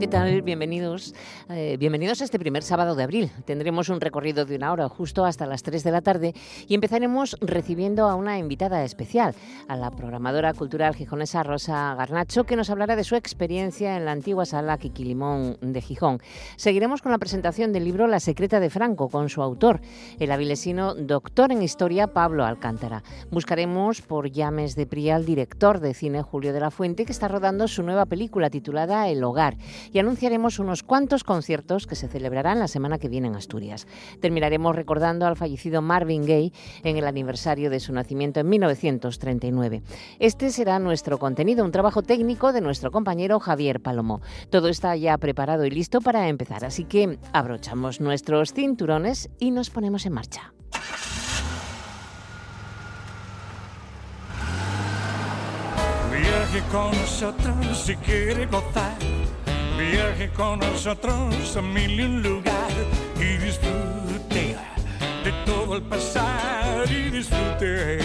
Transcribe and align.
¿Qué 0.00 0.08
tal? 0.08 0.40
Bienvenidos. 0.40 1.14
Eh, 1.50 1.76
bienvenidos 1.78 2.22
a 2.22 2.24
este 2.24 2.38
primer 2.38 2.62
sábado 2.62 2.94
de 2.94 3.02
abril. 3.02 3.30
Tendremos 3.44 3.90
un 3.90 4.00
recorrido 4.00 4.46
de 4.46 4.56
una 4.56 4.72
hora 4.72 4.88
justo 4.88 5.26
hasta 5.26 5.44
las 5.44 5.62
3 5.62 5.84
de 5.84 5.90
la 5.90 6.00
tarde 6.00 6.34
y 6.66 6.74
empezaremos 6.74 7.36
recibiendo 7.42 8.08
a 8.08 8.14
una 8.14 8.38
invitada 8.38 8.82
especial, 8.82 9.34
a 9.68 9.76
la 9.76 9.90
programadora 9.90 10.54
cultural 10.54 10.94
gijonesa 10.94 11.42
Rosa 11.42 11.94
Garnacho, 11.96 12.44
que 12.44 12.56
nos 12.56 12.70
hablará 12.70 12.96
de 12.96 13.04
su 13.04 13.14
experiencia 13.14 13.94
en 13.98 14.06
la 14.06 14.12
antigua 14.12 14.46
sala 14.46 14.78
Quiquilimón 14.78 15.58
de 15.60 15.82
Gijón. 15.82 16.22
Seguiremos 16.56 17.02
con 17.02 17.12
la 17.12 17.18
presentación 17.18 17.74
del 17.74 17.84
libro 17.84 18.06
La 18.06 18.20
secreta 18.20 18.58
de 18.58 18.70
Franco 18.70 19.10
con 19.10 19.28
su 19.28 19.42
autor, 19.42 19.82
el 20.18 20.32
avilesino 20.32 20.94
doctor 20.94 21.52
en 21.52 21.62
historia 21.62 22.06
Pablo 22.06 22.46
Alcántara. 22.46 23.02
Buscaremos 23.30 24.00
por 24.00 24.30
Llames 24.30 24.76
de 24.76 24.86
Prial, 24.86 25.26
director 25.26 25.78
de 25.78 25.92
cine 25.92 26.22
Julio 26.22 26.54
de 26.54 26.60
la 26.60 26.70
Fuente, 26.70 27.04
que 27.04 27.12
está 27.12 27.28
rodando 27.28 27.68
su 27.68 27.82
nueva 27.82 28.06
película 28.06 28.48
titulada 28.48 29.06
El 29.06 29.22
Hogar 29.22 29.58
y 29.92 29.98
anunciaremos 29.98 30.58
unos 30.58 30.82
cuantos 30.82 31.24
conciertos 31.24 31.86
que 31.86 31.94
se 31.94 32.08
celebrarán 32.08 32.58
la 32.58 32.68
semana 32.68 32.98
que 32.98 33.08
viene 33.08 33.28
en 33.28 33.36
Asturias. 33.36 33.86
Terminaremos 34.20 34.76
recordando 34.76 35.26
al 35.26 35.36
fallecido 35.36 35.82
Marvin 35.82 36.24
Gaye 36.24 36.52
en 36.84 36.96
el 36.96 37.06
aniversario 37.06 37.70
de 37.70 37.80
su 37.80 37.92
nacimiento 37.92 38.40
en 38.40 38.48
1939. 38.48 39.82
Este 40.18 40.50
será 40.50 40.78
nuestro 40.78 41.18
contenido, 41.18 41.64
un 41.64 41.72
trabajo 41.72 42.02
técnico 42.02 42.52
de 42.52 42.60
nuestro 42.60 42.90
compañero 42.90 43.40
Javier 43.40 43.80
Palomo. 43.80 44.20
Todo 44.50 44.68
está 44.68 44.96
ya 44.96 45.16
preparado 45.18 45.64
y 45.64 45.70
listo 45.70 46.00
para 46.00 46.28
empezar, 46.28 46.64
así 46.64 46.84
que 46.84 47.18
abrochamos 47.32 48.00
nuestros 48.00 48.52
cinturones 48.52 49.30
y 49.38 49.50
nos 49.50 49.70
ponemos 49.70 50.06
en 50.06 50.12
marcha. 50.12 50.52
Viaje 56.10 56.62
con 56.70 56.90
nosotros 56.90 57.78
si 57.78 57.96
quiere 57.96 58.46
Viaje 59.80 60.28
con 60.36 60.58
nosotros 60.58 61.56
a 61.56 61.62
mil 61.62 61.98
y 61.98 62.02
un 62.02 62.22
lugar 62.22 62.70
y 63.16 63.38
disfrute 63.38 64.54
de 65.24 65.32
todo 65.46 65.76
el 65.76 65.82
pasar 65.82 66.84
y 66.90 67.10
disfrute 67.10 67.98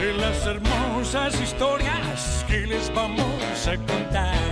de 0.00 0.14
las 0.18 0.46
hermosas 0.46 1.38
historias 1.38 2.44
que 2.48 2.66
les 2.66 2.92
vamos 2.94 3.68
a 3.68 3.76
contar. 3.76 4.43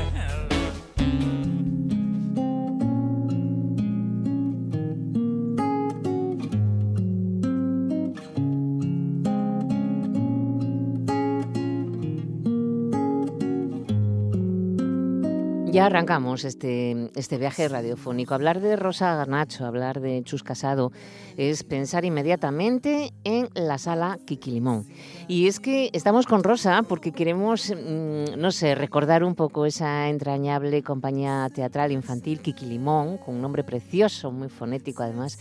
Ya 15.73 15.87
arrancamos 15.87 16.45
este, 16.45 17.09
este 17.15 17.39
viaje 17.39 17.67
radiofónico. 17.67 18.35
Hablar 18.35 18.61
de 18.61 18.77
Rosa 18.77 19.17
Garnacho, 19.17 19.65
hablar 19.65 20.03
de 20.03 20.23
Chus 20.23 20.43
Casado, 20.43 20.93
es 21.39 21.65
pensar 21.65 22.05
inmediatamente 22.05 23.15
en 23.25 23.49
la 23.55 23.79
sala 23.79 24.19
Quiquilimón. 24.27 24.85
Y 25.29 25.47
es 25.47 25.61
que 25.61 25.89
estamos 25.95 26.27
con 26.27 26.45
Rosa 26.45 26.83
porque 26.87 27.11
queremos, 27.11 27.71
mm, 27.71 28.39
no 28.39 28.51
sé, 28.51 28.75
recordar 28.75 29.25
un 29.25 29.35
poco 29.35 29.65
esa 29.65 30.11
entrañable 30.11 30.83
compañía 30.83 31.49
teatral 31.55 31.91
infantil 31.91 32.43
Quiquilimón, 32.43 33.17
con 33.17 33.37
un 33.37 33.41
nombre 33.41 33.65
precioso, 33.65 34.31
muy 34.31 34.51
fonético 34.51 35.03
además, 35.03 35.39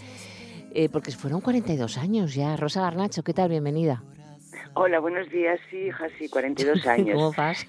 eh, 0.73 0.87
porque 0.87 1.11
fueron 1.11 1.41
42 1.41 1.97
años 1.97 2.33
ya. 2.33 2.55
Rosa 2.55 2.79
Garnacho, 2.79 3.21
¿qué 3.21 3.33
tal? 3.33 3.49
Bienvenida. 3.49 4.01
Hola, 4.73 4.99
buenos 4.99 5.29
días, 5.29 5.59
sí, 5.69 5.77
hija, 5.87 6.07
sí, 6.17 6.29
42 6.29 6.85
años. 6.87 7.15
¿Cómo 7.15 7.33
pasa? 7.33 7.65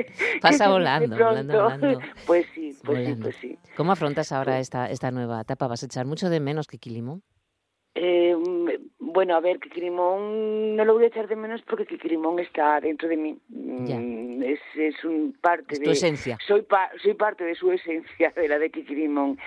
Pasa 0.42 0.68
volando, 0.68 1.16
volando, 1.16 1.62
volando. 1.62 2.00
Pues 2.26 2.46
sí, 2.54 2.76
pues 2.84 3.06
sí, 3.06 3.14
pues 3.20 3.36
sí. 3.36 3.58
¿Cómo 3.76 3.92
afrontas 3.92 4.32
ahora 4.32 4.58
esta, 4.60 4.90
esta 4.90 5.10
nueva 5.10 5.40
etapa? 5.40 5.66
¿Vas 5.68 5.82
a 5.82 5.86
echar 5.86 6.06
mucho 6.06 6.28
de 6.30 6.40
menos 6.40 6.66
que 6.66 6.78
Quilimón? 6.78 7.22
Eh, 7.94 8.36
bueno, 8.98 9.34
a 9.34 9.40
ver, 9.40 9.58
Quiquilimón 9.58 10.76
no 10.76 10.84
lo 10.84 10.94
voy 10.94 11.04
a 11.04 11.08
echar 11.08 11.26
de 11.26 11.34
menos 11.36 11.62
porque 11.62 11.86
Quiquilimón 11.86 12.38
está 12.38 12.80
dentro 12.80 13.08
de 13.08 13.16
mí. 13.16 13.38
Ya. 13.48 13.96
Mm, 13.98 14.42
Es, 14.42 14.60
es 14.76 15.04
un 15.04 15.36
parte 15.40 15.74
Es 15.74 15.80
de... 15.80 15.84
tu 15.86 15.90
esencia. 15.90 16.38
Soy, 16.46 16.62
pa- 16.62 16.90
soy 17.02 17.14
parte 17.14 17.44
de 17.44 17.54
su 17.56 17.72
esencia, 17.72 18.30
de 18.36 18.46
la 18.48 18.58
de 18.58 18.70
Quiquilimón. 18.70 19.38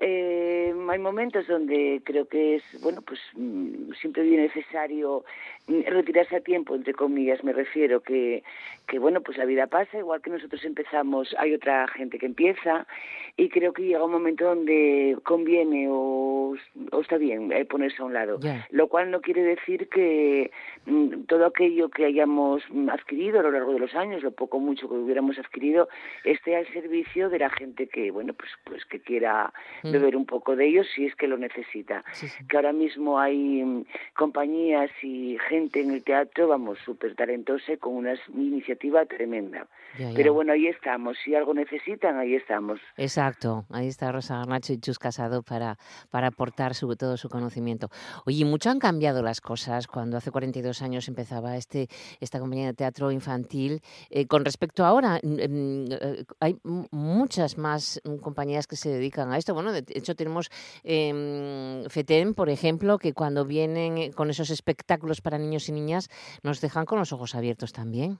Eh, 0.00 0.74
hay 0.90 0.98
momentos 0.98 1.46
donde 1.46 2.00
creo 2.04 2.26
que 2.26 2.56
es, 2.56 2.62
bueno, 2.82 3.02
pues 3.02 3.20
mm, 3.34 3.92
siempre 4.00 4.22
viene 4.22 4.44
necesario 4.44 5.24
retirarse 5.68 6.36
a 6.36 6.40
tiempo, 6.40 6.74
entre 6.74 6.92
comillas, 6.92 7.42
me 7.44 7.52
refiero, 7.52 8.00
que, 8.00 8.42
que 8.88 8.98
bueno, 8.98 9.20
pues 9.20 9.38
la 9.38 9.44
vida 9.44 9.66
pasa, 9.68 9.98
igual 9.98 10.20
que 10.20 10.30
nosotros 10.30 10.64
empezamos, 10.64 11.34
hay 11.38 11.54
otra 11.54 11.86
gente 11.88 12.18
que 12.18 12.26
empieza, 12.26 12.86
y 13.36 13.48
creo 13.48 13.72
que 13.72 13.82
llega 13.82 14.04
un 14.04 14.12
momento 14.12 14.44
donde 14.44 15.16
conviene 15.22 15.86
o, 15.88 16.54
o 16.90 17.00
está 17.00 17.16
bien 17.16 17.52
eh, 17.52 17.64
ponerse 17.64 18.02
a 18.02 18.04
un 18.04 18.12
lado. 18.12 18.38
Lo 18.70 18.88
cual 18.88 19.10
no 19.10 19.20
quiere 19.20 19.42
decir 19.42 19.88
que 19.88 20.50
mm, 20.86 21.22
todo 21.28 21.46
aquello 21.46 21.88
que 21.88 22.04
hayamos 22.06 22.62
mm, 22.68 22.90
adquirido 22.90 23.40
a 23.40 23.42
lo 23.44 23.52
largo 23.52 23.72
de 23.72 23.78
los 23.78 23.94
años, 23.94 24.22
lo 24.22 24.32
poco 24.32 24.56
o 24.56 24.60
mucho 24.60 24.88
que 24.88 24.94
hubiéramos 24.96 25.38
adquirido, 25.38 25.88
esté 26.24 26.56
al 26.56 26.66
servicio 26.72 27.30
de 27.30 27.38
la 27.38 27.50
gente 27.50 27.86
que, 27.86 28.10
bueno, 28.10 28.34
pues, 28.34 28.50
pues 28.64 28.84
que 28.86 29.00
quiera 29.00 29.52
Mm. 29.82 29.92
beber 29.92 30.16
un 30.16 30.26
poco 30.26 30.54
de 30.56 30.66
ellos 30.66 30.86
si 30.94 31.06
es 31.06 31.14
que 31.16 31.26
lo 31.26 31.36
necesita. 31.38 32.04
Sí, 32.12 32.28
sí. 32.28 32.46
Que 32.46 32.56
ahora 32.56 32.72
mismo 32.72 33.18
hay 33.18 33.62
mm, 33.64 33.84
compañías 34.14 34.90
y 35.02 35.38
gente 35.48 35.51
en 35.52 35.90
el 35.90 36.04
teatro, 36.04 36.48
vamos, 36.48 36.78
súper 36.84 37.14
talentosa 37.14 37.76
con 37.78 37.94
una 37.94 38.14
iniciativa 38.34 39.04
tremenda. 39.06 39.66
Ya, 39.98 40.10
ya. 40.10 40.16
Pero 40.16 40.34
bueno, 40.34 40.52
ahí 40.52 40.66
estamos. 40.66 41.16
Si 41.24 41.34
algo 41.34 41.52
necesitan, 41.54 42.18
ahí 42.18 42.34
estamos. 42.34 42.80
Exacto, 42.96 43.64
ahí 43.70 43.88
está 43.88 44.12
Rosa 44.12 44.38
Garnacho 44.38 44.72
y 44.72 44.78
Chus 44.78 44.98
Casado 44.98 45.42
para, 45.42 45.76
para 46.10 46.28
aportar 46.28 46.74
su, 46.74 46.94
todo 46.96 47.16
su 47.16 47.28
conocimiento. 47.28 47.88
Oye, 48.24 48.44
mucho 48.44 48.70
han 48.70 48.78
cambiado 48.78 49.22
las 49.22 49.40
cosas 49.40 49.86
cuando 49.86 50.16
hace 50.16 50.30
42 50.30 50.82
años 50.82 51.08
empezaba 51.08 51.56
este, 51.56 51.88
esta 52.20 52.38
compañía 52.38 52.66
de 52.66 52.74
teatro 52.74 53.10
infantil. 53.10 53.80
Eh, 54.10 54.26
con 54.26 54.44
respecto 54.44 54.84
a 54.84 54.88
ahora, 54.88 55.20
mm, 55.22 55.86
eh, 55.90 56.24
hay 56.40 56.56
muchas 56.90 57.58
más 57.58 58.00
mm, 58.04 58.16
compañías 58.16 58.66
que 58.66 58.76
se 58.76 58.90
dedican 58.90 59.32
a 59.32 59.38
esto. 59.38 59.54
Bueno, 59.54 59.72
de 59.72 59.84
hecho 59.88 60.14
tenemos 60.14 60.50
eh, 60.84 61.84
FETEM, 61.88 62.34
por 62.34 62.48
ejemplo, 62.48 62.98
que 62.98 63.12
cuando 63.12 63.44
vienen 63.44 63.98
eh, 63.98 64.10
con 64.12 64.30
esos 64.30 64.50
espectáculos 64.50 65.20
para 65.20 65.38
niños 65.42 65.68
y 65.68 65.72
niñas 65.72 66.08
nos 66.42 66.60
dejan 66.62 66.86
con 66.86 66.98
los 66.98 67.12
ojos 67.12 67.34
abiertos 67.34 67.72
también. 67.72 68.18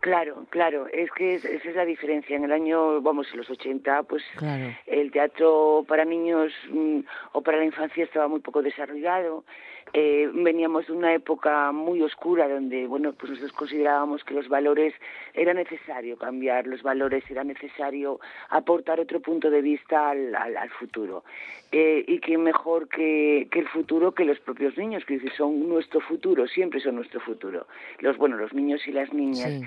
Claro, 0.00 0.44
claro, 0.50 0.86
es 0.92 1.10
que 1.12 1.34
es- 1.36 1.44
esa 1.44 1.70
es 1.70 1.76
la 1.76 1.84
diferencia. 1.84 2.36
En 2.36 2.44
el 2.44 2.52
año, 2.52 3.00
vamos, 3.00 3.26
en 3.32 3.38
los 3.38 3.48
80, 3.50 4.02
pues 4.02 4.22
Claro. 4.36 4.74
el 4.86 5.10
teatro 5.10 5.84
para 5.88 6.04
niños 6.04 6.52
mm, 6.70 7.00
o 7.32 7.42
para 7.42 7.58
la 7.58 7.64
infancia 7.64 8.04
estaba 8.04 8.28
muy 8.28 8.40
poco 8.40 8.60
desarrollado. 8.62 9.44
Eh, 9.92 10.30
veníamos 10.32 10.86
de 10.86 10.92
una 10.92 11.14
época 11.14 11.72
muy 11.72 12.02
oscura 12.02 12.48
donde, 12.48 12.86
bueno, 12.86 13.12
pues 13.12 13.30
nosotros 13.30 13.52
considerábamos 13.52 14.22
que 14.24 14.34
los 14.34 14.48
valores 14.48 14.94
era 15.34 15.54
necesario 15.54 16.16
cambiar, 16.18 16.66
los 16.66 16.82
valores 16.82 17.24
era 17.30 17.44
necesario 17.44 18.20
aportar 18.50 19.00
otro 19.00 19.20
punto 19.20 19.50
de 19.50 19.62
vista 19.62 20.10
al, 20.10 20.34
al, 20.34 20.56
al 20.56 20.70
futuro. 20.70 21.24
Eh, 21.72 22.04
y 22.06 22.18
que 22.20 22.38
mejor 22.38 22.88
que, 22.88 23.48
que 23.50 23.58
el 23.60 23.68
futuro 23.68 24.12
que 24.12 24.24
los 24.24 24.38
propios 24.40 24.76
niños, 24.78 25.04
que 25.04 25.20
son 25.36 25.68
nuestro 25.68 26.00
futuro, 26.00 26.46
siempre 26.48 26.80
son 26.80 26.96
nuestro 26.96 27.20
futuro. 27.20 27.66
Los, 28.00 28.16
bueno, 28.16 28.36
los 28.36 28.52
niños 28.52 28.86
y 28.86 28.92
las 28.92 29.12
niñas. 29.12 29.62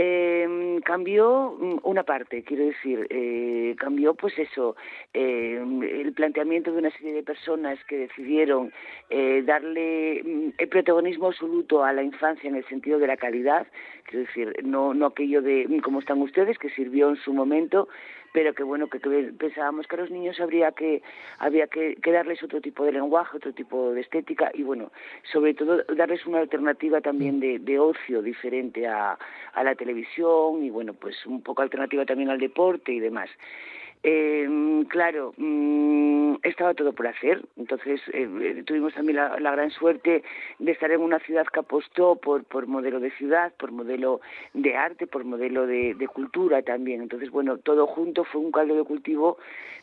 Eh, 0.00 0.78
cambió 0.84 1.56
mm, 1.58 1.78
una 1.82 2.04
parte, 2.04 2.44
quiero 2.44 2.66
decir, 2.66 3.08
eh, 3.10 3.74
cambió 3.78 4.14
pues 4.14 4.38
eso, 4.38 4.76
eh, 5.12 5.60
el 5.60 6.12
planteamiento 6.12 6.70
de 6.70 6.78
una 6.78 6.90
serie 6.92 7.12
de 7.12 7.24
personas 7.24 7.82
que 7.88 7.98
decidieron 7.98 8.72
eh, 9.10 9.42
darle 9.44 10.22
mm, 10.24 10.50
el 10.56 10.68
protagonismo 10.68 11.26
absoluto 11.26 11.82
a 11.82 11.92
la 11.92 12.04
infancia 12.04 12.48
en 12.48 12.54
el 12.54 12.64
sentido 12.66 13.00
de 13.00 13.08
la 13.08 13.16
calidad, 13.16 13.66
quiero 14.04 14.24
decir, 14.26 14.54
no, 14.62 14.94
no 14.94 15.06
aquello 15.06 15.42
de 15.42 15.66
mm, 15.68 15.80
como 15.80 15.98
están 15.98 16.22
ustedes, 16.22 16.58
que 16.58 16.70
sirvió 16.70 17.08
en 17.08 17.16
su 17.16 17.32
momento, 17.32 17.88
pero 18.32 18.54
que 18.54 18.62
bueno, 18.62 18.88
que, 18.88 19.00
que 19.00 19.32
pensábamos 19.38 19.86
que 19.86 19.96
a 19.96 20.00
los 20.00 20.10
niños 20.10 20.40
habría 20.40 20.72
que, 20.72 21.02
había 21.38 21.66
que, 21.66 21.96
que 21.96 22.12
darles 22.12 22.42
otro 22.42 22.60
tipo 22.60 22.84
de 22.84 22.92
lenguaje, 22.92 23.36
otro 23.36 23.52
tipo 23.52 23.92
de 23.92 24.00
estética 24.00 24.50
y 24.54 24.62
bueno, 24.62 24.90
sobre 25.32 25.54
todo 25.54 25.82
darles 25.96 26.26
una 26.26 26.38
alternativa 26.38 27.00
también 27.00 27.40
de, 27.40 27.58
de 27.58 27.78
ocio 27.78 28.22
diferente 28.22 28.86
a, 28.86 29.18
a 29.54 29.64
la 29.64 29.74
televisión 29.74 30.62
y 30.62 30.70
bueno, 30.70 30.94
pues 30.94 31.26
un 31.26 31.42
poco 31.42 31.62
alternativa 31.62 32.04
también 32.04 32.30
al 32.30 32.38
deporte 32.38 32.92
y 32.92 33.00
demás. 33.00 33.30
Eh, 34.02 34.84
claro, 34.88 35.34
mm, 35.36 36.36
estaba 36.42 36.74
todo 36.74 36.92
por 36.92 37.06
hacer. 37.06 37.44
Entonces 37.56 38.00
eh, 38.12 38.62
tuvimos 38.66 38.94
también 38.94 39.16
la, 39.16 39.38
la, 39.40 39.52
gran 39.52 39.70
suerte 39.70 40.22
de 40.58 40.72
estar 40.72 40.90
en 40.90 41.00
una 41.00 41.18
ciudad 41.20 41.46
que 41.46 41.60
apostó 41.60 42.16
por, 42.16 42.44
por 42.44 42.66
modelo 42.66 43.00
de 43.00 43.10
ciudad, 43.12 43.52
por 43.58 43.72
modelo 43.72 44.20
de 44.54 44.76
arte, 44.76 45.06
por 45.06 45.24
modelo 45.24 45.66
de, 45.66 45.94
de 45.94 46.08
cultura 46.08 46.62
también. 46.62 47.02
Entonces, 47.02 47.30
bueno, 47.30 47.58
todo 47.58 47.86
junto 47.86 48.24
fue 48.24 48.40
un 48.40 48.52
caldo 48.52 48.76
de 48.76 48.84
cultivo 48.84 49.38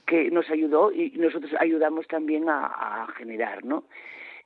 que 0.06 0.30
nos 0.32 0.50
ayudó 0.50 0.92
y 0.92 1.12
nosotros 1.18 1.52
ayudamos 1.60 2.08
también 2.08 2.48
a, 2.50 2.68
a 3.04 3.08
generar, 3.18 3.66
¿no? 3.66 3.84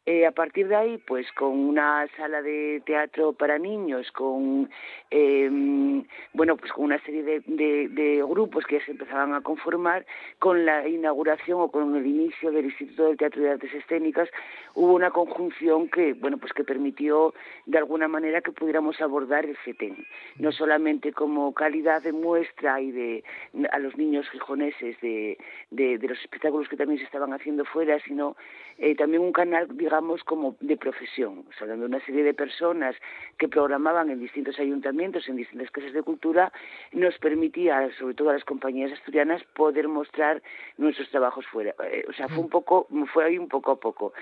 Eh, 0.06 0.26
a 0.26 0.32
partir 0.32 0.68
de 0.68 0.76
ahí, 0.76 0.98
pues 0.98 1.32
con 1.34 1.52
una 1.52 2.08
sala 2.16 2.42
de 2.42 2.82
teatro 2.86 3.34
para 3.34 3.60
niños, 3.60 4.12
con 4.12 4.70
em, 5.12 6.04
bueno, 6.34 6.56
pues 6.58 6.72
con 6.72 6.86
una 6.86 7.00
serie 7.04 7.22
de, 7.46 8.26
grupos 8.28 8.66
que 8.66 8.80
ya 8.80 8.86
se 8.86 8.92
empezaban 8.92 9.34
a 9.34 9.42
conformar, 9.42 10.06
con 10.40 10.66
la 10.66 10.88
inauguración 10.88 11.62
o 11.62 11.70
con 11.70 11.96
el 11.96 12.08
inicio 12.08 12.52
del 12.52 12.66
Instituto 12.66 13.06
del 13.06 13.18
Teatro 13.18 13.42
y 13.42 13.44
de 13.46 13.52
Artes 13.52 13.74
Escénicas, 13.74 14.30
hubo 14.74 14.94
una 14.94 15.12
conjunción 15.12 15.90
que 15.90 16.14
bueno, 16.14 16.38
pues 16.38 16.54
que 16.54 16.64
permitió 16.64 17.34
de 17.66 17.78
alguna 17.78 18.08
manera 18.08 18.42
que 18.42 18.52
pudiéramos 18.52 19.00
abordar 19.02 19.46
el 19.46 19.58
CETEN, 19.66 20.08
no 20.38 20.52
solamente 20.52 21.12
como 21.12 21.54
calidad 21.54 22.02
de 22.02 22.14
muestra 22.14 22.82
y 22.82 22.92
de 22.92 23.24
a 23.72 23.80
los 23.80 23.96
niños 23.98 24.30
gijoneses 24.30 25.00
de, 25.02 25.38
de, 25.72 26.00
los 26.08 26.20
espectáculos 26.22 26.70
que 26.70 26.78
también 26.78 27.00
se 27.00 27.06
estaban 27.06 27.34
haciendo 27.34 27.66
fuera, 27.66 28.00
sino 28.00 28.36
eh, 28.78 28.96
también 28.96 29.22
un 29.22 29.34
canal, 29.34 29.68
digamos 29.76 29.99
como 30.24 30.56
de 30.60 30.78
profesión, 30.78 31.46
o 31.50 31.54
sea, 31.58 31.68
donde 31.68 31.86
una 31.86 32.04
serie 32.06 32.24
de 32.24 32.34
personas 32.34 32.96
que 33.38 33.48
programaban 33.48 34.10
en 34.10 34.20
distintos 34.20 34.60
ayuntamientos, 34.60 35.28
en 35.28 35.36
distintas 35.36 35.72
casas 35.72 35.94
de 35.94 36.04
cultura, 36.04 36.52
nos 36.92 37.18
permitía, 37.18 37.90
sobre 37.98 38.14
todo 38.14 38.30
a 38.30 38.34
las 38.34 38.44
compañías 38.44 38.92
asturianas, 38.92 39.44
poder 39.56 39.88
mostrar 39.88 40.42
nuestros 40.78 41.10
trabajos 41.10 41.46
fuera. 41.48 41.74
Eh, 41.92 42.06
o 42.08 42.14
sea, 42.14 42.28
fue 42.28 42.40
un 42.40 42.50
poco, 42.50 42.88
fue 43.14 43.26
ahí 43.26 43.38
un 43.38 43.48
poco 43.48 43.72
a 43.72 43.80
poco. 43.80 44.14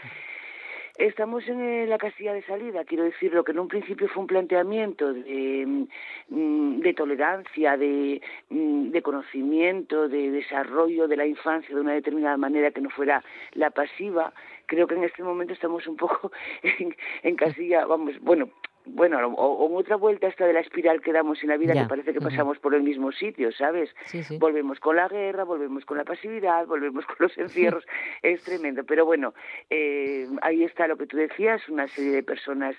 Estamos 0.98 1.48
en 1.48 1.62
eh, 1.62 1.86
la 1.86 2.00
casilla 2.00 2.34
de 2.34 2.42
salida, 2.42 2.84
quiero 2.84 3.04
decir, 3.04 3.32
lo 3.32 3.44
que 3.44 3.52
en 3.52 3.60
un 3.60 3.68
principio 3.68 4.08
fue 4.08 4.22
un 4.22 4.28
planteamiento 4.28 5.14
de, 5.14 5.86
mm, 6.30 6.82
tolerancia, 6.96 7.78
de, 7.78 8.20
mm, 8.50 8.90
de, 8.90 9.02
conocimiento, 9.04 10.10
de 10.10 10.32
desarrollo 10.32 11.08
de 11.08 11.18
la 11.18 11.28
infancia 11.28 11.76
de 11.76 11.82
una 11.82 11.94
determinada 11.94 12.38
manera 12.38 12.72
que 12.72 12.82
no 12.82 12.90
fuera 12.90 13.24
la 13.54 13.70
pasiva, 13.70 14.34
creo 14.66 14.88
que 14.88 14.96
en 14.96 15.04
este 15.04 15.22
momento 15.22 15.54
estamos 15.54 15.86
un 15.86 15.98
poco 15.98 16.32
en, 16.64 16.96
en 17.22 17.36
casilla, 17.36 17.86
vamos, 17.86 18.20
bueno, 18.22 18.50
bueno, 18.90 19.20
o, 19.28 19.70
en 19.70 19.76
otra 19.76 19.96
vuelta 19.96 20.28
esta 20.28 20.46
de 20.46 20.54
la 20.54 20.60
espiral 20.60 21.02
que 21.02 21.14
damos 21.14 21.42
en 21.44 21.50
la 21.50 21.58
vida, 21.58 21.74
que 21.74 21.86
parece 21.88 22.14
que 22.14 22.22
pasamos 22.22 22.58
por 22.60 22.74
el 22.74 22.84
mismo 22.84 23.12
sitio, 23.12 23.52
¿sabes? 23.52 23.90
Volvemos 24.40 24.80
con 24.80 24.96
la 24.96 25.08
guerra, 25.08 25.44
volvemos 25.44 25.86
con 25.86 25.98
la 25.98 26.04
pasividad, 26.04 26.66
volvemos 26.68 27.06
con 27.06 27.16
los 27.20 27.38
encierros, 27.38 27.86
es 28.22 28.44
tremendo. 28.44 28.84
Pero 28.84 29.06
bueno, 29.06 29.34
eh, 29.70 30.28
ahí 30.42 30.64
está 30.64 30.88
lo 30.88 30.98
que 30.98 31.08
tú 31.08 31.18
decías, 31.18 31.68
una 31.70 31.88
serie 31.88 32.12
de 32.12 32.24
personas 32.24 32.76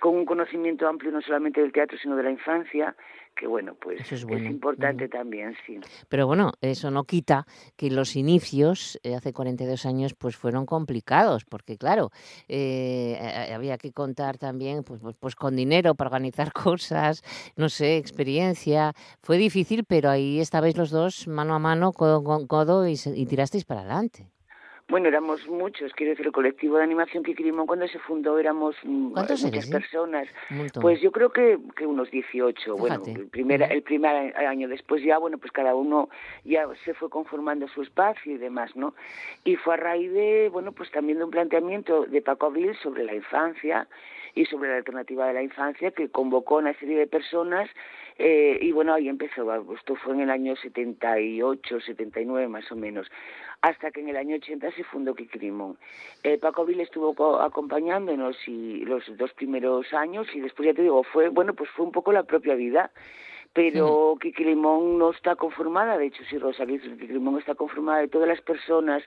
con 0.00 0.14
un 0.14 0.24
conocimiento 0.24 0.88
amplio 0.88 1.12
no 1.12 1.20
solamente 1.20 1.60
del 1.60 1.72
teatro, 1.72 1.98
sino 1.98 2.16
de 2.16 2.22
la 2.22 2.30
infancia, 2.30 2.94
que 3.34 3.46
bueno, 3.46 3.74
pues 3.80 4.12
es, 4.12 4.22
importante 4.24 5.08
también, 5.08 5.54
sí. 5.66 5.78
Pero 6.08 6.26
bueno, 6.26 6.52
eso 6.60 6.90
no 6.90 7.04
quita 7.04 7.46
que 7.76 7.90
los 7.90 8.16
inicios 8.16 8.98
eh, 9.02 9.14
hace 9.14 9.32
42 9.32 9.86
años 9.86 10.14
pues 10.14 10.36
fueron 10.36 10.66
complicados, 10.66 11.44
porque 11.44 11.76
claro, 11.76 12.10
eh, 12.48 13.50
había 13.54 13.78
que 13.78 13.92
contar 13.92 14.38
también 14.38 14.84
pues, 14.84 15.00
pues, 15.00 15.16
pues, 15.18 15.34
con 15.34 15.56
dinero 15.56 15.94
para 15.94 16.08
organizar 16.08 16.52
cosas, 16.52 17.22
no 17.56 17.68
sé, 17.68 17.96
experiencia. 17.96 18.92
Fue 19.22 19.38
difícil, 19.38 19.84
pero 19.84 20.10
ahí 20.10 20.40
estabais 20.40 20.76
los 20.76 20.90
dos 20.90 21.26
mano 21.26 21.54
a 21.54 21.58
mano, 21.58 21.92
codo 21.92 22.22
con 22.22 22.46
codo 22.46 22.86
y, 22.86 22.94
y 23.14 23.26
tirasteis 23.26 23.64
para 23.64 23.80
adelante. 23.80 24.32
Bueno, 24.92 25.08
éramos 25.08 25.48
muchos, 25.48 25.90
quiero 25.94 26.10
decir, 26.10 26.26
el 26.26 26.32
colectivo 26.32 26.76
de 26.76 26.84
animación 26.84 27.24
Kikirimón 27.24 27.66
cuando 27.66 27.88
se 27.88 27.98
fundó 27.98 28.38
éramos 28.38 28.76
mm, 28.82 29.14
muchas 29.14 29.42
eh? 29.42 29.72
personas. 29.72 30.28
Pues 30.82 31.00
yo 31.00 31.10
creo 31.10 31.30
que, 31.30 31.58
que 31.74 31.86
unos 31.86 32.10
18. 32.10 32.76
Bueno, 32.76 33.02
el 33.06 33.26
primer, 33.28 33.62
el 33.62 33.82
primer 33.82 34.36
año 34.36 34.68
después 34.68 35.02
ya, 35.02 35.16
bueno, 35.16 35.38
pues 35.38 35.50
cada 35.50 35.74
uno 35.74 36.10
ya 36.44 36.68
se 36.84 36.92
fue 36.92 37.08
conformando 37.08 37.68
su 37.68 37.80
espacio 37.80 38.34
y 38.34 38.36
demás, 38.36 38.76
¿no? 38.76 38.94
Y 39.44 39.56
fue 39.56 39.72
a 39.72 39.76
raíz 39.78 40.12
de, 40.12 40.50
bueno, 40.52 40.72
pues 40.72 40.90
también 40.90 41.16
de 41.16 41.24
un 41.24 41.30
planteamiento 41.30 42.04
de 42.04 42.20
Paco 42.20 42.44
Abril 42.44 42.76
sobre 42.82 43.04
la 43.04 43.14
infancia 43.14 43.88
y 44.34 44.46
sobre 44.46 44.70
la 44.70 44.76
alternativa 44.76 45.26
de 45.26 45.34
la 45.34 45.42
infancia 45.42 45.90
que 45.90 46.08
convocó 46.08 46.56
a 46.56 46.60
una 46.60 46.74
serie 46.74 46.98
de 46.98 47.06
personas 47.06 47.68
eh, 48.18 48.58
y 48.60 48.72
bueno, 48.72 48.94
ahí 48.94 49.08
empezó, 49.08 49.52
esto 49.74 49.96
fue 49.96 50.14
en 50.14 50.20
el 50.20 50.30
año 50.30 50.54
78, 50.56 51.80
79 51.80 52.48
más 52.48 52.70
o 52.70 52.76
menos, 52.76 53.10
hasta 53.62 53.90
que 53.90 54.00
en 54.00 54.10
el 54.10 54.16
año 54.16 54.36
80 54.36 54.70
se 54.72 54.84
fundó 54.84 55.14
Kikrimón. 55.14 55.78
Eh, 56.22 56.38
Paco 56.38 56.64
Vil 56.64 56.80
estuvo 56.80 57.40
acompañándonos 57.40 58.36
y 58.46 58.84
los 58.84 59.04
dos 59.16 59.32
primeros 59.32 59.92
años 59.94 60.26
y 60.34 60.40
después 60.40 60.66
ya 60.66 60.74
te 60.74 60.82
digo, 60.82 61.02
fue, 61.04 61.28
bueno, 61.28 61.54
pues 61.54 61.70
fue 61.70 61.86
un 61.86 61.92
poco 61.92 62.12
la 62.12 62.24
propia 62.24 62.54
vida 62.54 62.90
pero 63.54 64.16
Kiki 64.20 64.54
no 64.54 65.10
está 65.10 65.36
conformada, 65.36 65.98
de 65.98 66.06
hecho 66.06 66.22
sí, 66.30 66.38
Rosa 66.38 66.64
Kiki 66.64 67.06
Limón 67.08 67.38
está 67.38 67.54
conformada 67.54 68.00
de 68.00 68.08
todas 68.08 68.26
las 68.26 68.40
personas 68.40 69.02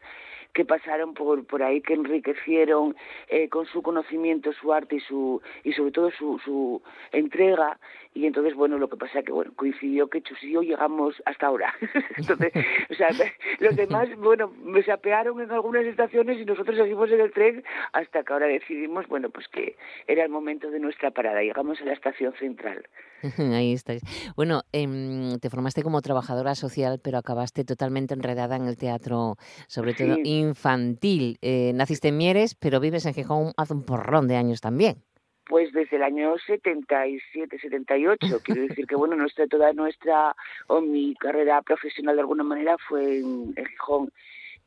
que 0.55 0.63
pasaron 0.63 1.13
por, 1.13 1.45
por 1.45 1.61
ahí, 1.61 1.81
que 1.81 1.93
enriquecieron 1.93 2.95
eh, 3.27 3.49
con 3.49 3.65
su 3.65 3.81
conocimiento, 3.81 4.53
su 4.53 4.71
arte 4.71 4.95
y, 4.95 4.99
su, 5.01 5.41
y 5.65 5.73
sobre 5.73 5.91
todo 5.91 6.11
su, 6.11 6.39
su 6.39 6.81
entrega. 7.11 7.77
Y 8.13 8.25
entonces, 8.25 8.55
bueno, 8.55 8.77
lo 8.77 8.89
que 8.89 8.95
pasa 8.95 9.19
es 9.19 9.25
que 9.25 9.33
bueno, 9.33 9.51
coincidió 9.57 10.09
que 10.09 10.21
Chus 10.21 10.41
y 10.43 10.53
yo 10.53 10.61
llegamos 10.61 11.21
hasta 11.25 11.47
ahora. 11.47 11.75
entonces, 12.17 12.53
o 12.89 12.93
sea, 12.93 13.09
los 13.59 13.75
demás, 13.75 14.07
bueno, 14.17 14.49
me 14.63 14.81
sapearon 14.83 15.41
en 15.41 15.51
algunas 15.51 15.83
estaciones 15.83 16.39
y 16.39 16.45
nosotros 16.45 16.77
seguimos 16.77 17.11
en 17.11 17.19
el 17.19 17.33
tren 17.33 17.61
hasta 17.91 18.23
que 18.23 18.31
ahora 18.31 18.47
decidimos, 18.47 19.05
bueno, 19.09 19.29
pues 19.29 19.49
que 19.49 19.75
era 20.07 20.23
el 20.23 20.29
momento 20.29 20.71
de 20.71 20.79
nuestra 20.79 21.11
parada. 21.11 21.41
Llegamos 21.41 21.81
a 21.81 21.83
la 21.85 21.91
estación 21.91 22.33
central. 22.39 22.87
Ahí 23.53 23.73
estáis. 23.73 24.01
Bueno, 24.37 24.61
em, 24.71 25.37
te 25.39 25.49
formaste 25.49 25.83
como 25.83 26.01
trabajadora 26.01 26.55
social, 26.55 27.01
pero 27.03 27.17
acabaste 27.17 27.65
totalmente 27.65 28.13
enredada 28.13 28.55
en 28.55 28.67
el 28.67 28.77
teatro, 28.77 29.35
sobre 29.67 29.93
todo 29.93 30.15
infantil. 30.47 31.37
Eh, 31.41 31.71
naciste 31.73 32.09
en 32.09 32.17
Mieres, 32.17 32.55
pero 32.55 32.79
vives 32.79 33.05
en 33.05 33.13
Gijón 33.13 33.53
hace 33.57 33.73
un 33.73 33.83
porrón 33.83 34.27
de 34.27 34.35
años 34.35 34.61
también. 34.61 35.03
Pues 35.47 35.71
desde 35.73 35.97
el 35.97 36.03
año 36.03 36.35
77, 36.37 37.59
78. 37.59 38.17
Quiero 38.43 38.61
decir 38.61 38.87
que, 38.87 38.95
bueno, 38.95 39.15
nuestra, 39.15 39.47
toda 39.47 39.73
nuestra, 39.73 40.35
o 40.67 40.81
mi 40.81 41.15
carrera 41.15 41.61
profesional 41.61 42.15
de 42.15 42.21
alguna 42.21 42.43
manera 42.43 42.77
fue 42.77 43.19
en, 43.19 43.55
Gijón. 43.55 44.11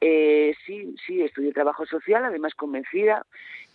Eh, 0.01 0.55
sí, 0.65 0.95
sí, 1.05 1.23
estudié 1.23 1.53
trabajo 1.53 1.85
social, 1.87 2.25
además 2.25 2.55
convencida. 2.55 3.27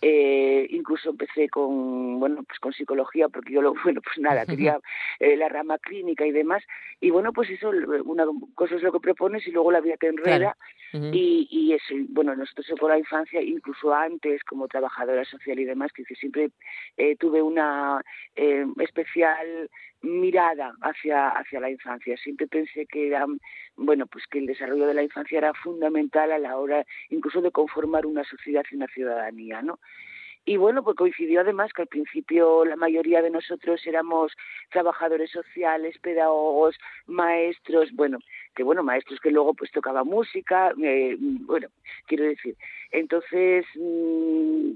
Eh, 0.06 0.66
incluso 0.68 1.08
empecé 1.08 1.48
con, 1.48 2.20
bueno, 2.20 2.42
pues 2.42 2.58
con 2.58 2.74
psicología, 2.74 3.30
porque 3.30 3.54
yo, 3.54 3.62
lo, 3.62 3.72
bueno, 3.84 4.02
pues 4.02 4.18
nada, 4.18 4.44
quería 4.44 4.78
eh, 5.18 5.34
la 5.34 5.48
rama 5.48 5.78
clínica 5.78 6.26
y 6.26 6.30
demás. 6.30 6.62
Y 7.00 7.08
bueno, 7.08 7.32
pues 7.32 7.48
eso, 7.48 7.70
una 8.04 8.26
cosa 8.54 8.74
es 8.74 8.82
lo 8.82 8.92
que 8.92 9.00
propones 9.00 9.46
y 9.46 9.50
luego 9.50 9.72
la 9.72 9.80
vida 9.80 9.96
te 9.96 10.08
enreda. 10.08 10.58
y, 10.92 11.48
y 11.50 11.72
eso, 11.72 11.94
bueno, 12.10 12.36
nosotros 12.36 12.66
con 12.78 12.90
la 12.90 12.98
infancia, 12.98 13.40
incluso 13.40 13.94
antes, 13.94 14.44
como 14.44 14.68
trabajadora 14.68 15.24
social 15.24 15.58
y 15.58 15.64
demás, 15.64 15.90
que 15.92 16.04
siempre 16.04 16.50
eh, 16.98 17.16
tuve 17.16 17.40
una 17.40 18.04
eh, 18.36 18.66
especial 18.80 19.70
mirada 20.04 20.74
hacia, 20.82 21.30
hacia 21.30 21.60
la 21.60 21.70
infancia. 21.70 22.16
Siempre 22.18 22.46
pensé 22.46 22.86
que 22.86 23.08
era, 23.08 23.26
bueno, 23.76 24.06
pues 24.06 24.24
que 24.26 24.38
el 24.38 24.46
desarrollo 24.46 24.86
de 24.86 24.94
la 24.94 25.02
infancia 25.02 25.38
era 25.38 25.54
fundamental 25.54 26.30
a 26.30 26.38
la 26.38 26.56
hora 26.58 26.84
incluso 27.08 27.40
de 27.40 27.50
conformar 27.50 28.06
una 28.06 28.24
sociedad 28.24 28.64
y 28.70 28.76
una 28.76 28.86
ciudadanía, 28.88 29.62
¿no? 29.62 29.80
Y 30.46 30.58
bueno, 30.58 30.82
pues 30.82 30.96
coincidió 30.96 31.40
además 31.40 31.72
que 31.72 31.82
al 31.82 31.88
principio 31.88 32.64
la 32.66 32.76
mayoría 32.76 33.22
de 33.22 33.30
nosotros 33.30 33.80
éramos 33.86 34.32
trabajadores 34.70 35.30
sociales, 35.30 35.96
pedagogos, 35.98 36.76
maestros, 37.06 37.90
bueno, 37.92 38.18
que 38.54 38.62
bueno, 38.62 38.82
maestros 38.82 39.20
que 39.20 39.30
luego 39.30 39.54
pues 39.54 39.70
tocaba 39.70 40.04
música, 40.04 40.72
eh, 40.82 41.16
bueno, 41.18 41.68
quiero 42.06 42.24
decir. 42.24 42.56
Entonces, 42.90 43.64
mm, 43.74 44.72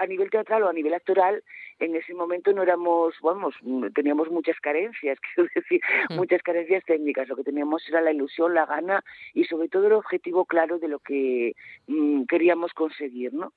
a 0.00 0.06
nivel 0.06 0.28
teatral 0.28 0.64
o 0.64 0.68
a 0.68 0.72
nivel 0.72 0.92
actoral, 0.92 1.42
en 1.78 1.96
ese 1.96 2.12
momento 2.12 2.52
no 2.52 2.62
éramos, 2.62 3.14
vamos, 3.22 3.54
teníamos 3.94 4.30
muchas 4.30 4.60
carencias, 4.60 5.18
quiero 5.34 5.48
decir, 5.54 5.80
mm. 6.10 6.14
muchas 6.14 6.42
carencias 6.42 6.84
técnicas. 6.84 7.26
Lo 7.28 7.36
que 7.36 7.44
teníamos 7.44 7.88
era 7.88 8.02
la 8.02 8.12
ilusión, 8.12 8.54
la 8.54 8.66
gana 8.66 9.02
y 9.32 9.44
sobre 9.44 9.68
todo 9.68 9.86
el 9.86 9.94
objetivo 9.94 10.44
claro 10.44 10.78
de 10.78 10.88
lo 10.88 10.98
que 10.98 11.54
mm, 11.86 12.24
queríamos 12.24 12.74
conseguir, 12.74 13.32
¿no? 13.32 13.54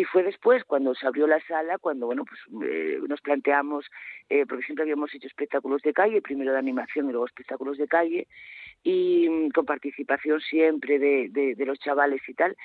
Y 0.00 0.04
fue 0.04 0.22
después, 0.22 0.64
cuando 0.64 0.94
se 0.94 1.06
abrió 1.06 1.26
la 1.26 1.40
sala, 1.40 1.76
cuando 1.76 2.06
bueno 2.06 2.24
pues 2.24 2.40
eh, 2.64 3.00
nos 3.06 3.20
planteamos, 3.20 3.84
eh, 4.30 4.46
porque 4.48 4.64
siempre 4.64 4.84
habíamos 4.84 5.14
hecho 5.14 5.26
espectáculos 5.26 5.82
de 5.82 5.92
calle, 5.92 6.22
primero 6.22 6.52
de 6.52 6.58
animación 6.58 7.06
y 7.06 7.12
luego 7.12 7.26
espectáculos 7.26 7.76
de 7.76 7.86
calle, 7.86 8.26
y 8.82 9.28
mm, 9.28 9.50
con 9.50 9.66
participación 9.66 10.40
siempre 10.40 10.98
de, 10.98 11.54
los 11.66 11.78
chavales 11.80 12.22
y 12.26 12.32
tal. 12.32 12.56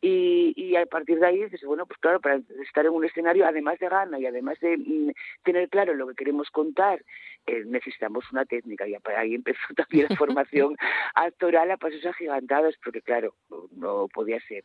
Y, 0.00 0.52
y, 0.56 0.74
a 0.74 0.84
partir 0.86 1.20
de 1.20 1.26
ahí 1.28 1.44
dices, 1.44 1.62
bueno, 1.62 1.86
pues 1.86 2.00
claro, 2.00 2.20
para 2.20 2.40
estar 2.60 2.84
en 2.84 2.92
un 2.92 3.04
escenario, 3.04 3.46
además 3.46 3.78
de 3.78 3.88
gana 3.88 4.18
y 4.18 4.26
además 4.26 4.58
de 4.58 4.76
mm, 4.76 5.12
tener 5.44 5.68
claro 5.68 5.94
lo 5.94 6.08
que 6.08 6.16
queremos 6.16 6.50
contar, 6.50 7.04
eh, 7.46 7.62
necesitamos 7.66 8.24
una 8.32 8.46
técnica. 8.46 8.88
Y 8.88 8.96
ahí 9.16 9.36
empezó 9.36 9.60
también 9.76 10.08
la 10.10 10.16
formación 10.16 10.74
actoral 11.14 11.70
a 11.70 11.76
pasos 11.76 12.04
agigantados, 12.04 12.74
porque 12.82 13.00
claro, 13.00 13.36
no 13.76 14.08
podía 14.12 14.40
ser. 14.40 14.64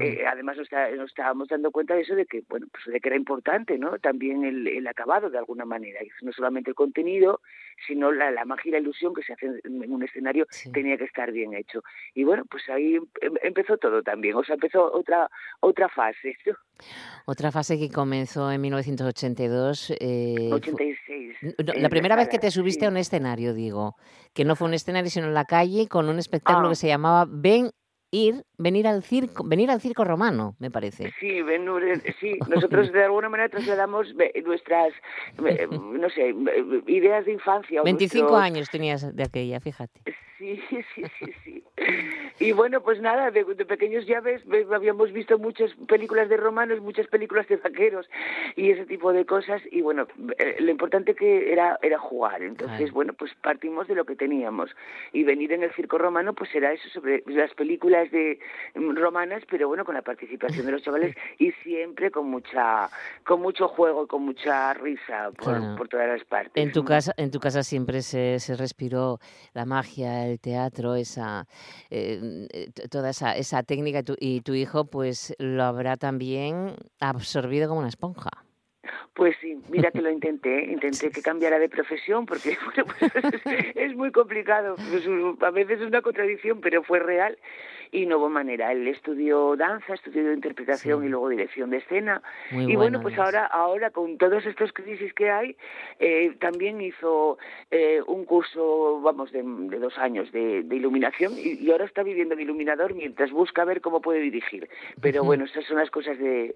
Eh, 0.00 0.24
además 0.26 0.56
nos, 0.56 0.68
estábamos 1.06 1.48
dando 1.48 1.70
cuenta 1.70 1.94
de 1.94 2.02
eso, 2.02 2.14
de 2.14 2.26
que, 2.26 2.42
bueno, 2.48 2.66
pues 2.70 2.84
de 2.86 3.00
que 3.00 3.08
era 3.08 3.16
importante, 3.16 3.78
¿no? 3.78 3.98
También 3.98 4.44
el, 4.44 4.86
acabado, 4.86 5.30
de 5.30 5.38
alguna 5.38 5.64
manera. 5.64 6.02
Y 6.02 6.08
no 6.24 6.32
solamente 6.32 6.70
el 6.70 6.76
contenido, 6.76 7.40
sino 7.86 8.12
la, 8.12 8.30
la 8.30 8.44
magia 8.44 8.68
y 8.68 8.72
la 8.72 8.78
ilusión 8.78 9.14
que 9.14 9.22
se 9.22 9.32
hace 9.32 9.46
en 9.64 9.92
un 9.92 10.02
escenario 10.02 10.46
tenía 10.72 10.96
que 10.96 11.04
estar 11.04 11.32
bien 11.32 11.54
hecho. 11.54 11.82
Y 12.14 12.24
bueno, 12.24 12.44
pues 12.50 12.68
ahí 12.68 12.96
em, 12.96 13.34
empezó 13.42 13.76
todo 13.78 14.02
también. 14.02 14.34
O 14.34 14.44
sea, 14.44 14.54
empezó 14.54 14.92
otra, 14.92 15.30
otra 15.60 15.88
fase. 15.88 16.36
Otra 17.26 17.50
fase 17.50 17.76
que 17.76 17.90
comenzó 17.90 18.50
en 18.52 18.60
1982. 18.60 19.94
Eh, 19.98 20.50
86. 20.52 21.36
la 21.56 21.88
primera 21.88 22.14
vez 22.14 22.28
que 22.28 22.38
te 22.38 22.50
subiste 22.50 22.86
a 22.86 22.88
un 22.88 22.96
escenario, 22.96 23.52
digo, 23.52 23.96
que 24.32 24.44
no 24.44 24.54
fue 24.54 24.68
un 24.68 24.74
escenario, 24.74 25.10
sino 25.10 25.26
en 25.26 25.34
la 25.34 25.44
calle, 25.44 25.88
con 25.88 26.08
un 26.08 26.18
espectáculo 26.18 26.68
ah. 26.68 26.70
que 26.70 26.76
se 26.76 26.86
llamaba 26.86 27.26
Ven 27.28 27.70
ir, 28.10 28.44
venir 28.58 28.86
al 28.86 29.02
circo, 29.02 29.44
venir 29.44 29.70
al 29.70 29.80
circo 29.80 30.04
romano, 30.04 30.56
me 30.58 30.70
parece. 30.70 31.12
Sí, 31.20 31.40
sí, 32.20 32.38
nosotros 32.48 32.92
de 32.92 33.04
alguna 33.04 33.28
manera 33.28 33.48
trasladamos 33.48 34.14
nuestras, 34.44 34.92
no 35.38 36.10
sé, 36.10 36.34
ideas 36.86 37.24
de 37.24 37.32
infancia. 37.32 37.82
25 37.82 38.36
años 38.36 38.68
tenías 38.68 39.14
de 39.14 39.22
aquella, 39.22 39.60
fíjate. 39.60 40.02
Sí, 40.38 40.60
sí, 40.68 41.02
sí, 41.18 41.32
sí. 41.44 41.64
Y 42.40 42.52
bueno, 42.52 42.80
pues 42.80 43.00
nada, 43.00 43.32
de, 43.32 43.44
pequeños 43.44 44.06
ya 44.06 44.20
ves, 44.20 44.42
habíamos 44.72 45.12
visto 45.12 45.38
muchas 45.38 45.74
películas 45.88 46.28
de 46.28 46.36
romanos, 46.36 46.80
muchas 46.80 47.08
películas 47.08 47.48
de 47.48 47.56
vaqueros 47.56 48.08
y 48.54 48.70
ese 48.70 48.86
tipo 48.86 49.12
de 49.12 49.26
cosas. 49.26 49.60
Y 49.72 49.80
bueno, 49.80 50.06
eh, 50.38 50.56
lo 50.60 50.70
importante 50.70 51.14
que 51.14 51.52
era 51.52 51.78
era 51.82 51.98
jugar. 51.98 52.42
Entonces, 52.42 52.92
bueno, 52.92 53.14
pues 53.14 53.34
partimos 53.42 53.88
de 53.88 53.96
lo 53.96 54.04
que 54.04 54.14
teníamos. 54.14 54.70
Y 55.12 55.24
venir 55.24 55.52
en 55.52 55.64
el 55.64 55.72
circo 55.72 55.98
romano, 55.98 56.34
pues 56.34 56.54
era 56.54 56.72
eso 56.72 56.88
sobre 56.90 57.24
las 57.26 57.52
películas 57.54 58.10
de 58.12 58.38
romanas, 58.74 59.42
pero 59.50 59.68
bueno, 59.68 59.84
con 59.84 59.94
la 59.94 60.02
participación 60.02 60.66
de 60.66 60.72
los 60.72 60.82
chavales 60.82 61.16
y 61.38 61.52
siempre 61.62 62.10
con 62.10 62.28
mucha, 62.30 62.88
con 63.24 63.40
mucho 63.40 63.68
juego, 63.68 64.06
con 64.06 64.22
mucha 64.22 64.74
risa 64.74 65.30
por, 65.36 65.76
por 65.76 65.88
todas 65.88 66.08
las 66.08 66.24
partes. 66.24 66.52
En 66.54 66.72
tu 66.72 66.84
casa, 66.84 67.12
en 67.16 67.30
tu 67.30 67.40
casa 67.40 67.62
siempre 67.62 68.02
se, 68.02 68.38
se 68.38 68.56
respiró 68.56 69.18
la 69.54 69.64
magia, 69.64 70.26
el 70.26 70.40
teatro, 70.40 70.94
esa, 70.94 71.46
eh, 71.90 72.46
eh, 72.52 72.70
toda 72.90 73.10
esa, 73.10 73.36
esa 73.36 73.62
técnica 73.62 74.02
y 74.18 74.40
tu, 74.40 74.54
hijo 74.54 74.84
pues 74.86 75.34
lo 75.38 75.62
habrá 75.62 75.96
también 75.96 76.74
absorbido 77.00 77.68
como 77.68 77.80
una 77.80 77.88
esponja. 77.88 78.30
Pues 79.14 79.36
sí, 79.40 79.60
mira 79.68 79.90
que 79.90 80.00
lo 80.00 80.10
intenté, 80.18 80.64
intenté 80.64 81.10
que 81.10 81.22
cambiara 81.22 81.58
de 81.58 81.68
profesión 81.68 82.26
porque 82.26 82.56
pues 82.98 83.12
es, 83.74 83.94
muy 83.96 84.12
complicado, 84.12 84.76
pues, 84.76 85.06
a 85.42 85.50
veces 85.50 85.80
es 85.80 85.86
una 85.86 86.02
contradicción, 86.02 86.60
pero 86.60 86.82
fue 86.82 86.98
real 86.98 87.38
y 87.92 88.06
no 88.06 88.18
hubo 88.18 88.28
manera. 88.28 88.72
Él 88.72 88.86
estudió 88.88 89.56
danza, 89.56 89.94
estudió 89.94 90.32
interpretación 90.32 91.04
y 91.04 91.08
luego 91.08 91.28
dirección 91.28 91.70
de 91.70 91.78
escena. 91.78 92.22
y 92.50 92.76
bueno, 92.76 93.00
pues 93.00 93.18
ahora, 93.18 93.46
ahora 93.46 93.90
con 93.90 94.18
todos 94.18 94.44
estos 94.46 94.72
crisis 94.72 95.12
que 95.14 95.30
hay, 95.30 95.56
eh, 95.98 96.34
también 96.40 96.80
hizo 96.80 97.38
eh, 97.70 98.00
un 98.06 98.24
curso, 98.24 99.00
vamos, 99.00 99.32
de, 99.32 99.42
dos 99.78 99.96
años 99.98 100.30
de, 100.32 100.64
iluminación 100.70 101.32
y, 101.36 101.70
ahora 101.70 101.84
está 101.84 102.02
viviendo 102.02 102.36
de 102.36 102.42
iluminador 102.42 102.94
mientras 102.94 103.30
busca 103.30 103.64
ver 103.64 103.80
cómo 103.80 104.00
puede 104.00 104.20
dirigir. 104.20 104.68
Pero 105.00 105.24
bueno, 105.24 105.44
estas 105.44 105.64
son 105.64 105.78
las 105.78 105.90
cosas 105.90 106.18
de 106.18 106.54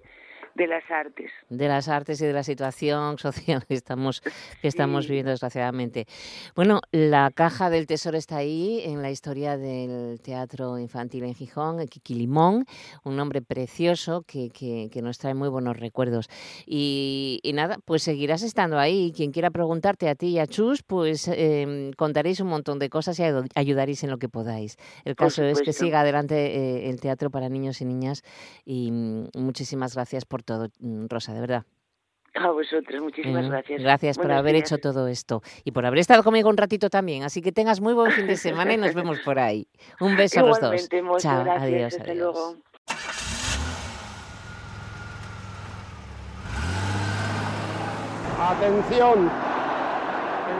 de 0.54 0.66
las 0.66 0.90
artes. 0.90 1.30
De 1.49 1.68
las 1.68 1.88
artes 1.88 2.21
y 2.21 2.26
de 2.26 2.32
la 2.32 2.42
situación 2.42 3.18
social 3.18 3.64
que 3.66 3.75
estamos, 3.75 4.21
que 4.61 4.68
estamos 4.68 5.06
viviendo 5.06 5.30
desgraciadamente. 5.30 6.06
Bueno, 6.54 6.80
la 6.90 7.30
caja 7.35 7.71
del 7.71 7.87
tesoro 7.87 8.18
está 8.18 8.37
ahí 8.37 8.82
en 8.85 9.02
la 9.02 9.11
historia 9.11 9.56
del 9.56 10.21
teatro 10.21 10.78
infantil 10.78 11.25
en 11.25 11.35
Gijón, 11.35 11.87
Kiki 11.87 12.14
Limón, 12.14 12.64
un 13.04 13.16
nombre 13.16 13.42
precioso 13.42 14.23
que, 14.26 14.50
que, 14.50 15.02
nos 15.02 15.18
trae 15.18 15.35
muy 15.35 15.49
buenos 15.49 15.78
recuerdos. 15.78 16.28
Y, 16.66 17.40
nada, 17.54 17.78
pues 17.85 18.02
seguirás 18.02 18.42
estando 18.42 18.78
ahí. 18.78 19.12
Quien 19.14 19.32
quiera 19.32 19.50
preguntarte 19.50 20.09
a 20.09 20.14
ti 20.14 20.28
y 20.28 20.38
a 20.38 20.47
Chus, 20.47 20.82
pues 20.82 21.28
em, 21.28 21.92
contaréis 21.94 22.40
un 22.40 22.49
montón 22.49 22.78
de 22.78 22.88
cosas 22.88 23.18
y 23.18 23.25
ayudaréis 23.54 24.04
en 24.04 24.11
lo 24.11 24.18
que 24.18 24.28
podáis. 24.28 24.76
El 25.04 25.16
caso 25.16 25.42
es 25.42 25.61
que 25.61 25.73
siga 25.73 26.00
adelante 26.00 26.35
eh, 26.35 26.90
el 26.90 27.00
teatro 27.00 27.30
para 27.30 27.49
niños 27.49 27.80
y 27.80 27.85
niñas 27.85 28.23
y 28.64 28.90
mm, 28.90 29.28
muchísimas 29.35 29.94
gracias 29.94 30.25
por 30.25 30.41
todo, 30.42 30.68
mm, 30.80 31.06
Rosa, 31.08 31.32
de 31.34 31.40
verdad. 31.40 31.64
A 32.34 32.50
vosotros, 32.50 33.02
muchísimas 33.02 33.46
gracias. 33.46 33.82
Gracias 33.82 34.18
por 34.18 34.32
haber 34.32 34.54
hecho 34.54 34.78
todo 34.78 35.06
esto 35.06 35.42
y 35.64 35.72
por 35.72 35.84
haber 35.84 35.99
estado 35.99 36.22
conmigo 36.25 36.49
un 36.49 36.56
ratito 36.56 36.88
también. 36.88 37.25
Así 37.25 37.42
que 37.42 37.52
tengas 37.52 37.80
muy 37.80 37.92
buen 37.92 38.11
fin 38.12 38.26
de 38.26 38.37
semana 38.38 38.72
y 38.72 38.78
nos 38.78 38.94
vemos 38.94 39.18
por 39.20 39.38
ahí. 39.38 39.68
Un 40.00 40.16
beso 40.16 40.40
a 40.40 40.42
los 40.44 40.61
dos. 40.61 40.88
Chao, 41.18 41.44
adiós, 41.50 41.94
hasta 41.94 42.14
luego. 42.14 42.56
Atención, 48.40 49.30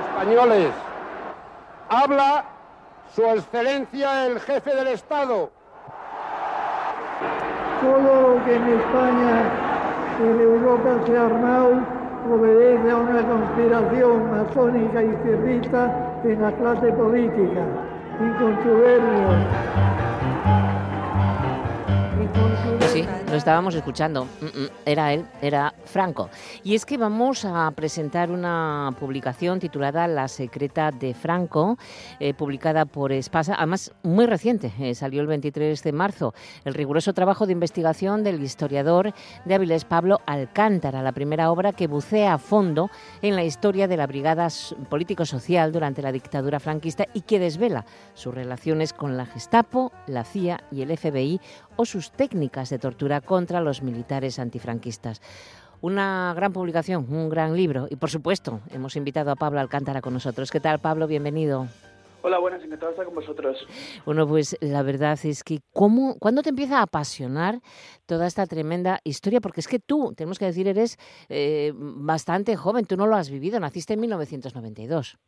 españoles. 0.07 0.73
Habla 1.89 2.45
Su 3.15 3.23
Excelencia 3.23 4.27
el 4.27 4.41
Jefe 4.41 4.75
del 4.75 4.89
Estado. 4.89 5.51
Todo 7.81 8.37
lo 8.37 8.45
que 8.45 8.55
en 8.55 8.69
España 8.79 9.72
en 10.23 10.41
Europa 10.41 11.01
armado 11.19 11.73
obedece 12.31 12.91
a 12.91 12.97
una 12.97 13.27
conspiración 13.27 14.31
masónica 14.31 15.03
y 15.03 15.13
cierrita 15.25 16.21
en 16.25 16.41
la 16.41 16.53
clase 16.53 16.93
política 16.93 17.65
con 18.39 18.57
Lo 23.29 23.37
estábamos 23.37 23.75
escuchando. 23.75 24.25
Mm, 24.25 24.45
mm, 24.45 24.69
era 24.87 25.13
él, 25.13 25.27
era 25.41 25.75
Franco. 25.85 26.31
Y 26.63 26.75
es 26.75 26.87
que 26.87 26.99
vamos 26.99 27.45
a 27.45 27.71
presentar 27.73 28.31
una 28.31 28.95
publicación 28.99 29.59
titulada 29.59 30.07
La 30.07 30.29
secreta 30.29 30.91
de 30.91 31.15
Franco, 31.15 31.79
eh, 32.21 32.35
publicada 32.35 32.85
por 32.85 33.13
Espasa, 33.13 33.55
además 33.57 33.93
muy 34.03 34.27
reciente, 34.27 34.73
eh, 34.79 34.95
salió 34.95 35.21
el 35.21 35.27
23 35.27 35.83
de 35.83 35.93
marzo. 35.93 36.35
El 36.65 36.75
riguroso 36.75 37.13
trabajo 37.13 37.47
de 37.47 37.53
investigación 37.53 38.23
del 38.23 38.43
historiador 38.43 39.13
de 39.45 39.55
Avilés 39.55 39.85
Pablo 39.85 40.21
Alcántara, 40.27 41.03
la 41.03 41.13
primera 41.13 41.51
obra 41.51 41.73
que 41.73 41.87
bucea 41.89 42.35
a 42.35 42.39
fondo 42.39 42.91
en 43.23 43.35
la 43.37 43.45
historia 43.45 43.89
de 43.89 43.97
la 43.97 44.07
brigada 44.07 44.49
político-social 44.89 45.73
durante 45.73 46.03
la 46.03 46.13
dictadura 46.13 46.61
franquista 46.61 47.07
y 47.15 47.23
que 47.23 47.39
desvela 47.39 47.85
sus 48.15 48.35
relaciones 48.35 48.93
con 48.93 49.17
la 49.17 49.27
Gestapo, 49.27 49.93
la 50.07 50.25
CIA 50.25 50.63
y 50.71 50.83
el 50.83 50.97
FBI 50.97 51.41
o 51.77 51.85
sus 51.85 52.11
técnicas 52.13 52.71
de 52.71 52.79
tortura 52.79 52.92
contra 53.25 53.61
los 53.61 53.83
militares 53.83 54.39
antifranquistas. 54.39 55.21
Una 55.81 56.33
gran 56.37 56.53
publicación, 56.53 57.07
un 57.09 57.29
gran 57.29 57.57
libro 57.57 57.89
y 57.91 57.97
por 57.97 58.11
supuesto 58.11 58.61
hemos 58.71 58.97
invitado 58.97 59.31
a 59.31 59.37
Pablo 59.37 59.61
Alcántara 59.61 60.01
con 60.01 60.13
nosotros. 60.15 60.51
¿Qué 60.51 60.61
tal 60.61 60.79
Pablo? 60.79 61.07
Bienvenido. 61.07 61.67
Hola, 62.25 62.39
buenas, 62.39 62.63
encantado 62.63 62.91
de 62.91 62.95
estar 62.95 63.07
con 63.07 63.17
vosotros. 63.17 63.67
Bueno, 64.07 64.29
pues 64.29 64.57
la 64.61 64.83
verdad 64.83 65.19
es 65.25 65.43
que 65.43 65.59
¿cómo, 65.73 66.17
¿cuándo 66.21 66.43
te 66.43 66.51
empieza 66.51 66.79
a 66.79 66.83
apasionar 66.83 67.61
toda 68.07 68.29
esta 68.29 68.47
tremenda 68.47 69.01
historia? 69.03 69.41
Porque 69.41 69.59
es 69.59 69.67
que 69.67 69.81
tú, 69.81 70.15
tenemos 70.17 70.39
que 70.39 70.45
decir, 70.45 70.69
eres 70.69 70.99
eh, 71.29 71.73
bastante 71.75 72.55
joven, 72.55 72.85
tú 72.85 72.97
no 72.97 73.09
lo 73.09 73.17
has 73.17 73.29
vivido, 73.29 73.59
naciste 73.59 73.95
en 73.95 74.01
1992. 74.01 75.19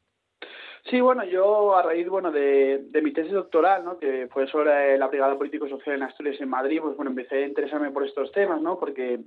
Sí, 0.90 1.00
bueno, 1.00 1.24
yo 1.24 1.74
a 1.74 1.82
raíz 1.82 2.06
bueno 2.08 2.30
de, 2.30 2.84
mi 3.02 3.12
tesis 3.12 3.32
doctoral, 3.32 3.84
¿no? 3.84 3.98
que 3.98 4.28
fue 4.30 4.46
sobre 4.48 4.98
la 4.98 5.08
Brigada 5.08 5.38
Político-Social 5.38 5.96
en 5.96 6.02
Asturias 6.02 6.38
en 6.40 6.50
Madrid, 6.50 6.80
pues 6.82 6.94
bueno, 6.94 7.10
empecé 7.10 7.36
a 7.36 7.46
interesarme 7.46 7.90
por 7.90 8.04
estos 8.04 8.30
temas, 8.32 8.60
¿no? 8.60 8.78
Porque, 8.78 9.20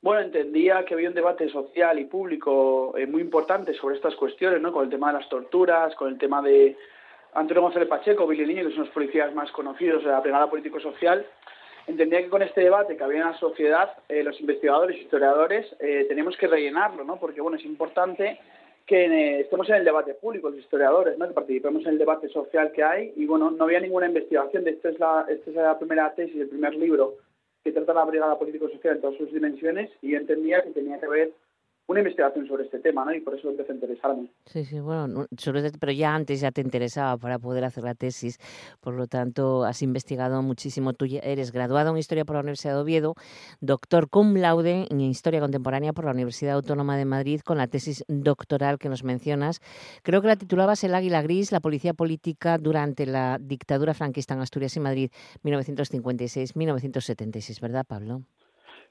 bueno, 0.00 0.20
entendía 0.20 0.84
que 0.84 0.94
había 0.94 1.08
un 1.08 1.14
debate 1.14 1.48
social 1.48 1.98
y 1.98 2.04
público 2.04 2.96
eh, 2.96 3.04
muy 3.06 3.20
importante 3.20 3.74
sobre 3.74 3.96
estas 3.96 4.14
cuestiones, 4.14 4.60
¿no? 4.60 4.72
Con 4.72 4.84
el 4.84 4.90
tema 4.90 5.08
de 5.08 5.18
las 5.18 5.28
torturas, 5.28 5.92
con 5.96 6.08
el 6.08 6.18
tema 6.18 6.40
de 6.40 6.76
Antonio 7.34 7.62
González 7.62 7.88
Pacheco, 7.88 8.24
Billy 8.24 8.46
Niño, 8.46 8.68
que 8.68 8.74
son 8.76 8.84
los 8.84 8.94
policías 8.94 9.34
más 9.34 9.50
conocidos 9.50 10.04
de 10.04 10.10
la 10.10 10.20
Brigada 10.20 10.48
Político-Social, 10.48 11.26
entendía 11.88 12.22
que 12.22 12.28
con 12.28 12.42
este 12.42 12.60
debate 12.60 12.96
que 12.96 13.02
había 13.02 13.22
en 13.22 13.30
la 13.32 13.38
sociedad, 13.38 13.92
eh, 14.08 14.22
los 14.22 14.38
investigadores 14.40 15.00
historiadores 15.00 15.66
eh, 15.80 16.06
teníamos 16.08 16.36
que 16.36 16.46
rellenarlo, 16.46 17.02
¿no? 17.02 17.16
Porque, 17.18 17.40
bueno, 17.40 17.56
es 17.56 17.64
importante 17.64 18.38
que 18.86 19.06
eh, 19.06 19.40
estemos 19.40 19.68
en 19.70 19.76
el 19.76 19.84
debate 19.84 20.14
público, 20.14 20.50
los 20.50 20.58
historiadores, 20.58 21.16
¿no? 21.16 21.26
que 21.26 21.34
participemos 21.34 21.82
en 21.82 21.92
el 21.92 21.98
debate 21.98 22.28
social 22.28 22.70
que 22.72 22.82
hay 22.82 23.12
y 23.16 23.26
bueno, 23.26 23.50
no 23.50 23.64
había 23.64 23.80
ninguna 23.80 24.06
investigación, 24.06 24.64
de 24.64 24.70
esta 24.72 24.90
es 24.90 24.98
la, 24.98 25.26
esta 25.28 25.50
es 25.50 25.56
la 25.56 25.78
primera 25.78 26.14
tesis, 26.14 26.40
el 26.40 26.48
primer 26.48 26.74
libro 26.74 27.16
que 27.62 27.72
trata 27.72 27.94
la 27.94 28.04
brigada 28.04 28.38
político-social 28.38 28.96
en 28.96 29.00
todas 29.00 29.16
sus 29.16 29.32
dimensiones 29.32 29.90
y 30.02 30.10
yo 30.10 30.18
entendía 30.18 30.62
que 30.62 30.70
tenía 30.70 31.00
que 31.00 31.06
haber 31.06 31.32
una 31.86 32.00
investigación 32.00 32.46
sobre 32.46 32.64
este 32.64 32.78
tema, 32.78 33.04
¿no? 33.04 33.14
Y 33.14 33.20
por 33.20 33.38
eso 33.38 33.50
empecé 33.50 33.72
a 33.72 33.74
interesarme. 33.74 34.30
Sí, 34.46 34.64
sí, 34.64 34.80
bueno, 34.80 35.26
sobre, 35.36 35.70
pero 35.78 35.92
ya 35.92 36.14
antes 36.14 36.40
ya 36.40 36.50
te 36.50 36.62
interesaba 36.62 37.18
para 37.18 37.38
poder 37.38 37.64
hacer 37.64 37.84
la 37.84 37.94
tesis, 37.94 38.38
por 38.80 38.94
lo 38.94 39.06
tanto 39.06 39.64
has 39.64 39.82
investigado 39.82 40.40
muchísimo. 40.42 40.94
Tú 40.94 41.04
eres 41.22 41.52
graduado 41.52 41.90
en 41.90 41.98
Historia 41.98 42.24
por 42.24 42.36
la 42.36 42.40
Universidad 42.40 42.72
de 42.74 42.80
Oviedo, 42.80 43.14
doctor 43.60 44.08
cum 44.08 44.36
laude 44.36 44.86
en 44.90 45.00
Historia 45.00 45.40
Contemporánea 45.40 45.92
por 45.92 46.06
la 46.06 46.12
Universidad 46.12 46.54
Autónoma 46.54 46.96
de 46.96 47.04
Madrid 47.04 47.40
con 47.40 47.58
la 47.58 47.66
tesis 47.66 48.02
doctoral 48.08 48.78
que 48.78 48.88
nos 48.88 49.04
mencionas. 49.04 49.60
Creo 50.02 50.22
que 50.22 50.28
la 50.28 50.36
titulabas 50.36 50.82
El 50.84 50.94
Águila 50.94 51.20
Gris, 51.22 51.52
la 51.52 51.60
policía 51.60 51.92
política 51.92 52.56
durante 52.58 53.04
la 53.04 53.36
dictadura 53.40 53.92
franquista 53.92 54.32
en 54.34 54.40
Asturias 54.40 54.76
y 54.76 54.80
Madrid, 54.80 55.10
1956-1976, 55.42 57.60
¿verdad, 57.60 57.84
Pablo? 57.86 58.22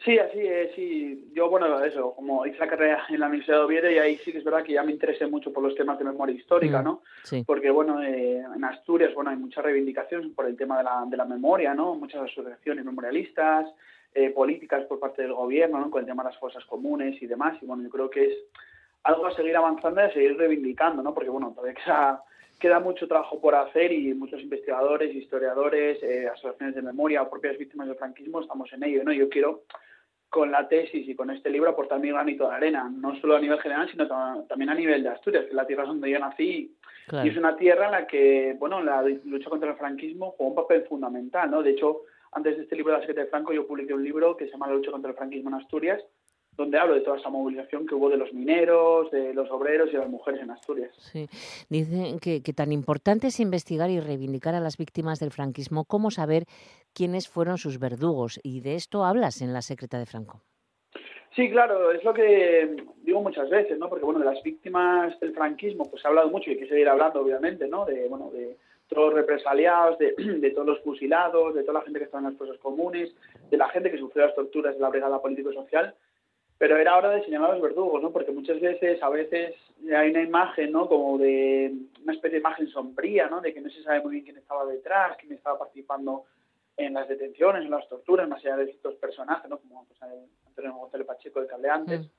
Sí, 0.03 0.19
así 0.19 0.39
es, 0.39 0.75
sí. 0.75 1.29
Yo, 1.33 1.49
bueno, 1.49 1.81
eso, 1.83 2.13
como 2.13 2.45
hice 2.45 2.57
la 2.59 2.67
carrera 2.67 3.05
en 3.09 3.19
la 3.21 3.27
Universidad 3.27 3.59
de 3.59 3.63
Oviedo 3.63 3.89
y 3.89 3.99
ahí 3.99 4.17
sí 4.17 4.33
que 4.33 4.39
es 4.39 4.43
verdad 4.43 4.63
que 4.63 4.73
ya 4.73 4.83
me 4.83 4.91
interesé 4.91 5.27
mucho 5.27 5.53
por 5.53 5.63
los 5.63 5.75
temas 5.75 5.97
de 5.97 6.03
memoria 6.03 6.35
histórica, 6.35 6.81
Mm, 6.81 6.83
¿no? 6.83 7.01
sí. 7.23 7.43
Porque, 7.47 7.69
bueno, 7.69 8.03
eh, 8.03 8.43
en 8.53 8.63
Asturias, 8.65 9.13
bueno, 9.13 9.29
hay 9.29 9.37
muchas 9.37 9.63
reivindicaciones 9.63 10.31
por 10.35 10.45
el 10.45 10.57
tema 10.57 10.77
de 10.79 10.83
la, 10.83 11.05
de 11.07 11.15
la 11.15 11.23
memoria, 11.23 11.73
¿no? 11.73 11.95
Muchas 11.95 12.21
asociaciones 12.23 12.83
memorialistas, 12.83 13.67
eh, 14.13 14.29
políticas 14.31 14.83
por 14.87 14.99
parte 14.99 15.21
del 15.21 15.33
gobierno, 15.33 15.79
¿no? 15.79 15.89
Con 15.89 16.01
el 16.01 16.05
tema 16.05 16.23
de 16.23 16.31
las 16.31 16.39
fosas 16.39 16.65
comunes 16.65 17.21
y 17.21 17.25
demás. 17.25 17.57
Y, 17.61 17.65
bueno, 17.65 17.83
yo 17.83 17.89
creo 17.89 18.09
que 18.09 18.25
es 18.25 18.37
algo 19.03 19.25
a 19.25 19.33
seguir 19.35 19.55
avanzando 19.55 20.01
y 20.01 20.03
a 20.03 20.13
seguir 20.13 20.37
reivindicando, 20.37 21.01
¿no? 21.01 21.13
Porque, 21.13 21.29
bueno, 21.29 21.51
todavía 21.55 21.75
queda, 21.81 22.23
queda 22.59 22.79
mucho 22.81 23.07
trabajo 23.07 23.39
por 23.39 23.55
hacer 23.55 23.93
y 23.93 24.13
muchos 24.13 24.41
investigadores, 24.41 25.15
historiadores, 25.15 26.03
eh, 26.03 26.27
asociaciones 26.27 26.75
de 26.75 26.81
memoria 26.81 27.21
o 27.21 27.29
propias 27.29 27.57
víctimas 27.57 27.87
del 27.87 27.95
franquismo 27.95 28.41
estamos 28.41 28.71
en 28.73 28.83
ello, 28.83 29.03
¿no? 29.05 29.13
Yo 29.13 29.29
quiero 29.29 29.63
con 30.33 30.49
la 30.49 30.67
tesis 30.67 31.07
y 31.07 31.13
con 31.15 31.29
este 31.29 31.51
libro 31.51 31.69
aportar 31.69 31.99
mi 31.99 32.09
granito 32.09 32.49
de 32.49 32.55
arena, 32.55 32.91
no 32.91 33.15
solo 33.21 33.35
a 33.35 33.39
nivel 33.39 33.59
general, 33.59 33.87
sino 33.91 34.07
ta- 34.07 34.43
también 34.49 34.71
a 34.71 34.73
nivel 34.73 35.03
de 35.03 35.09
Asturias, 35.09 35.43
que 35.43 35.49
es 35.49 35.55
la 35.55 35.67
tierra 35.67 35.85
donde 35.85 36.09
yo 36.09 36.17
nací 36.17 36.75
Claro. 37.07 37.27
y 37.27 37.29
es 37.29 37.37
una 37.37 37.55
tierra 37.55 37.85
en 37.85 37.91
la 37.91 38.07
que, 38.07 38.55
bueno, 38.57 38.81
la 38.81 39.03
lucha 39.25 39.51
contra 39.51 39.69
el 39.69 39.77
franquismo 39.77 40.31
jugó 40.31 40.49
un 40.49 40.55
papel 40.55 40.85
fundamental, 40.85 41.51
¿no? 41.51 41.61
De 41.61 41.69
hecho, 41.69 42.01
antes 42.31 42.57
de 42.57 42.63
este 42.63 42.75
libro 42.75 42.91
de 42.93 42.97
la 42.97 43.01
Secretaría 43.01 43.25
de 43.25 43.29
Franco, 43.29 43.53
yo 43.53 43.67
publiqué 43.67 43.93
un 43.93 44.03
libro 44.03 44.35
que 44.35 44.45
se 44.45 44.51
llama 44.53 44.65
La 44.67 44.73
lucha 44.73 44.89
contra 44.89 45.11
el 45.11 45.17
franquismo 45.17 45.49
en 45.51 45.55
Asturias, 45.55 46.01
donde 46.57 46.77
hablo 46.77 46.95
de 46.95 47.01
toda 47.01 47.17
esa 47.17 47.29
movilización 47.29 47.85
que 47.85 47.95
hubo 47.95 48.09
de 48.09 48.17
los 48.17 48.33
mineros, 48.33 49.09
de 49.11 49.33
los 49.33 49.49
obreros 49.51 49.89
y 49.89 49.93
de 49.93 49.99
las 49.99 50.09
mujeres 50.09 50.41
en 50.41 50.51
Asturias. 50.51 50.91
Sí, 50.97 51.27
dicen 51.69 52.19
que, 52.19 52.41
que 52.41 52.53
tan 52.53 52.71
importante 52.71 53.27
es 53.27 53.39
investigar 53.39 53.89
y 53.89 53.99
reivindicar 53.99 54.55
a 54.55 54.59
las 54.59 54.77
víctimas 54.77 55.19
del 55.19 55.31
franquismo 55.31 55.85
como 55.85 56.11
saber 56.11 56.45
quiénes 56.93 57.27
fueron 57.27 57.57
sus 57.57 57.79
verdugos. 57.79 58.39
Y 58.43 58.61
de 58.61 58.75
esto 58.75 59.03
hablas 59.03 59.41
en 59.41 59.53
la 59.53 59.61
secreta 59.61 59.97
de 59.97 60.05
Franco. 60.05 60.41
Sí, 61.35 61.49
claro, 61.49 61.91
es 61.91 62.03
lo 62.03 62.13
que 62.13 62.75
digo 63.01 63.21
muchas 63.21 63.49
veces, 63.49 63.79
¿no? 63.79 63.89
Porque, 63.89 64.05
bueno, 64.05 64.19
de 64.19 64.25
las 64.25 64.43
víctimas 64.43 65.19
del 65.19 65.33
franquismo, 65.33 65.89
pues 65.89 66.01
se 66.01 66.07
ha 66.07 66.09
hablado 66.09 66.29
mucho 66.29 66.49
y 66.49 66.53
hay 66.53 66.59
que 66.59 66.67
seguir 66.67 66.87
hablando, 66.87 67.21
obviamente, 67.21 67.67
¿no? 67.67 67.85
De, 67.85 68.07
bueno, 68.07 68.29
de 68.31 68.55
todos 68.87 69.07
los 69.07 69.15
represaliados, 69.15 69.97
de, 69.97 70.13
de 70.39 70.51
todos 70.51 70.67
los 70.67 70.79
fusilados, 70.81 71.55
de 71.55 71.63
toda 71.63 71.79
la 71.79 71.85
gente 71.85 71.99
que 71.99 72.05
estaba 72.05 72.21
en 72.21 72.29
las 72.29 72.37
fosas 72.37 72.57
comunes, 72.59 73.15
de 73.49 73.57
la 73.57 73.67
gente 73.69 73.89
que 73.89 73.97
sufrió 73.97 74.27
las 74.27 74.35
torturas 74.35 74.75
de 74.75 74.81
la 74.81 74.89
brigada 74.89 75.19
político-social, 75.21 75.95
pero 76.57 76.77
era 76.77 76.97
hora 76.97 77.09
de 77.09 77.23
señalar 77.23 77.51
a 77.51 77.53
los 77.53 77.61
verdugos, 77.61 78.01
¿no? 78.01 78.11
Porque 78.11 78.31
muchas 78.31 78.59
veces, 78.59 79.01
a 79.01 79.09
veces, 79.09 79.55
hay 79.95 80.11
una 80.11 80.21
imagen, 80.21 80.71
¿no? 80.71 80.87
Como 80.87 81.17
de 81.17 81.73
una 82.03 82.13
especie 82.13 82.35
de 82.35 82.41
imagen 82.41 82.67
sombría, 82.67 83.27
¿no? 83.27 83.41
De 83.41 83.53
que 83.53 83.61
no 83.61 83.69
se 83.69 83.83
sabe 83.83 84.01
muy 84.01 84.13
bien 84.13 84.23
quién 84.25 84.37
estaba 84.37 84.65
detrás, 84.65 85.17
quién 85.17 85.33
estaba 85.33 85.59
participando 85.59 86.25
en 86.77 86.93
las 86.93 87.07
detenciones, 87.07 87.63
en 87.63 87.71
las 87.71 87.87
torturas, 87.87 88.27
más 88.27 88.43
allá 88.43 88.57
de 88.57 88.71
estos 88.71 88.95
personajes, 88.95 89.49
¿no? 89.49 89.57
Como 89.57 89.85
pues, 89.85 89.99
Antonio 90.47 90.73
González 90.73 91.07
Pacheco, 91.07 91.39
el 91.39 91.47
que 91.47 91.53
hablé 91.53 91.69
antes. 91.69 92.01
Mm. 92.01 92.09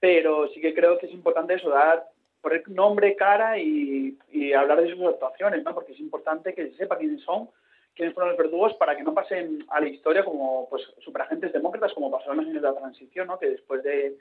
Pero 0.00 0.48
sí 0.48 0.60
que 0.60 0.74
creo 0.74 0.98
que 0.98 1.06
es 1.06 1.12
importante 1.12 1.54
eso, 1.54 1.70
dar, 1.70 2.08
poner 2.40 2.68
nombre, 2.68 3.16
cara 3.16 3.58
y, 3.58 4.16
y 4.30 4.52
hablar 4.52 4.82
de 4.82 4.94
sus 4.94 5.04
actuaciones, 5.04 5.64
¿no? 5.64 5.74
Porque 5.74 5.92
es 5.92 6.00
importante 6.00 6.54
que 6.54 6.68
se 6.70 6.76
sepa 6.76 6.98
quiénes 6.98 7.22
son, 7.22 7.48
quiénes 7.96 8.14
fueron 8.14 8.30
los 8.30 8.38
verdugos, 8.38 8.74
para 8.74 8.96
que 8.96 9.02
no 9.02 9.14
pasen 9.14 9.64
a 9.68 9.80
la 9.80 9.88
historia 9.88 10.24
como 10.24 10.68
pues 10.68 10.82
superagentes 10.98 11.52
demócratas, 11.52 11.94
como 11.94 12.10
pasó 12.10 12.30
en 12.30 12.36
los 12.36 12.46
años 12.46 12.62
de 12.62 12.68
la 12.68 12.76
transición, 12.76 13.26
¿no? 13.26 13.38
Que 13.38 13.50
después 13.50 13.82
de 13.82 14.16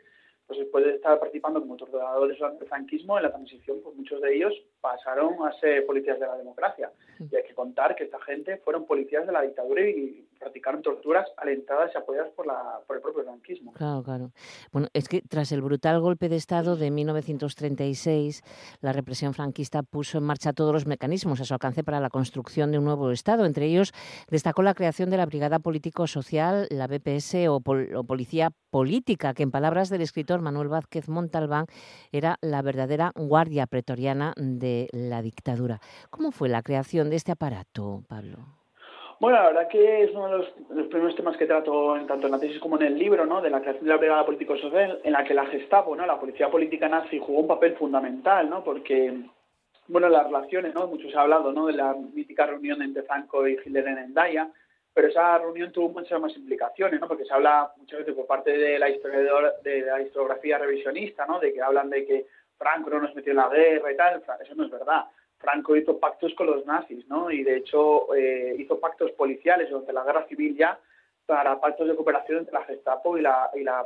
pues 0.47 0.59
después 0.59 0.85
de 0.85 0.95
estar 0.95 1.19
participando 1.19 1.59
como 1.59 1.75
torturadores 1.75 2.37
durante 2.37 2.63
el 2.63 2.69
franquismo, 2.69 3.17
en 3.17 3.23
la 3.23 3.31
transición, 3.31 3.79
pues 3.83 3.95
muchos 3.95 4.21
de 4.21 4.35
ellos 4.35 4.53
pasaron 4.85 5.33
a 5.47 5.51
ser 5.59 5.83
policías 5.85 6.19
de 6.19 6.27
la 6.27 6.37
democracia. 6.37 6.91
Y 7.19 7.35
hay 7.35 7.43
que 7.43 7.55
contar 7.55 7.95
que 7.95 8.03
esta 8.03 8.19
gente 8.21 8.57
fueron 8.57 8.85
policías 8.85 9.25
de 9.25 9.31
la 9.31 9.41
dictadura 9.41 9.81
y 9.81 10.27
practicaron 10.37 10.81
torturas 10.83 11.25
alentadas 11.37 11.89
y 11.93 11.97
apoyadas 11.97 12.29
por, 12.35 12.45
la, 12.45 12.79
por 12.85 12.97
el 12.97 13.01
propio 13.01 13.23
franquismo. 13.23 13.71
Claro, 13.73 14.03
claro. 14.03 14.31
Bueno, 14.71 14.89
es 14.93 15.07
que 15.07 15.21
tras 15.27 15.51
el 15.51 15.61
brutal 15.61 15.99
golpe 16.01 16.29
de 16.29 16.35
Estado 16.35 16.75
de 16.75 16.91
1936, 16.91 18.41
la 18.81 18.93
represión 18.93 19.33
franquista 19.33 19.81
puso 19.81 20.17
en 20.19 20.25
marcha 20.25 20.53
todos 20.53 20.71
los 20.73 20.85
mecanismos 20.85 21.41
a 21.41 21.45
su 21.45 21.53
alcance 21.53 21.83
para 21.83 21.99
la 21.99 22.09
construcción 22.09 22.71
de 22.71 22.77
un 22.77 22.85
nuevo 22.85 23.09
Estado. 23.11 23.45
Entre 23.45 23.65
ellos 23.65 23.91
destacó 24.29 24.61
la 24.61 24.73
creación 24.75 25.09
de 25.09 25.17
la 25.17 25.25
Brigada 25.25 25.59
Político-Social, 25.59 26.67
la 26.69 26.85
BPS 26.87 27.47
o, 27.49 27.59
pol- 27.61 27.95
o 27.95 28.03
Policía 28.03 28.51
Política, 28.69 29.33
que 29.33 29.43
en 29.43 29.51
palabras 29.51 29.89
del 29.89 30.01
escritor 30.01 30.41
Manuel 30.41 30.67
Vázquez 30.67 31.07
Montalbán 31.07 31.65
era 32.11 32.37
la 32.41 32.61
verdadera 32.61 33.11
guardia 33.15 33.67
pretoriana 33.67 34.33
de 34.37 34.74
la 34.91 35.21
dictadura. 35.21 35.79
¿Cómo 36.09 36.31
fue 36.31 36.49
la 36.49 36.61
creación 36.61 37.09
de 37.09 37.15
este 37.15 37.31
aparato, 37.31 38.03
Pablo? 38.07 38.37
Bueno, 39.19 39.37
la 39.37 39.47
verdad 39.47 39.67
que 39.69 40.03
es 40.03 40.11
uno 40.11 40.27
de 40.27 40.37
los, 40.37 40.53
los 40.71 40.87
primeros 40.87 41.15
temas 41.15 41.37
que 41.37 41.45
trato 41.45 41.95
en, 41.95 42.05
tanto 42.05 42.27
en 42.27 42.33
la 42.33 42.39
tesis 42.39 42.59
como 42.59 42.75
en 42.75 42.83
el 42.83 42.99
libro, 42.99 43.25
¿no? 43.25 43.41
De 43.41 43.49
la 43.49 43.61
creación 43.61 43.85
de 43.85 43.91
la 43.91 43.97
Brigada 43.97 44.25
Político-Social, 44.25 44.99
en 45.03 45.13
la 45.13 45.23
que 45.23 45.33
la 45.33 45.45
Gestapo, 45.45 45.95
¿no? 45.95 46.05
La 46.05 46.19
policía 46.19 46.49
política 46.49 46.89
nazi 46.89 47.19
jugó 47.19 47.39
un 47.39 47.47
papel 47.47 47.75
fundamental, 47.75 48.49
¿no? 48.49 48.63
Porque, 48.63 49.13
bueno, 49.87 50.09
las 50.09 50.25
relaciones, 50.25 50.73
¿no? 50.73 50.87
Mucho 50.87 51.09
se 51.09 51.17
ha 51.17 51.21
hablado, 51.21 51.53
¿no? 51.53 51.67
De 51.67 51.73
la 51.73 51.93
mítica 51.93 52.45
reunión 52.45 52.81
entre 52.81 53.03
Franco 53.03 53.47
y 53.47 53.53
Hitler 53.53 53.87
en 53.87 53.99
Endaya, 53.99 54.49
pero 54.93 55.07
esa 55.07 55.37
reunión 55.37 55.71
tuvo 55.71 55.89
muchas 55.89 56.19
más 56.19 56.35
implicaciones, 56.35 56.99
¿no? 56.99 57.07
Porque 57.07 57.25
se 57.25 57.33
habla 57.33 57.71
muchas 57.77 57.99
veces 57.99 58.15
por 58.15 58.27
parte 58.27 58.57
de 58.57 58.77
la, 58.77 58.89
historiadora, 58.89 59.53
de 59.63 59.81
la 59.81 60.01
historiografía 60.01 60.57
revisionista, 60.57 61.25
¿no? 61.25 61.39
De 61.39 61.53
que 61.53 61.61
hablan 61.61 61.89
de 61.89 62.05
que 62.05 62.25
Franco 62.57 62.89
no 62.89 63.01
nos 63.01 63.15
metió 63.15 63.31
en 63.31 63.37
la 63.37 63.49
guerra 63.49 63.91
y 63.91 63.97
tal. 63.97 64.23
Eso 64.41 64.55
no 64.55 64.65
es 64.65 64.71
verdad. 64.71 65.05
Franco 65.37 65.75
hizo 65.75 65.99
pactos 65.99 66.33
con 66.33 66.47
los 66.47 66.65
nazis, 66.65 67.07
¿no? 67.07 67.29
Y 67.29 67.43
de 67.43 67.57
hecho 67.57 68.13
eh, 68.15 68.55
hizo 68.57 68.79
pactos 68.79 69.11
policiales 69.11 69.69
durante 69.69 69.93
la 69.93 70.03
guerra 70.03 70.25
civil 70.27 70.55
ya 70.55 70.79
para 71.25 71.59
pactos 71.59 71.87
de 71.87 71.95
cooperación 71.95 72.39
entre 72.39 72.53
la 72.53 72.63
Gestapo 72.63 73.17
y 73.17 73.21
la, 73.21 73.49
y 73.55 73.63
la, 73.63 73.85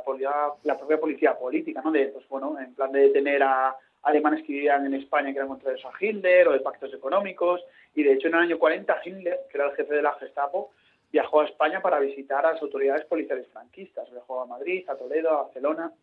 la 0.62 0.78
propia 0.78 1.00
policía 1.00 1.38
política, 1.38 1.80
¿no? 1.82 1.90
De, 1.90 2.06
pues 2.08 2.28
bueno, 2.28 2.58
en 2.58 2.74
plan 2.74 2.92
de 2.92 3.00
detener 3.00 3.42
a 3.42 3.76
alemanes 4.02 4.44
que 4.44 4.52
vivían 4.52 4.86
en 4.86 4.94
España 4.94 5.32
que 5.32 5.38
eran 5.38 5.48
contrarios 5.48 5.84
a 5.84 5.92
Hitler 5.98 6.48
o 6.48 6.52
de 6.52 6.60
pactos 6.60 6.92
económicos. 6.94 7.62
Y 7.94 8.02
de 8.02 8.12
hecho 8.12 8.28
en 8.28 8.34
el 8.34 8.40
año 8.40 8.58
40 8.58 9.00
Hitler, 9.04 9.40
que 9.50 9.58
era 9.58 9.68
el 9.68 9.76
jefe 9.76 9.94
de 9.94 10.02
la 10.02 10.14
Gestapo, 10.14 10.70
viajó 11.10 11.40
a 11.40 11.46
España 11.46 11.80
para 11.80 11.98
visitar 11.98 12.44
a 12.46 12.52
las 12.52 12.62
autoridades 12.62 13.04
policiales 13.06 13.46
franquistas. 13.52 14.10
Viajó 14.10 14.40
a 14.40 14.46
Madrid, 14.46 14.88
a 14.88 14.96
Toledo, 14.96 15.30
a 15.30 15.42
Barcelona 15.42 15.92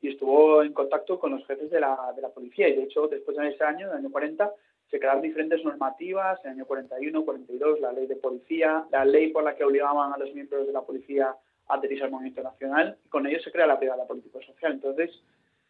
y 0.00 0.08
estuvo 0.08 0.62
en 0.62 0.72
contacto 0.72 1.18
con 1.18 1.32
los 1.32 1.46
jefes 1.46 1.70
de 1.70 1.80
la, 1.80 2.12
de 2.14 2.22
la 2.22 2.28
policía. 2.28 2.68
Y 2.68 2.76
de 2.76 2.84
hecho, 2.84 3.08
después 3.08 3.36
de 3.36 3.48
ese 3.48 3.64
año, 3.64 3.86
en 3.86 3.92
el 3.92 3.98
año 3.98 4.10
40, 4.10 4.52
se 4.90 4.98
crearon 4.98 5.22
diferentes 5.22 5.64
normativas, 5.64 6.38
en 6.44 6.52
el 6.52 6.56
año 6.58 6.66
41, 6.66 7.24
42, 7.24 7.80
la 7.80 7.92
ley 7.92 8.06
de 8.06 8.16
policía, 8.16 8.84
la 8.90 9.04
ley 9.04 9.28
por 9.28 9.44
la 9.44 9.56
que 9.56 9.64
obligaban 9.64 10.12
a 10.12 10.18
los 10.18 10.32
miembros 10.34 10.66
de 10.66 10.72
la 10.72 10.82
policía 10.82 11.34
a 11.68 11.74
adherirse 11.74 12.04
al 12.04 12.10
movimiento 12.10 12.42
nacional, 12.42 12.96
y 13.04 13.08
con 13.08 13.26
ello 13.26 13.40
se 13.40 13.50
crea 13.50 13.66
la 13.66 13.76
brigada 13.76 14.06
político-social. 14.06 14.74
Entonces, 14.74 15.10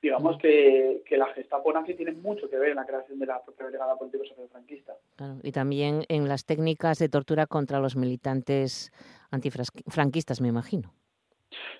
digamos 0.03 0.39
que, 0.39 1.03
que 1.07 1.17
la 1.17 1.27
Gestapo 1.29 1.73
nazi 1.73 1.95
tiene 1.95 2.13
mucho 2.13 2.51
que 2.51 2.59
ver 2.59 2.71
en 2.71 2.77
la 2.77 2.85
creación 2.85 3.19
de 3.19 3.27
la 3.27 3.43
propia 3.43 3.67
brigada 3.67 3.97
político-social 3.97 4.49
franquista. 4.49 4.95
Y 5.43 5.53
también 5.53 6.05
en 6.09 6.29
las 6.29 6.45
técnicas 6.45 6.99
de 6.99 7.09
tortura 7.09 7.47
contra 7.47 7.81
los 7.81 7.97
militantes 7.97 8.93
antifranquistas, 9.31 10.41
me 10.41 10.49
imagino. 10.49 10.93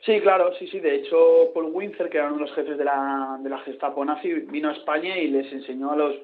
Sí, 0.01 0.21
claro, 0.21 0.53
sí, 0.55 0.69
sí. 0.69 0.79
De 0.79 0.95
hecho, 0.95 1.51
Paul 1.53 1.71
Winzer, 1.73 2.09
que 2.09 2.19
era 2.19 2.29
uno 2.29 2.37
de 2.37 2.43
los 2.43 2.55
jefes 2.55 2.79
de 2.79 2.85
la, 2.85 3.39
de 3.41 3.51
la 3.51 3.59
Gestapo 3.59 4.05
nazi, 4.05 4.33
vino 4.33 4.69
a 4.69 4.73
España 4.73 5.19
y 5.19 5.29
les 5.29 5.53
enseñó 5.53 5.93
a 5.93 5.97
los 5.97 6.15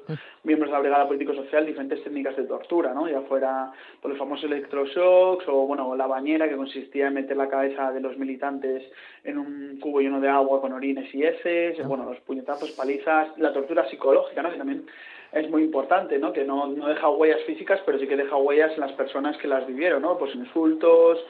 miembros 0.44 0.70
de 0.70 0.74
la 0.74 0.80
Brigada 0.80 1.08
Político-Social 1.08 1.66
diferentes 1.66 2.02
técnicas 2.04 2.36
de 2.36 2.44
tortura, 2.44 2.94
¿no? 2.94 3.08
Ya 3.08 3.22
fuera 3.22 3.72
por 4.00 4.10
los 4.10 4.18
famosos 4.18 4.44
electroshocks 4.44 5.48
o, 5.48 5.66
bueno, 5.66 5.96
la 5.96 6.06
bañera, 6.06 6.48
que 6.48 6.56
consistía 6.56 7.08
en 7.08 7.14
meter 7.14 7.36
la 7.36 7.48
cabeza 7.48 7.92
de 7.92 8.00
los 8.00 8.16
militantes 8.16 8.84
en 9.24 9.38
un 9.38 9.78
cubo 9.80 10.00
lleno 10.00 10.20
de 10.20 10.28
agua 10.28 10.60
con 10.60 10.72
orines 10.72 11.12
y 11.14 11.24
heces, 11.24 11.84
bueno, 11.86 12.04
los 12.04 12.20
puñetazos, 12.20 12.70
palizas, 12.72 13.36
la 13.38 13.52
tortura 13.52 13.88
psicológica, 13.88 14.42
¿no? 14.42 14.50
Que 14.50 14.58
también 14.58 14.86
es 15.32 15.48
muy 15.50 15.62
importante, 15.62 16.18
¿no? 16.18 16.32
Que 16.32 16.44
no, 16.44 16.66
no 16.66 16.88
deja 16.88 17.08
huellas 17.08 17.40
físicas, 17.46 17.80
pero 17.86 17.98
sí 17.98 18.06
que 18.06 18.16
deja 18.16 18.36
huellas 18.36 18.72
en 18.74 18.80
las 18.80 18.92
personas 18.92 19.36
que 19.38 19.48
las 19.48 19.66
vivieron, 19.66 20.02
¿no? 20.02 20.18
Pues 20.18 20.34
insultos, 20.34 21.24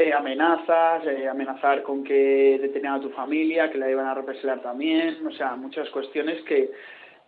eh, 0.00 0.12
amenazas, 0.12 1.06
eh, 1.06 1.28
amenazar 1.28 1.82
con 1.82 2.02
que 2.02 2.58
detenían 2.60 2.94
a 2.94 3.00
tu 3.00 3.10
familia, 3.10 3.70
que 3.70 3.78
la 3.78 3.90
iban 3.90 4.06
a 4.06 4.14
represaliar 4.14 4.60
también, 4.62 5.26
o 5.26 5.32
sea, 5.32 5.56
muchas 5.56 5.88
cuestiones 5.90 6.42
que, 6.42 6.70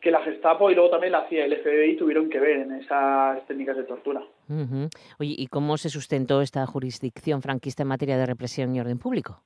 que 0.01 0.11
la 0.11 0.21
Gestapo 0.23 0.71
y 0.71 0.75
luego 0.75 0.91
también 0.91 1.13
la 1.13 1.29
CIA 1.29 1.47
y 1.47 1.53
el 1.53 1.59
FBI 1.59 1.97
tuvieron 1.97 2.29
que 2.29 2.41
ver 2.41 2.61
en 2.61 2.73
esas 2.73 3.47
técnicas 3.47 3.77
de 3.77 3.85
tortura. 3.85 4.21
Uh 4.49 4.55
-huh. 4.55 4.91
Oye, 5.21 5.35
¿y 5.37 5.47
cómo 5.47 5.77
se 5.77 5.89
sustentó 5.89 6.43
esta 6.43 6.67
jurisdicción 6.67 7.43
franquista 7.43 7.83
en 7.83 7.89
materia 7.89 8.17
de 8.17 8.27
represión 8.27 8.75
y 8.75 8.81
orden 8.81 8.99
público? 8.99 9.43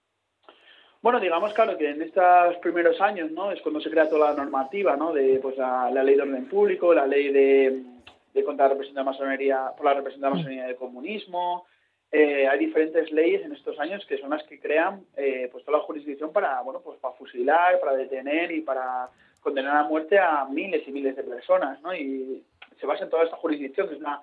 Bueno, 1.02 1.20
digamos, 1.20 1.52
claro, 1.52 1.76
que 1.76 1.90
en 1.90 2.02
estos 2.02 2.56
primeros 2.62 3.00
años, 3.00 3.30
¿no? 3.30 3.52
Es 3.52 3.60
cuando 3.60 3.80
se 3.80 3.90
crea 3.90 4.08
toda 4.08 4.30
la 4.30 4.36
normativa, 4.36 4.96
¿no? 4.96 5.12
De, 5.12 5.38
pues, 5.40 5.56
la, 5.56 5.90
ley 5.90 6.16
de 6.16 6.22
orden 6.22 6.48
público, 6.48 6.94
la 6.94 7.06
ley 7.06 7.30
de, 7.32 7.82
de 8.34 8.44
contra 8.44 8.64
la 8.64 8.70
represión 8.70 8.94
de 8.94 9.00
la 9.00 9.10
masonería, 9.10 9.72
por 9.76 9.86
la 9.86 9.94
represión 9.94 10.22
de 10.22 10.28
la 10.28 10.34
masonería 10.34 10.66
del 10.66 10.76
comunismo. 10.76 11.66
Eh, 12.12 12.46
hay 12.46 12.58
diferentes 12.58 13.10
leyes 13.10 13.44
en 13.44 13.52
estos 13.52 13.78
años 13.80 14.04
que 14.06 14.18
son 14.18 14.30
las 14.30 14.42
que 14.44 14.60
crean, 14.60 15.04
eh, 15.16 15.48
pues, 15.50 15.64
toda 15.64 15.78
la 15.78 15.84
jurisdicción 15.84 16.32
para, 16.32 16.60
bueno, 16.62 16.80
pues, 16.80 16.98
para 16.98 17.14
fusilar, 17.14 17.80
para 17.80 17.96
detener 17.96 18.52
y 18.52 18.60
para 18.60 19.10
condenar 19.40 19.76
a 19.76 19.82
muerte 19.84 20.18
a 20.18 20.44
miles 20.44 20.86
y 20.86 20.92
miles 20.92 21.16
de 21.16 21.22
personas, 21.22 21.80
¿no? 21.82 21.94
Y 21.94 22.42
se 22.80 22.86
basa 22.86 23.04
en 23.04 23.10
toda 23.10 23.24
esta 23.24 23.36
jurisdicción, 23.36 23.88
que 23.88 23.94
es 23.94 24.00
una 24.00 24.22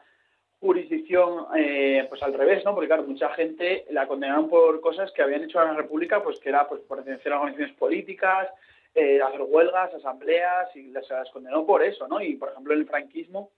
jurisdicción 0.63 1.45
eh, 1.57 2.05
pues 2.07 2.23
al 2.23 2.33
revés, 2.33 2.63
¿no? 2.63 2.73
Porque 2.73 2.87
claro, 2.87 3.03
mucha 3.03 3.29
gente 3.33 3.85
la 3.89 4.07
condenaron 4.07 4.47
por 4.49 4.79
cosas 4.79 5.11
que 5.11 5.21
habían 5.21 5.43
hecho 5.43 5.61
en 5.61 5.69
la 5.69 5.73
República, 5.73 6.23
pues 6.23 6.39
que 6.39 6.49
era 6.49 6.67
pues 6.69 6.81
por 6.81 6.97
pertenecer 6.97 7.33
a 7.33 7.39
organizaciones 7.39 7.75
políticas, 7.77 8.47
eh, 8.95 9.21
hacer 9.21 9.41
huelgas, 9.41 9.93
asambleas, 9.93 10.73
y 10.75 10.93
se 10.93 11.13
las 11.13 11.29
condenó 11.31 11.65
por 11.65 11.83
eso, 11.83 12.07
¿no? 12.07 12.21
Y 12.21 12.35
por 12.35 12.49
ejemplo 12.49 12.73
en 12.73 12.79
el 12.79 12.87
franquismo, 12.87 13.51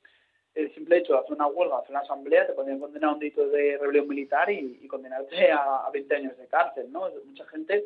el 0.55 0.73
simple 0.73 0.97
hecho 0.97 1.13
de 1.13 1.19
hacer 1.19 1.33
una 1.33 1.47
huelga, 1.47 1.79
hacer 1.79 1.91
una 1.91 1.99
asamblea, 1.99 2.47
te 2.47 2.53
podían 2.53 2.79
condenar 2.79 3.09
a 3.09 3.13
un 3.13 3.19
delito 3.19 3.47
de 3.49 3.77
rebelión 3.77 4.07
militar 4.07 4.49
y, 4.49 4.87
condenarte 4.87 5.51
a, 5.51 5.85
a, 5.85 5.91
20 5.91 6.15
años 6.15 6.37
de 6.37 6.47
cárcel, 6.47 6.91
¿no? 6.91 7.09
Mucha 7.25 7.45
gente 7.47 7.85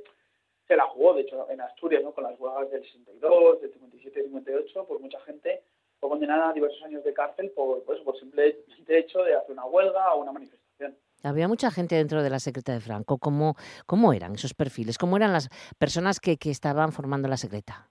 se 0.67 0.75
la 0.75 0.85
jugó, 0.85 1.15
de 1.15 1.21
hecho, 1.21 1.49
en 1.49 1.61
Asturias, 1.61 2.03
¿no? 2.03 2.13
Con 2.13 2.23
las 2.23 2.39
huelgas 2.39 2.69
del 2.69 2.83
62, 2.83 3.61
del 3.61 3.73
57 3.73 4.19
y 4.19 4.23
58, 4.23 4.85
pues 4.87 5.01
mucha 5.01 5.19
gente 5.21 5.63
fue 5.99 6.09
condenada 6.09 6.49
a 6.49 6.53
diversos 6.53 6.81
años 6.83 7.03
de 7.03 7.13
cárcel 7.13 7.51
por, 7.55 7.83
pues, 7.83 7.99
por 8.01 8.17
simple 8.19 8.55
hecho 8.87 9.23
de 9.23 9.35
hacer 9.35 9.51
una 9.51 9.65
huelga 9.65 10.13
o 10.13 10.21
una 10.21 10.31
manifestación. 10.31 10.95
Había 11.23 11.47
mucha 11.47 11.71
gente 11.71 11.95
dentro 11.95 12.23
de 12.23 12.29
la 12.29 12.39
secreta 12.39 12.71
de 12.71 12.79
Franco. 12.79 13.17
¿Cómo, 13.17 13.55
cómo 13.85 14.13
eran 14.13 14.35
esos 14.35 14.53
perfiles? 14.53 14.97
¿Cómo 14.97 15.17
eran 15.17 15.33
las 15.33 15.49
personas 15.77 16.19
que, 16.19 16.37
que 16.37 16.51
estaban 16.51 16.93
formando 16.93 17.27
la 17.27 17.35
secreta? 17.35 17.89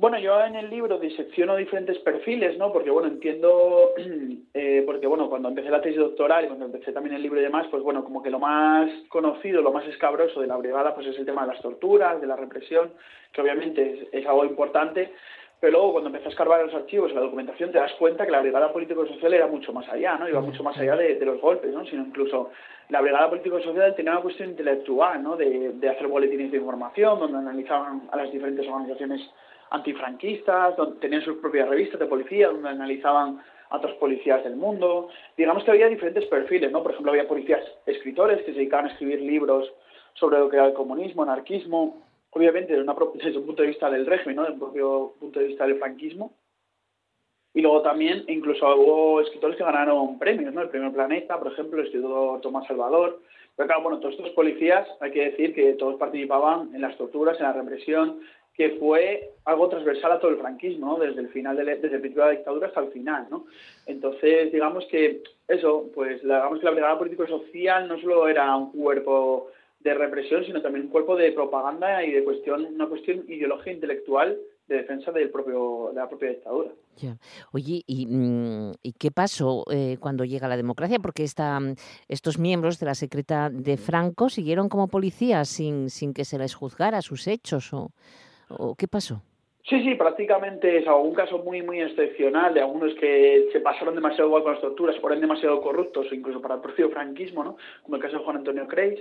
Bueno, 0.00 0.18
yo 0.18 0.42
en 0.42 0.56
el 0.56 0.70
libro 0.70 0.98
disecciono 0.98 1.56
diferentes 1.56 1.98
perfiles, 1.98 2.56
¿no? 2.56 2.72
Porque, 2.72 2.88
bueno, 2.88 3.08
entiendo, 3.08 3.90
eh, 4.54 4.82
porque, 4.86 5.06
bueno, 5.06 5.28
cuando 5.28 5.50
empecé 5.50 5.68
la 5.68 5.82
tesis 5.82 5.98
doctoral 5.98 6.44
y 6.44 6.46
cuando 6.46 6.64
empecé 6.64 6.90
también 6.90 7.16
el 7.16 7.22
libro 7.22 7.38
y 7.38 7.42
demás, 7.42 7.66
pues, 7.70 7.82
bueno, 7.82 8.02
como 8.02 8.22
que 8.22 8.30
lo 8.30 8.38
más 8.38 8.90
conocido, 9.10 9.60
lo 9.60 9.72
más 9.72 9.86
escabroso 9.86 10.40
de 10.40 10.46
la 10.46 10.56
brigada, 10.56 10.94
pues 10.94 11.06
es 11.06 11.18
el 11.18 11.26
tema 11.26 11.42
de 11.42 11.48
las 11.48 11.60
torturas, 11.60 12.18
de 12.18 12.26
la 12.26 12.36
represión, 12.36 12.92
que 13.30 13.42
obviamente 13.42 13.92
es, 13.92 14.08
es 14.22 14.26
algo 14.26 14.46
importante, 14.46 15.12
pero 15.60 15.72
luego 15.72 15.92
cuando 15.92 16.08
empecé 16.08 16.28
a 16.28 16.30
escarbar 16.30 16.64
los 16.64 16.74
archivos 16.74 17.10
y 17.10 17.14
la 17.14 17.20
documentación 17.20 17.70
te 17.70 17.76
das 17.76 17.92
cuenta 17.98 18.24
que 18.24 18.32
la 18.32 18.40
brigada 18.40 18.72
político-social 18.72 19.34
era 19.34 19.48
mucho 19.48 19.74
más 19.74 19.86
allá, 19.90 20.16
¿no? 20.16 20.26
Iba 20.26 20.40
mucho 20.40 20.62
más 20.62 20.78
allá 20.78 20.96
de, 20.96 21.22
los 21.26 21.42
golpes, 21.42 21.74
¿no? 21.74 21.84
Sino 21.84 22.06
incluso 22.06 22.52
la 22.88 23.02
brigada 23.02 23.28
político-social 23.28 23.94
tenía 23.94 24.12
una 24.12 24.22
cuestión 24.22 24.48
intelectual, 24.48 25.22
¿no? 25.22 25.36
De, 25.36 25.72
de, 25.74 25.88
hacer 25.90 26.06
boletines 26.06 26.50
de 26.52 26.56
información 26.56 27.20
donde 27.20 27.36
analizaban 27.36 28.08
a 28.10 28.16
las 28.16 28.32
diferentes 28.32 28.66
organizaciones 28.66 29.20
antifranquistas, 29.70 30.76
donde 30.76 31.00
tenían 31.00 31.22
sus 31.22 31.38
propias 31.38 31.68
revistas 31.68 31.98
de 31.98 32.06
policía 32.06 32.48
donde 32.48 32.68
analizaban 32.68 33.40
a 33.70 33.76
otros 33.76 33.94
policías 33.94 34.42
del 34.44 34.56
mundo. 34.56 35.08
Digamos 35.36 35.64
que 35.64 35.70
había 35.70 35.88
diferentes 35.88 36.26
perfiles, 36.26 36.70
¿no? 36.70 36.82
Por 36.82 36.92
ejemplo, 36.92 37.12
había 37.12 37.28
policías 37.28 37.62
escritores 37.86 38.38
que 38.38 38.52
se 38.52 38.58
dedicaban 38.58 38.86
a 38.86 38.92
escribir 38.92 39.20
libros 39.20 39.72
sobre 40.14 40.38
lo 40.38 40.48
que 40.48 40.56
era 40.56 40.66
el 40.66 40.74
comunismo, 40.74 41.22
anarquismo, 41.22 42.02
obviamente 42.30 42.72
desde, 42.72 43.38
un 43.38 43.46
punto 43.46 43.62
de 43.62 43.68
vista 43.68 43.90
del 43.90 44.06
régimen, 44.06 44.36
¿no? 44.36 44.42
desde 44.42 44.54
un 44.54 44.60
propio 44.60 45.14
punto 45.18 45.40
de 45.40 45.46
vista 45.46 45.66
del 45.66 45.78
franquismo. 45.78 46.32
Y 47.52 47.62
luego 47.62 47.82
también 47.82 48.24
incluso 48.28 48.64
hubo 48.76 49.20
escritores 49.20 49.56
que 49.56 49.64
ganaron 49.64 50.18
premios, 50.18 50.54
¿no? 50.54 50.62
El 50.62 50.68
Premio 50.68 50.92
Planeta, 50.92 51.36
por 51.36 51.52
ejemplo, 51.52 51.80
el 51.80 51.86
escritor 51.86 52.40
Tomás 52.40 52.66
Salvador. 52.68 53.20
Pero 53.56 53.66
claro, 53.66 53.82
bueno, 53.82 53.98
todos 53.98 54.14
estos 54.14 54.30
policías, 54.30 54.86
hay 55.00 55.10
que 55.10 55.30
decir 55.30 55.52
que 55.52 55.72
todos 55.72 55.96
participaban 55.96 56.72
en 56.74 56.80
las 56.80 56.96
torturas, 56.96 57.38
en 57.38 57.46
la 57.46 57.52
represión, 57.52 58.20
que 58.60 58.76
fue 58.78 59.32
algo 59.46 59.70
transversal 59.70 60.12
a 60.12 60.20
todo 60.20 60.32
el 60.32 60.36
franquismo, 60.36 60.88
¿no? 60.88 60.98
desde 61.02 61.22
el 61.22 61.30
final 61.30 61.56
de 61.56 61.64
desde 61.64 61.94
el 61.94 62.00
principio 62.02 62.24
de 62.24 62.28
la 62.28 62.36
dictadura 62.36 62.66
hasta 62.66 62.80
el 62.80 62.92
final, 62.92 63.26
¿no? 63.30 63.46
Entonces, 63.86 64.52
digamos 64.52 64.84
que 64.90 65.22
eso, 65.48 65.90
pues 65.94 66.20
digamos 66.20 66.58
que 66.58 66.66
la 66.66 66.72
brigada 66.72 66.98
político 66.98 67.26
social 67.26 67.88
no 67.88 67.98
solo 67.98 68.28
era 68.28 68.54
un 68.54 68.70
cuerpo 68.70 69.48
de 69.78 69.94
represión, 69.94 70.44
sino 70.44 70.60
también 70.60 70.84
un 70.84 70.90
cuerpo 70.90 71.16
de 71.16 71.32
propaganda 71.32 72.04
y 72.04 72.10
de 72.12 72.22
cuestión, 72.22 72.66
una 72.66 72.86
cuestión 72.86 73.24
ideológica 73.28 73.70
intelectual 73.70 74.38
de 74.68 74.76
defensa 74.76 75.10
del 75.10 75.30
propio, 75.30 75.88
de 75.94 76.00
la 76.00 76.06
propia 76.10 76.28
dictadura. 76.28 76.70
Oye, 77.52 77.82
¿y, 77.86 78.04
mm, 78.04 78.72
¿y, 78.82 78.92
qué 78.92 79.10
pasó 79.10 79.64
eh, 79.70 79.96
cuando 79.98 80.26
llega 80.26 80.48
la 80.48 80.58
democracia? 80.58 80.98
Porque 80.98 81.24
esta, 81.24 81.58
estos 82.08 82.38
miembros 82.38 82.78
de 82.78 82.84
la 82.84 82.94
secreta 82.94 83.48
de 83.48 83.78
Franco 83.78 84.28
siguieron 84.28 84.68
como 84.68 84.88
policías 84.88 85.48
sin, 85.48 85.88
sin 85.88 86.12
que 86.12 86.26
se 86.26 86.36
les 86.36 86.54
juzgara 86.54 87.00
sus 87.00 87.26
hechos, 87.26 87.72
¿o, 87.72 87.90
o 88.50 88.74
qué 88.74 88.88
pasó? 88.88 89.22
Sí, 89.68 89.82
sí, 89.84 89.94
prácticamente 89.94 90.78
es 90.78 90.88
algún 90.88 91.14
caso 91.14 91.38
muy, 91.38 91.62
muy 91.62 91.80
excepcional 91.80 92.54
de 92.54 92.60
algunos 92.60 92.94
que 92.94 93.48
se 93.52 93.60
pasaron 93.60 93.94
demasiado 93.94 94.26
igual 94.26 94.42
con 94.42 94.52
las 94.52 94.60
torturas, 94.62 94.98
fueron 95.00 95.20
demasiado 95.20 95.60
corruptos, 95.60 96.06
incluso 96.12 96.40
para 96.40 96.54
el 96.54 96.60
propio 96.60 96.90
franquismo, 96.90 97.44
¿no? 97.44 97.56
como 97.82 97.96
el 97.96 98.02
caso 98.02 98.18
de 98.18 98.24
Juan 98.24 98.38
Antonio 98.38 98.66
Creis. 98.66 98.98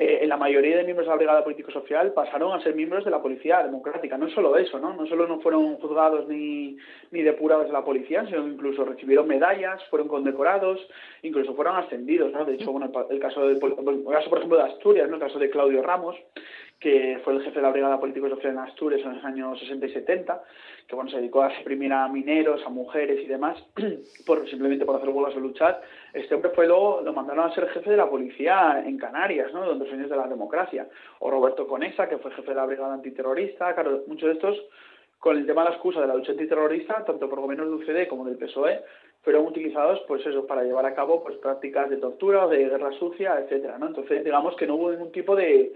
Eh, 0.00 0.24
la 0.28 0.36
mayoría 0.36 0.76
de 0.76 0.84
miembros 0.84 1.06
de 1.06 1.10
la 1.10 1.16
Brigada 1.16 1.42
Político-Social 1.42 2.12
pasaron 2.12 2.52
a 2.52 2.62
ser 2.62 2.74
miembros 2.74 3.04
de 3.04 3.10
la 3.10 3.20
Policía 3.20 3.64
Democrática. 3.64 4.16
No 4.16 4.30
solo 4.30 4.56
eso, 4.56 4.78
¿no? 4.78 4.94
No 4.94 5.06
solo 5.06 5.26
no 5.26 5.40
fueron 5.40 5.76
juzgados 5.76 6.28
ni, 6.28 6.76
ni 7.10 7.22
depurados 7.22 7.66
de 7.66 7.72
la 7.72 7.84
policía, 7.84 8.24
sino 8.26 8.46
incluso 8.46 8.84
recibieron 8.84 9.26
medallas, 9.26 9.82
fueron 9.90 10.06
condecorados, 10.06 10.80
incluso 11.22 11.52
fueron 11.54 11.76
ascendidos, 11.76 12.32
¿no? 12.32 12.44
De 12.44 12.54
hecho, 12.54 12.70
bueno, 12.70 12.86
el, 13.10 13.18
caso, 13.18 13.48
del, 13.48 13.56
el 13.56 14.04
caso, 14.04 14.30
por 14.30 14.38
ejemplo, 14.38 14.56
de 14.56 14.64
Asturias, 14.70 15.08
¿no? 15.08 15.16
El 15.16 15.22
caso 15.22 15.40
de 15.40 15.50
Claudio 15.50 15.82
Ramos, 15.82 16.14
que 16.80 17.20
fue 17.24 17.34
el 17.34 17.42
jefe 17.42 17.56
de 17.56 17.62
la 17.62 17.72
Brigada 17.72 17.98
Político-Social 17.98 18.52
en 18.52 18.58
Asturias 18.60 19.00
en 19.04 19.14
los 19.14 19.24
años 19.24 19.58
60 19.58 19.86
y 19.86 19.92
70, 19.92 20.42
que 20.86 20.94
bueno, 20.94 21.10
se 21.10 21.16
dedicó 21.16 21.42
a 21.42 21.56
suprimir 21.56 21.92
a 21.92 22.06
mineros, 22.08 22.64
a 22.64 22.68
mujeres 22.68 23.20
y 23.22 23.26
demás, 23.26 23.58
por, 24.26 24.48
simplemente 24.48 24.84
por 24.84 24.96
hacer 24.96 25.08
huelgas 25.08 25.34
o 25.34 25.40
luchar. 25.40 25.82
Este 26.12 26.34
hombre 26.36 26.52
fue 26.54 26.68
luego, 26.68 27.00
lo 27.02 27.12
mandaron 27.12 27.50
a 27.50 27.54
ser 27.54 27.68
jefe 27.70 27.90
de 27.90 27.96
la 27.96 28.08
policía 28.08 28.84
en 28.86 28.96
Canarias, 28.96 29.52
¿no? 29.52 29.66
Donde 29.66 29.90
años 29.90 30.08
de 30.08 30.16
la 30.16 30.28
democracia. 30.28 30.86
O 31.18 31.30
Roberto 31.30 31.66
Conesa, 31.66 32.08
que 32.08 32.18
fue 32.18 32.30
jefe 32.30 32.50
de 32.50 32.56
la 32.56 32.66
Brigada 32.66 32.94
Antiterrorista. 32.94 33.74
Claro, 33.74 34.04
muchos 34.06 34.28
de 34.28 34.34
estos, 34.34 34.64
con 35.18 35.36
el 35.36 35.46
tema 35.46 35.62
de 35.64 35.70
la 35.70 35.74
excusa 35.74 36.00
de 36.00 36.06
la 36.06 36.14
lucha 36.14 36.32
antiterrorista, 36.32 37.04
tanto 37.04 37.28
por 37.28 37.40
gobiernos 37.40 37.66
del 37.66 37.82
UCD 37.82 38.08
como 38.08 38.24
del 38.24 38.38
PSOE, 38.38 38.82
fueron 39.22 39.46
utilizados, 39.46 40.00
pues 40.06 40.24
eso, 40.24 40.46
para 40.46 40.62
llevar 40.62 40.86
a 40.86 40.94
cabo 40.94 41.24
pues 41.24 41.36
prácticas 41.38 41.90
de 41.90 41.96
tortura 41.96 42.46
o 42.46 42.48
de 42.48 42.68
guerra 42.68 42.92
sucia, 42.92 43.38
etcétera. 43.40 43.76
Entonces, 43.80 44.24
digamos 44.24 44.54
que 44.56 44.66
no 44.66 44.76
hubo 44.76 44.90
ningún 44.92 45.10
tipo 45.10 45.34
de 45.34 45.72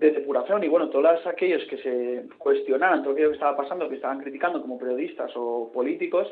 de 0.00 0.12
depuración 0.12 0.64
y 0.64 0.68
bueno, 0.68 0.88
todos 0.88 1.26
aquellos 1.26 1.62
que 1.68 1.76
se 1.76 2.24
cuestionaban 2.38 3.02
todo 3.02 3.12
aquello 3.12 3.28
que 3.28 3.34
estaba 3.34 3.56
pasando, 3.56 3.88
que 3.88 3.96
estaban 3.96 4.20
criticando 4.20 4.60
como 4.62 4.78
periodistas 4.78 5.30
o 5.36 5.70
políticos, 5.72 6.26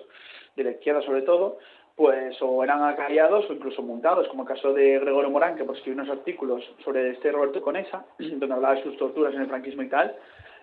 de 0.56 0.64
la 0.64 0.70
izquierda 0.70 1.02
sobre 1.02 1.22
todo, 1.22 1.58
pues 1.94 2.40
o 2.40 2.64
eran 2.64 2.82
acallados 2.82 3.48
o 3.48 3.52
incluso 3.52 3.82
montados, 3.82 4.26
como 4.28 4.42
el 4.42 4.48
caso 4.48 4.72
de 4.72 4.98
Gregorio 4.98 5.30
Morán, 5.30 5.54
que 5.56 5.64
pues, 5.64 5.78
escribió 5.78 6.02
unos 6.02 6.16
artículos 6.16 6.64
sobre 6.82 7.10
este 7.10 7.30
Roberto 7.30 7.60
Conesa, 7.60 8.06
donde 8.18 8.54
hablaba 8.54 8.74
de 8.74 8.84
sus 8.84 8.96
torturas 8.96 9.34
en 9.34 9.42
el 9.42 9.48
franquismo 9.48 9.82
y 9.82 9.88
tal, 9.90 10.16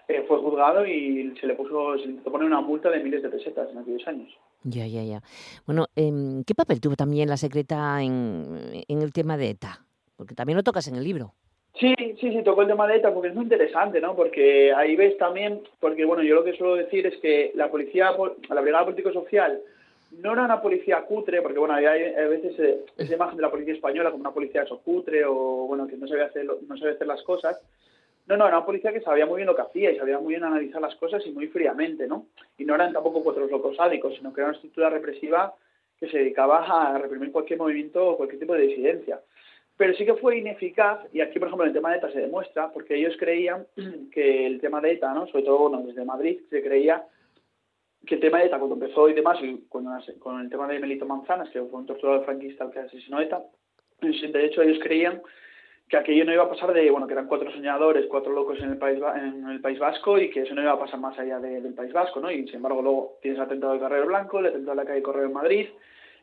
eh, 0.08 0.26
fue 0.28 0.39
juzgado 0.39 0.86
y 0.88 1.36
se 1.39 1.46
le 1.46 1.54
puso, 1.54 2.00
se 2.00 2.08
le 2.08 2.22
pone 2.22 2.46
una 2.46 2.62
multa 2.62 2.89
de 2.89 3.04
miles 3.04 3.22
de 3.22 3.30
pesetas 3.30 3.70
en 3.70 3.78
aquellos 3.78 4.08
años. 4.08 4.36
Ya, 4.63 4.88
ya, 4.88 5.04
ya. 5.04 5.22
Bueno, 5.68 5.86
em, 5.96 6.44
¿qué 6.44 6.56
papel 6.56 6.82
tuvo 6.82 6.96
también 6.96 7.30
la 7.30 7.38
secreta 7.38 8.02
en, 8.02 8.84
en 8.88 9.02
el 9.04 9.13
tema 9.13 9.38
de 9.38 9.52
ETA? 9.52 9.86
Porque 10.15 10.34
también 10.34 10.58
lo 10.58 10.63
tocas 10.63 10.88
en 10.88 10.96
el 10.96 11.04
libro. 11.04 11.34
Sí, 11.80 11.94
sí, 11.98 12.32
sí, 12.32 12.42
tocó 12.44 12.62
el 12.62 12.70
tema 12.70 12.88
de 12.88 12.98
ETA 12.98 13.14
porque 13.14 13.30
es 13.30 13.36
muy 13.36 13.44
interesante, 13.44 14.00
¿no? 14.00 14.16
Porque 14.16 14.74
ahí 14.74 14.96
ves 14.96 15.18
también, 15.18 15.62
porque 15.82 16.06
bueno, 16.06 16.24
yo 16.24 16.36
lo 16.36 16.44
que 16.44 16.56
suelo 16.56 16.76
decir 16.76 17.06
es 17.06 17.18
que 17.18 17.52
la 17.56 17.70
policía, 17.70 18.16
la 18.50 18.62
Brigada 18.62 18.86
Político-Social 18.86 19.60
no 20.22 20.32
era 20.32 20.44
una 20.44 20.62
policía 20.62 21.02
cutre, 21.02 21.42
porque 21.42 21.60
bueno, 21.60 21.74
hay, 21.74 21.86
a 21.86 22.28
veces 22.28 22.58
eh, 22.60 22.86
esa 22.96 23.16
imagen 23.16 23.36
de 23.36 23.42
la 23.42 23.52
policía 23.52 23.74
española 23.74 24.10
como 24.10 24.22
una 24.22 24.34
policía 24.34 24.64
eso 24.64 24.80
cutre 24.80 25.26
o 25.26 25.34
bueno, 25.68 25.86
que 25.86 25.98
no 25.98 26.08
sabía 26.08 26.28
hacer, 26.28 26.46
no 26.46 26.78
sabía 26.78 26.94
hacer 26.94 27.08
las 27.08 27.22
cosas. 27.24 27.62
No, 28.28 28.38
no, 28.38 28.48
era 28.48 28.58
una 28.58 28.66
policía 28.66 28.94
que 28.94 29.02
sabía 29.02 29.26
muy 29.26 29.38
bien 29.38 29.48
lo 29.48 29.56
que 29.56 29.64
hacía 29.64 29.92
y 29.92 29.98
sabía 29.98 30.18
muy 30.18 30.34
bien 30.34 30.46
analizar 30.46 30.82
las 30.82 30.96
cosas 30.96 31.24
y 31.26 31.32
muy 31.32 31.48
fríamente, 31.48 32.08
¿no? 32.08 32.28
Y 32.58 32.64
no 32.64 32.74
eran 32.74 32.94
tampoco 32.94 33.22
cuatro 33.22 33.48
locos 33.48 33.76
sádicos, 33.76 34.16
sino 34.16 34.34
que 34.34 34.40
era 34.40 34.48
una 34.48 34.56
estructura 34.56 34.90
represiva 34.90 35.54
que 36.00 36.08
se 36.08 36.20
dedicaba 36.20 36.66
a 36.66 36.98
reprimir 36.98 37.34
cualquier 37.34 37.60
movimiento 37.60 38.08
o 38.08 38.18
cualquier 38.18 38.40
tipo 38.40 38.54
de 38.54 38.62
disidencia 38.62 39.20
pero 39.78 39.94
sí 39.96 40.06
que 40.06 40.16
fue 40.16 40.38
ineficaz, 40.38 41.00
y 41.14 41.22
aquí, 41.22 41.40
por 41.40 41.48
ejemplo, 41.48 41.66
en 41.66 41.70
el 41.70 41.76
tema 41.76 41.92
de 41.92 41.98
ETA 41.98 42.12
se 42.12 42.22
demuestra, 42.22 42.72
porque 42.72 42.96
ellos 42.96 43.16
creían 43.20 43.68
que 44.12 44.46
el 44.46 44.62
tema 44.62 44.82
de 44.82 44.94
ETA, 44.94 45.14
¿no? 45.14 45.28
sobre 45.28 45.44
todo 45.44 45.70
bueno, 45.70 45.84
desde 45.86 46.06
Madrid, 46.06 46.40
se 46.50 46.64
creía 46.64 47.04
que 48.06 48.16
el 48.16 48.22
tema 48.22 48.40
de 48.40 48.46
ETA, 48.46 48.60
cuando 48.60 48.76
empezó 48.76 49.10
y 49.10 49.14
demás, 49.14 49.40
y 49.42 49.66
con 49.68 50.42
el 50.42 50.50
tema 50.50 50.68
de 50.68 50.80
Melito 50.80 51.06
Manzanas, 51.06 51.50
que 51.50 51.62
fue 51.62 51.80
un 51.80 51.86
torturador 51.86 52.26
franquista 52.26 52.70
que 52.72 52.80
asesinó 52.80 53.20
ETA, 53.20 53.44
de 54.02 54.46
hecho 54.46 54.62
ellos 54.62 54.80
creían 54.82 55.22
que 55.88 55.98
aquello 55.98 56.26
no 56.26 56.34
iba 56.34 56.44
a 56.44 56.50
pasar 56.50 56.74
de, 56.74 56.90
bueno, 56.90 57.06
que 57.06 57.14
eran 57.14 57.28
cuatro 57.28 57.52
soñadores, 57.52 58.08
cuatro 58.10 58.34
locos 58.34 58.58
en 58.60 58.72
el 58.72 58.78
País, 58.78 59.00
en 59.16 59.48
el 59.48 59.62
país 59.62 59.78
Vasco 59.78 60.18
y 60.18 60.30
que 60.30 60.42
eso 60.42 60.56
no 60.56 60.62
iba 60.62 60.72
a 60.72 60.80
pasar 60.80 61.00
más 61.00 61.18
allá 61.20 61.40
del 61.40 61.74
País 61.74 61.94
Vasco, 61.94 62.20
¿no? 62.20 62.32
Y 62.32 62.46
sin 62.48 62.56
embargo 62.56 62.82
luego 62.82 63.18
tienes 63.22 63.40
el 63.40 63.46
atentado 63.46 63.74
del 63.74 63.82
Carrero 63.82 64.08
Blanco, 64.08 64.40
el 64.40 64.48
atentado 64.48 64.72
de 64.72 64.84
la 64.84 64.88
calle 64.88 65.04
Correo 65.04 65.26
en 65.26 65.34
Madrid, 65.34 65.68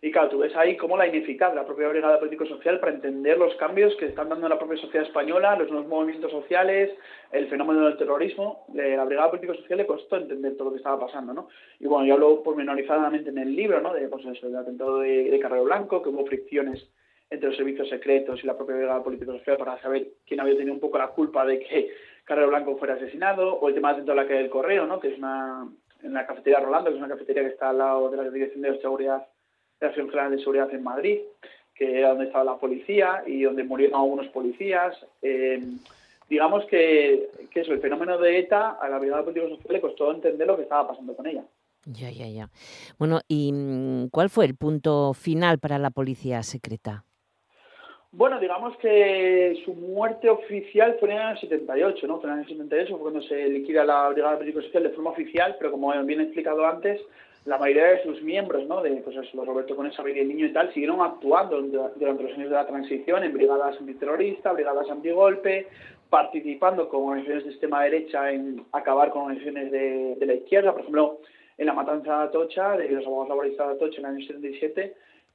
Y 0.05 0.11
claro, 0.11 0.31
tú 0.31 0.39
ves 0.39 0.55
ahí 0.57 0.77
cómo 0.77 0.97
la 0.97 1.07
ineficaz 1.07 1.55
la 1.55 1.65
propia 1.65 1.87
Brigada 1.87 2.19
Político-Social 2.19 2.81
para 2.81 2.93
entender 2.93 3.39
los 3.39 3.55
cambios 3.55 3.95
que 3.95 4.07
están 4.07 4.29
dando 4.29 4.49
la 4.49 4.59
propia 4.59 4.77
sociedad 4.77 5.07
española, 5.07 5.55
los 5.55 5.71
nuevos 5.71 5.89
movimientos 5.89 6.33
sociales, 6.33 6.91
el 7.31 7.47
fenómeno 7.47 7.85
del 7.85 7.97
terrorismo. 7.97 8.67
La 8.75 9.05
Brigada 9.05 9.31
Político-Social 9.31 9.79
le 9.79 9.87
costó 9.87 10.17
entender 10.17 10.57
todo 10.57 10.65
lo 10.65 10.71
que 10.73 10.79
estaba 10.79 11.07
pasando, 11.07 11.33
¿no? 11.33 11.49
Y 11.79 11.87
bueno, 11.87 12.05
yo 12.05 12.15
hablo 12.15 12.43
pormenorizadamente 12.43 13.31
en 13.31 13.39
el 13.39 13.55
libro, 13.55 13.81
¿no? 13.81 13.95
De, 13.95 14.09
pues 14.09 14.27
eso, 14.27 14.49
del 14.49 14.57
atentado 14.57 14.99
de, 14.99 15.39
Carrero 15.41 15.63
Blanco, 15.63 16.03
que 16.03 16.09
hubo 16.09 16.27
fricciones 16.27 16.85
entre 17.31 17.51
los 17.51 17.57
servicios 17.57 17.89
secretos 17.89 18.43
y 18.43 18.47
la 18.49 18.57
propia 18.57 18.75
Brigada 18.75 19.05
Político-Social 19.05 19.57
para 19.57 19.81
saber 19.83 20.09
quién 20.27 20.41
había 20.41 20.57
tenido 20.57 20.75
un 20.75 20.81
poco 20.81 20.99
la 20.99 21.11
culpa 21.11 21.47
de 21.47 21.61
que 21.61 21.91
Carrero 22.25 22.49
Blanco 22.49 22.77
fuera 22.77 22.95
asesinado, 22.95 23.55
o 23.55 23.69
el 23.69 23.75
tema 23.77 23.95
de 23.95 24.15
la 24.17 24.27
calle 24.27 24.41
del 24.41 24.51
Correo, 24.51 24.85
¿no? 24.85 24.99
que 24.99 25.13
es 25.13 25.19
una, 25.19 25.65
en 26.03 26.13
la 26.13 26.27
cafetería 26.27 26.59
Rolando, 26.59 26.91
que 26.91 26.97
es 26.97 27.03
una 27.03 27.15
cafetería 27.15 27.45
que 27.45 27.51
está 27.51 27.71
al 27.71 27.79
lado 27.79 28.11
de 28.11 28.17
la 28.17 28.29
Dirección 28.29 28.63
de 28.63 28.81
Seguridad, 28.81 29.29
de 29.87 29.97
la 29.97 30.03
General 30.03 30.31
de 30.31 30.39
Seguridad 30.39 30.73
en 30.73 30.83
Madrid, 30.83 31.19
que 31.75 31.99
era 31.99 32.11
donde 32.11 32.27
estaba 32.27 32.45
la 32.45 32.59
policía 32.59 33.23
y 33.27 33.43
donde 33.43 33.65
murieron 33.65 34.01
algunos 34.01 34.29
policías. 34.29 34.95
Eh, 35.21 35.63
digamos 36.29 36.65
que, 36.67 37.29
que 37.51 37.61
eso, 37.61 37.73
el 37.73 37.81
fenómeno 37.81 38.19
de 38.19 38.39
ETA 38.39 38.71
a 38.81 38.89
la 38.89 38.99
Brigada 38.99 39.25
Político-Social 39.25 39.73
le 39.73 39.81
costó 39.81 40.13
entender 40.13 40.47
lo 40.47 40.57
que 40.57 40.63
estaba 40.63 40.89
pasando 40.89 41.15
con 41.15 41.27
ella. 41.27 41.45
Ya, 41.85 42.11
ya, 42.11 42.29
ya. 42.29 42.49
Bueno, 42.99 43.21
¿y 43.27 43.53
mm, 43.53 44.09
cuál 44.11 44.31
fue 44.31 44.45
el 44.45 44.57
punto 44.57 45.15
final 45.15 45.59
para 45.59 45.79
la 45.79 45.91
policía 45.91 46.43
secreta? 46.43 47.05
Bueno, 48.15 48.39
digamos 48.39 48.77
que 48.77 49.63
su 49.65 49.73
muerte 49.73 50.29
oficial 50.29 50.97
fue 51.01 51.11
en 51.11 51.17
el 51.17 51.23
año 51.23 51.41
78, 51.41 52.07
¿no? 52.07 52.21
Fue 52.21 52.29
en 52.29 52.35
el 52.35 52.41
año 52.41 52.49
78 52.49 52.93
fue 52.93 53.01
cuando 53.01 53.23
se 53.23 53.49
liquida 53.49 53.85
la 53.85 54.11
Brigada 54.11 54.37
Político 54.37 54.63
Social 54.63 54.83
de 54.83 54.91
forma 54.91 55.11
oficial, 55.11 55.57
pero 55.59 55.73
como 55.73 55.91
bien 56.05 56.21
he 56.21 56.25
explicado 56.25 56.67
antes, 56.67 57.01
la 57.45 57.59
mayoría 57.59 57.87
de 57.87 58.03
sus 58.05 58.23
miembros, 58.23 58.67
¿no? 58.69 58.83
De, 58.83 58.91
pues 58.99 59.17
eso, 59.17 59.45
Roberto 59.45 59.75
Conesa, 59.75 60.03
y 60.09 60.19
el 60.19 60.29
Niño 60.29 60.47
y 60.47 60.53
tal, 60.53 60.73
siguieron 60.73 61.01
actuando 61.01 61.61
durante 61.61 62.23
los 62.23 62.33
años 62.35 62.51
de 62.51 62.57
la 62.57 62.67
transición 62.67 63.25
en 63.25 63.33
brigadas 63.33 63.77
antiterroristas, 63.81 64.55
brigadas 64.55 64.89
antigolpe, 64.89 65.67
participando 66.09 66.89
con 66.89 67.05
organizaciones 67.05 67.45
de 67.45 67.51
extrema 67.51 67.83
derecha 67.85 68.31
en 68.31 68.65
acabar 68.73 69.11
con 69.11 69.23
organizaciones 69.23 69.73
de, 69.73 70.17
la 70.21 70.35
izquierda, 70.35 70.73
por 70.73 70.83
ejemplo, 70.83 71.21
en 71.59 71.67
la 71.67 71.73
matanza 71.73 72.19
de 72.19 72.25
Atocha, 72.25 72.77
de 72.77 72.89
los 72.89 73.07
abogados 73.07 73.31
laboristas 73.31 73.67
de 73.67 73.75
Atocha 73.75 74.01
en 74.01 74.07
el 74.07 74.13
año 74.13 74.27
77, 74.27 74.95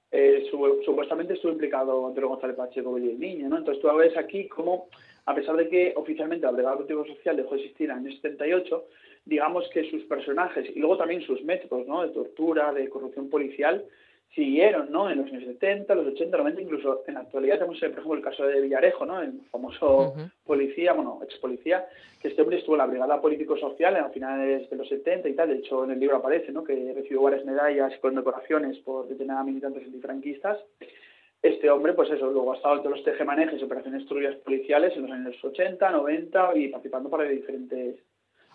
eh, 0.09 0.47
supuestamente 0.85 1.33
estuvo 1.33 1.51
implicado 1.51 2.07
Antonio 2.07 2.29
González 2.29 2.55
Pacheco 2.55 2.97
y 2.97 3.09
el 3.09 3.19
niño, 3.19 3.49
¿no? 3.49 3.57
Entonces 3.57 3.81
tú 3.81 3.93
ves 3.97 4.15
aquí 4.15 4.47
cómo, 4.47 4.87
a 5.25 5.35
pesar 5.35 5.57
de 5.57 5.67
que 5.67 5.93
oficialmente 5.97 6.45
la 6.45 6.53
Brigada 6.53 6.75
Político 6.75 7.05
Social 7.05 7.35
dejó 7.35 7.55
de 7.55 7.61
existir 7.61 7.89
en 7.89 7.97
el 7.97 8.05
año 8.05 8.15
78, 8.15 8.85
digamos 9.27 9.69
que 9.69 9.89
sus 9.89 10.03
personajes 10.03 10.69
y 10.73 10.79
luego 10.79 10.97
también 10.97 11.21
sus 11.21 11.43
métodos, 11.43 11.85
¿no? 11.87 12.01
De 12.01 12.09
tortura, 12.09 12.73
de 12.73 12.89
corrupción 12.89 13.29
policial, 13.29 13.83
siguieron, 14.33 14.91
¿no? 14.91 15.09
En 15.09 15.19
los 15.19 15.27
años 15.27 15.43
70, 15.45 15.95
los 15.95 16.07
80, 16.07 16.37
90, 16.37 16.61
incluso 16.61 17.03
en 17.07 17.15
la 17.15 17.21
actualidad 17.21 17.55
tenemos, 17.55 17.79
por 17.79 17.89
ejemplo, 17.89 18.13
el 18.13 18.21
caso 18.21 18.45
de 18.45 18.61
Villarejo, 18.61 19.05
¿no? 19.05 19.21
El 19.21 19.41
famoso 19.51 20.13
policía, 20.45 20.93
bueno, 20.93 21.19
ex 21.23 21.35
policía, 21.37 21.85
que 22.21 22.29
este 22.29 22.41
hombre 22.41 22.57
estuvo 22.57 22.75
en 22.75 22.79
la 22.79 22.87
Brigada 22.87 23.21
Político-Social 23.21 23.95
a 23.95 24.09
finales 24.09 24.69
de 24.69 24.75
los 24.75 24.87
70 24.87 25.29
y 25.29 25.33
tal, 25.33 25.49
de 25.49 25.55
hecho 25.55 25.83
en 25.83 25.91
el 25.91 25.99
libro 25.99 26.17
aparece, 26.17 26.51
¿no? 26.51 26.63
Que 26.63 26.93
recibió 26.93 27.21
varias 27.21 27.45
medallas 27.45 27.93
y 27.95 27.99
condecoraciones 27.99 28.77
por 28.79 29.07
detener 29.07 29.37
a 29.37 29.43
militantes 29.43 29.85
antifranquistas. 29.85 30.59
Este 31.41 31.69
hombre, 31.69 31.93
pues 31.93 32.09
eso, 32.09 32.31
luego 32.31 32.51
ha 32.51 32.55
estado 32.55 32.75
en 32.75 32.81
todos 32.81 32.97
los 32.97 33.05
tejemanejes 33.05 33.61
y 33.61 33.63
operaciones 33.63 34.05
turbias 34.07 34.35
policiales 34.37 34.95
en 34.95 35.03
los 35.03 35.11
años 35.11 35.43
80, 35.43 35.91
90 35.91 36.57
y 36.57 36.67
participando 36.69 37.09
para 37.09 37.23
diferentes, 37.25 37.95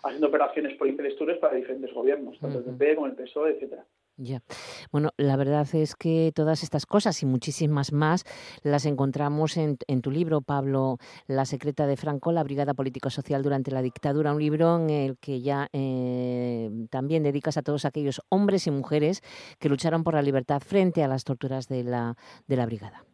haciendo 0.03 0.27
operaciones 0.27 0.77
turbias 0.77 1.39
para 1.39 1.55
diferentes 1.55 1.93
gobiernos, 1.93 2.37
tanto 2.39 2.59
el 2.59 2.65
PP 2.65 2.95
como 2.95 3.07
el 3.07 3.13
PSOE, 3.13 3.51
etcétera. 3.51 3.85
Ya. 4.15 4.43
Bueno, 4.91 5.09
la 5.17 5.35
verdad 5.37 5.67
es 5.73 5.95
que 5.95 6.31
todas 6.35 6.61
estas 6.61 6.85
cosas 6.85 7.23
y 7.23 7.25
muchísimas 7.25 7.91
más 7.91 8.25
las 8.61 8.85
encontramos 8.85 9.57
en, 9.57 9.77
en, 9.87 10.01
tu 10.01 10.11
libro, 10.11 10.41
Pablo, 10.41 10.97
La 11.25 11.45
secreta 11.45 11.87
de 11.87 11.97
Franco, 11.97 12.31
la 12.31 12.43
Brigada 12.43 12.75
Político-Social 12.75 13.41
durante 13.41 13.71
la 13.71 13.81
dictadura, 13.81 14.31
un 14.31 14.39
libro 14.39 14.75
en 14.75 14.91
el 14.91 15.17
que 15.17 15.41
ya 15.41 15.67
eh, 15.73 16.69
también 16.91 17.23
dedicas 17.23 17.57
a 17.57 17.63
todos 17.63 17.85
aquellos 17.85 18.21
hombres 18.29 18.67
y 18.67 18.71
mujeres 18.71 19.21
que 19.57 19.69
lucharon 19.69 20.03
por 20.03 20.13
la 20.13 20.21
libertad 20.21 20.61
frente 20.61 21.03
a 21.03 21.07
las 21.07 21.23
torturas 21.23 21.67
de 21.67 21.83
la, 21.83 22.15
de 22.45 22.55
la 22.55 22.67
brigada. 22.67 23.05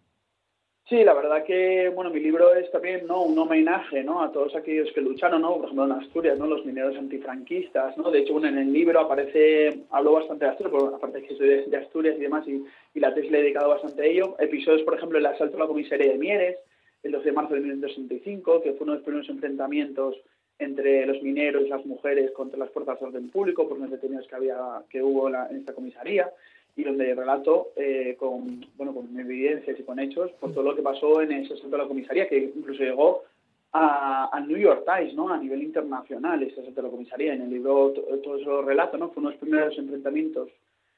Sí, 0.89 1.04
la 1.04 1.13
verdad 1.13 1.43
que 1.43 1.89
bueno, 1.89 2.10
mi 2.10 2.19
libro 2.19 2.56
es 2.56 2.71
también 2.71 3.06
¿no? 3.06 3.21
un 3.21 3.38
homenaje 3.38 4.04
¿no? 4.04 4.23
a 4.23 4.32
todos 4.32 4.56
aquellos 4.56 4.91
que 4.91 5.02
lucharon, 5.02 5.43
¿no? 5.43 5.54
por 5.58 5.65
ejemplo 5.65 5.86
en 5.86 5.91
Asturias, 5.91 6.39
¿no? 6.39 6.47
los 6.47 6.65
mineros 6.65 6.97
antifranquistas. 6.97 7.95
¿no? 7.95 8.10
De 8.10 8.21
hecho, 8.21 8.34
bueno, 8.34 8.47
en 8.47 8.58
el 8.58 8.73
libro 8.73 8.99
aparece, 8.99 9.84
hablo 9.91 10.13
bastante 10.13 10.45
de 10.45 10.52
Asturias, 10.52 10.73
porque 10.73 10.95
aparte 10.95 11.21
que 11.21 11.36
soy 11.36 11.47
de, 11.67 11.78
Asturias 11.78 12.15
y 12.17 12.21
demás, 12.21 12.47
y, 12.47 12.65
y, 12.95 12.99
la 12.99 13.13
tesis 13.13 13.30
le 13.30 13.38
he 13.38 13.41
dedicado 13.43 13.69
bastante 13.69 14.02
a 14.02 14.06
ello. 14.06 14.36
Episodios, 14.39 14.82
por 14.82 14.95
ejemplo, 14.95 15.19
el 15.19 15.25
asalto 15.28 15.58
a 15.58 15.60
la 15.60 15.67
comisaría 15.67 16.12
de 16.12 16.17
Mieres, 16.17 16.58
el 17.04 17.12
12 17.12 17.23
de 17.23 17.32
marzo 17.34 17.54
de 17.54 17.60
1965, 17.60 18.63
que 18.63 18.73
fue 18.73 18.86
uno 18.86 18.93
de 18.93 18.97
los 18.97 19.06
primeros 19.06 19.30
enfrentamientos 19.30 20.15
entre 20.58 21.06
los 21.06 21.21
mineros 21.21 21.67
y 21.67 21.69
las 21.69 21.86
mujeres 21.86 22.32
contra 22.32 22.58
las 22.58 22.71
fuerzas 22.71 22.99
de 22.99 23.06
orden 23.06 23.30
público 23.30 23.69
por 23.69 23.78
unos 23.78 23.91
detenidos 23.91 24.28
que, 24.28 24.36
había, 24.36 24.58
que 24.89 25.04
hubo 25.04 25.30
en 25.30 25.58
esta 25.58 25.73
comisaría 25.73 26.32
y 26.80 26.84
donde 26.86 27.13
relato 27.13 27.72
eh, 27.76 28.15
con, 28.18 28.65
bueno, 28.78 28.94
con 28.94 29.20
evidencias 29.20 29.78
y 29.78 29.84
con 29.84 30.00
hechos 30.00 30.32
por 30.39 30.54
todo 30.54 30.63
lo 30.63 30.76
que 30.76 30.82
pasó 30.82 31.22
en 31.22 31.34
ese 31.34 31.54
asalto 31.54 31.76
a 31.76 31.80
la 31.80 31.88
comisaría, 31.88 32.30
que 32.30 32.52
incluso 32.56 32.82
llegó 32.82 33.24
al 33.72 34.48
New 34.48 34.58
York 34.58 34.84
Times, 34.86 35.13
¿no? 35.13 35.30
A 35.30 35.38
nivel 35.38 35.62
internacional, 35.62 36.42
ese 36.42 36.62
asalto 36.62 36.80
a 36.80 36.84
la 36.84 36.89
comisaría. 36.89 37.34
En 37.34 37.42
el 37.42 37.50
libro 37.50 37.94
todo 38.24 38.38
eso 38.38 38.62
relato, 38.62 38.98
¿no? 38.98 39.10
Fue 39.10 39.22
uno 39.22 39.30
de 39.30 39.36
los 39.36 39.42
primeros 39.42 39.78
enfrentamientos 39.78 40.50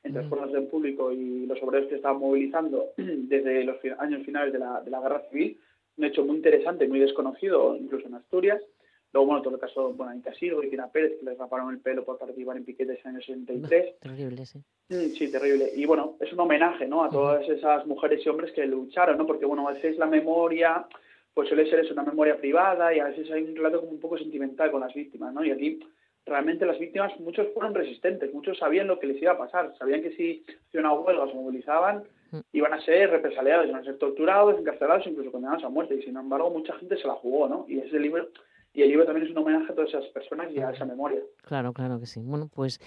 entre 0.04 0.22
las 0.22 0.30
fuerzas 0.30 0.52
del 0.52 0.68
público 0.68 1.12
y 1.12 1.48
los 1.48 1.62
obreros 1.64 1.90
que 1.90 1.96
estaban 1.96 2.20
movilizando 2.20 2.92
desde 2.98 3.64
los 3.64 3.78
años 3.98 4.24
finales 4.24 4.54
de 4.54 4.60
la, 4.60 4.82
de 4.82 4.92
la 4.92 5.02
guerra 5.02 5.24
civil. 5.32 5.60
Un 5.98 6.06
hecho 6.06 6.24
muy 6.24 6.38
interesante, 6.38 6.88
muy 6.88 7.00
desconocido, 7.00 7.76
incluso 7.76 8.08
en 8.08 8.16
Asturias. 8.16 8.62
Luego, 9.14 9.28
bueno, 9.28 9.42
todo 9.42 9.56
el 9.56 9.60
caso, 9.60 9.94
bueno, 9.94 10.12
Anita 10.12 10.34
Silva 10.34 10.66
y 10.66 10.70
Tina 10.70 10.88
Pérez, 10.88 11.20
que 11.20 11.26
les 11.26 11.38
raparon 11.38 11.70
el 11.72 11.80
pelo 11.80 12.06
por 12.06 12.18
participar 12.18 12.56
en 12.58 12.66
piquetes 12.66 13.00
en 13.04 13.12
el 13.12 13.16
año 13.18 13.26
63. 13.26 14.00
Terrible, 14.00 14.46
sí. 14.46 14.60
Sí, 14.90 15.32
terrible. 15.32 15.70
Y 15.76 15.86
bueno, 15.86 16.16
es 16.20 16.32
un 16.32 16.40
homenaje, 16.40 16.88
¿no? 16.88 17.04
A 17.04 17.10
todas 17.10 17.48
esas 17.50 17.86
mujeres 17.86 18.26
y 18.26 18.30
hombres 18.30 18.52
que 18.54 18.66
lucharon, 18.66 19.18
¿no? 19.18 19.26
Porque, 19.26 19.46
bueno, 19.46 19.68
a 19.68 19.74
veces 19.74 19.98
la 19.98 20.06
memoria, 20.06 20.86
pues 21.34 21.50
suele 21.50 21.70
ser 21.70 21.80
eso, 21.80 21.94
una 21.94 22.04
memoria 22.04 22.38
privada 22.38 22.94
y 22.94 23.00
a 23.00 23.06
veces 23.06 23.30
hay 23.32 23.44
un 23.44 23.56
relato 23.56 23.82
como 23.82 23.92
un 23.92 24.00
poco 24.00 24.18
sentimental 24.18 24.72
con 24.72 24.82
las 24.82 24.94
víctimas, 24.94 25.34
¿no? 25.34 25.44
Y 25.44 25.52
aquí 25.52 25.80
realmente 26.26 26.66
las 26.66 26.80
víctimas, 26.80 27.20
muchos 27.20 27.48
fueron 27.54 27.74
resistentes, 27.74 28.34
muchos 28.34 28.58
sabían 28.58 28.88
lo 28.88 29.00
que 29.00 29.08
les 29.08 29.22
iba 29.22 29.32
a 29.32 29.38
pasar, 29.38 29.74
sabían 29.78 30.02
que 30.02 30.12
si 30.12 30.46
hacían 30.68 30.86
una 30.86 30.94
huelga 30.94 31.28
se 31.28 31.34
movilizaban, 31.34 32.04
iban 32.54 32.74
a 32.74 32.82
ser 32.82 33.10
represaliados, 33.10 33.68
iban 33.68 33.82
a 33.82 33.84
ser 33.84 33.98
torturados, 33.98 34.58
encarcelados, 34.58 35.06
incluso 35.08 35.32
condenados 35.32 35.64
a 35.64 35.70
muerte. 35.70 35.96
Y 35.96 36.04
sin 36.04 36.16
embargo, 36.16 36.50
mucha 36.50 36.74
gente 36.76 36.96
se 36.98 37.08
la 37.08 37.14
jugó, 37.16 37.50
¿no? 37.50 37.66
Y 37.68 37.80
ese 37.80 38.00
libro 38.00 38.30
y 38.74 38.82
el 38.82 38.90
libro 38.90 39.06
también 39.06 39.26
es 39.28 39.32
un 39.32 39.40
homenaje 39.40 39.72
a 39.72 39.76
todas 39.76 39.90
esas 39.90 40.06
personas 40.08 40.48
y 40.52 40.60
a 40.60 40.72
esa 40.72 40.86
memoria. 40.86 41.20
Claro, 41.44 41.74
claro 41.74 42.00
que 42.00 42.06
sí. 42.06 42.22
Bueno, 42.24 42.50
pues 42.54 42.80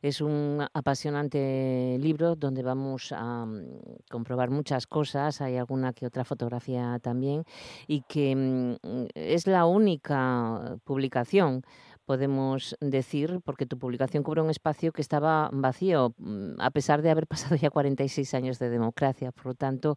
es 0.00 0.20
un 0.20 0.64
apasionante 0.72 1.96
libro 2.00 2.36
donde 2.36 2.62
vamos 2.62 3.12
a 3.12 3.44
mm, 3.44 3.80
comprobar 4.10 4.50
muchas 4.50 4.86
cosas, 4.86 5.40
hay 5.40 5.56
alguna 5.56 5.92
que 5.92 6.06
otra 6.06 6.24
fotografía 6.24 6.98
también, 7.02 7.44
y 7.88 8.02
que 8.02 8.36
mm, 8.36 9.06
es 9.14 9.46
la 9.46 9.66
única 9.66 10.76
publicación 10.84 11.62
podemos 12.04 12.76
decir, 12.80 13.40
porque 13.44 13.66
tu 13.66 13.78
publicación 13.78 14.22
cubre 14.22 14.42
un 14.42 14.50
espacio 14.50 14.92
que 14.92 15.02
estaba 15.02 15.50
vacío, 15.52 16.14
mm, 16.18 16.60
a 16.60 16.70
pesar 16.70 17.02
de 17.02 17.10
haber 17.10 17.26
pasado 17.54 17.56
ya 17.56 17.70
46 17.70 18.34
años 18.34 18.58
de 18.58 18.70
democracia. 18.70 19.32
Por 19.32 19.46
lo 19.46 19.54
tanto, 19.54 19.96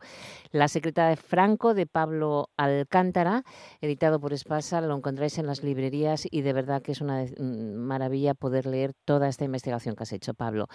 La 0.52 0.68
secreta 0.68 1.10
de 1.10 1.16
Franco, 1.16 1.74
de 1.74 1.86
Pablo 1.86 2.50
Alcántara, 2.58 3.44
editado 3.82 4.20
por 4.20 4.34
Espasa, 4.34 4.82
lo 4.82 4.96
encontráis 4.96 5.38
en 5.38 5.48
las 5.48 5.64
librerías 5.64 6.28
y 6.30 6.42
de 6.42 6.54
verdad 6.54 6.82
que 6.82 6.94
es 6.94 7.02
una 7.02 7.24
mm, 7.24 7.76
maravilla 7.76 8.34
poder 8.34 8.66
leer 8.66 8.94
toda 9.06 9.28
esta 9.28 9.46
investigación 9.46 9.96
que 9.96 10.04
has 10.04 10.14
hecho, 10.14 10.34
Pablo. 10.34 10.68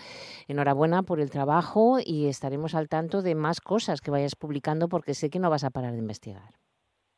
Enhorabuena 0.49 1.03
por 1.03 1.21
el 1.21 1.31
trabajo 1.31 1.99
y 2.05 2.27
estaremos 2.27 2.75
al 2.75 2.89
tanto 2.89 3.23
de 3.23 3.35
más 3.35 3.61
cosas 3.61 4.01
que 4.01 4.11
vayas 4.11 4.37
publicando 4.37 4.89
porque 4.89 5.15
sé 5.15 5.31
que 5.31 5.39
no 5.39 5.51
vas 5.51 5.65
a 5.65 5.71
parar 5.71 5.93
de 5.93 5.99
investigar. 5.99 6.53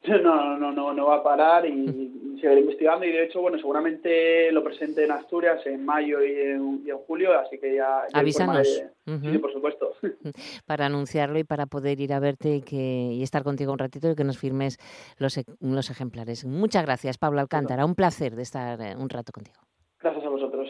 No, 0.22 0.58
no, 0.58 0.72
no, 0.72 0.92
no 0.92 1.06
va 1.06 1.16
a 1.16 1.22
parar 1.22 1.66
y 1.66 2.36
seguiré 2.40 2.60
investigando 2.60 3.06
y 3.06 3.12
de 3.12 3.24
hecho, 3.24 3.40
bueno, 3.40 3.58
seguramente 3.58 4.52
lo 4.52 4.62
presente 4.62 5.04
en 5.04 5.12
Asturias 5.12 5.64
en 5.66 5.84
mayo 5.84 6.22
y 6.22 6.32
en, 6.40 6.84
julio, 7.06 7.38
así 7.38 7.58
que 7.58 7.76
ya... 7.76 8.02
Avísanos. 8.12 8.66
Sí, 8.66 9.38
por 9.38 9.52
supuesto. 9.52 9.92
Para 10.66 10.86
anunciarlo 10.86 11.38
y 11.38 11.44
para 11.44 11.66
poder 11.66 12.00
ir 12.00 12.12
a 12.12 12.20
verte 12.20 12.56
y, 12.56 12.62
que, 12.62 12.76
y 12.76 13.22
estar 13.22 13.42
contigo 13.42 13.72
un 13.72 13.78
ratito 13.78 14.10
y 14.10 14.14
que 14.14 14.24
nos 14.24 14.38
firmes 14.38 14.78
los, 15.18 15.36
e, 15.36 15.44
los 15.60 15.90
ejemplares. 15.90 16.44
Muchas 16.44 16.84
gracias, 16.84 17.18
Pablo 17.18 17.40
Alcántara. 17.40 17.84
Un 17.84 17.94
placer 17.94 18.34
de 18.34 18.42
estar 18.42 18.80
eh, 18.80 18.94
un 18.96 19.08
rato 19.08 19.32
contigo. 19.32 19.58
Gracias 20.00 20.24
a 20.24 20.28
vosotros. 20.28 20.68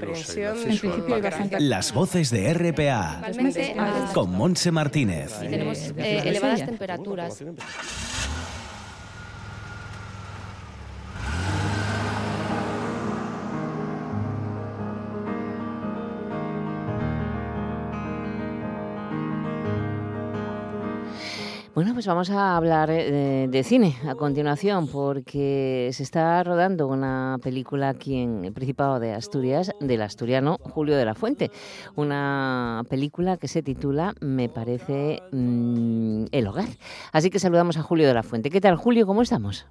Comprensión 0.00 0.56
en 0.58 0.78
principio 0.78 1.14
hay 1.14 1.22
bastante... 1.22 1.60
Las 1.60 1.92
voces 1.92 2.30
de 2.30 2.52
RPA 2.54 3.22
con 4.14 4.30
Monse 4.32 4.70
Martínez. 4.70 5.32
Y 5.42 5.48
tenemos 5.48 5.78
eh, 5.96 6.22
elevadas 6.24 6.64
temperaturas. 6.64 7.42
Bueno, 21.76 21.92
pues 21.92 22.06
vamos 22.06 22.30
a 22.30 22.56
hablar 22.56 22.88
eh, 22.90 23.48
de, 23.50 23.62
cine 23.62 23.96
a 24.08 24.14
continuación, 24.14 24.88
porque 24.88 25.90
se 25.92 26.04
está 26.04 26.42
rodando 26.42 26.86
una 26.88 27.36
película 27.42 27.90
aquí 27.90 28.16
en 28.22 28.46
el 28.46 28.54
Principado 28.54 28.98
de 28.98 29.12
Asturias, 29.12 29.70
del 29.80 30.00
asturiano 30.00 30.56
Julio 30.62 30.96
de 30.96 31.04
la 31.04 31.14
Fuente. 31.14 31.50
Una 31.94 32.82
película 32.88 33.36
que 33.36 33.46
se 33.46 33.62
titula, 33.62 34.14
me 34.22 34.48
parece, 34.48 35.20
mm, 35.32 36.28
El 36.32 36.46
Hogar. 36.46 36.68
Así 37.12 37.28
que 37.28 37.38
saludamos 37.38 37.76
a 37.76 37.82
Julio 37.82 38.08
de 38.08 38.14
la 38.14 38.22
Fuente. 38.22 38.48
¿Qué 38.48 38.62
tal, 38.62 38.76
Julio? 38.76 39.06
¿Cómo 39.06 39.20
estamos? 39.20 39.66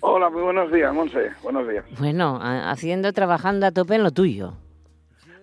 Hola, 0.00 0.30
muy 0.30 0.42
buenos 0.42 0.70
días, 0.70 0.94
Monse. 0.94 1.32
Buenos 1.42 1.68
días. 1.68 1.84
Bueno, 1.98 2.38
haciendo, 2.40 3.12
trabajando 3.12 3.66
a 3.66 3.72
tope 3.72 3.96
en 3.96 4.04
lo 4.04 4.12
tuyo. 4.12 4.52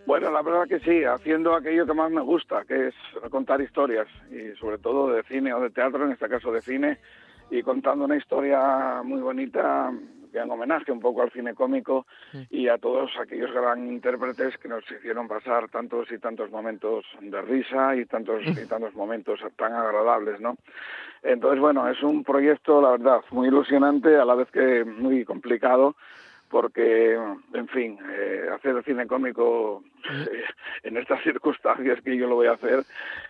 Bueno, 0.06 0.30
la 0.32 0.44
verdad 0.44 0.68
que 0.68 0.80
sí, 0.80 1.04
haciendo 1.04 1.56
aquello 1.56 1.86
que 1.86 1.94
más 1.94 2.12
me 2.12 2.22
gusta, 2.22 2.64
que 2.66 2.90
es 2.90 2.96
contar 3.32 3.60
historias, 3.60 4.08
y 4.30 4.56
sobre 4.60 4.78
todo 4.78 5.10
de 5.10 5.24
cine 5.24 5.52
o 5.54 5.60
de 5.60 5.72
teatro, 5.72 6.06
en 6.06 6.12
este 6.12 6.30
caso 6.30 6.52
de 6.52 6.62
cine, 6.62 7.00
y 7.50 7.64
contando 7.64 8.06
una 8.06 8.18
historia 8.18 9.02
muy 9.04 9.22
bonita 9.22 9.92
que 10.32 10.40
en 10.40 10.52
homenaje 10.52 10.92
un 10.92 11.00
poco 11.00 11.22
al 11.22 11.32
cine 11.32 11.54
cómico 11.54 12.06
y 12.50 12.68
a 12.68 12.78
todos 12.78 13.10
aquellos 13.20 13.52
gran 13.52 13.88
intérpretes 13.88 14.58
que 14.58 14.68
nos 14.68 14.84
hicieron 14.92 15.28
pasar 15.28 15.70
tantos 15.70 16.12
y 16.12 16.20
tantos 16.20 16.52
momentos 16.52 17.06
de 17.22 17.42
risa 17.42 17.96
y 17.96 18.06
tantos 18.06 18.44
y 18.46 18.68
tantos 18.68 18.94
momentos 18.96 19.40
tan 19.56 19.74
agradables, 19.74 20.42
¿no? 20.42 20.58
Entonces, 21.24 21.60
bueno, 21.60 21.88
es 21.88 22.04
un 22.04 22.24
proyecto, 22.24 22.82
la 22.82 22.92
verdad, 22.92 23.22
muy 23.32 23.48
ilusionante, 23.48 24.18
a 24.18 24.26
la 24.26 24.36
vez 24.36 24.52
que 24.52 24.84
muy 24.84 25.24
complicado, 25.24 25.96
porque, 26.50 27.18
en 27.54 27.68
fin, 27.70 27.98
eh, 28.10 28.48
hacer 28.54 28.84
cine 28.84 29.08
cómico 29.08 29.84
eh, 30.10 30.44
en 30.84 30.98
estas 30.98 31.22
circunstancias 31.24 32.02
que 32.02 32.16
yo 32.16 32.28
lo 32.28 32.36
voy 32.36 32.48
a 32.48 32.54
hacer, 32.54 32.84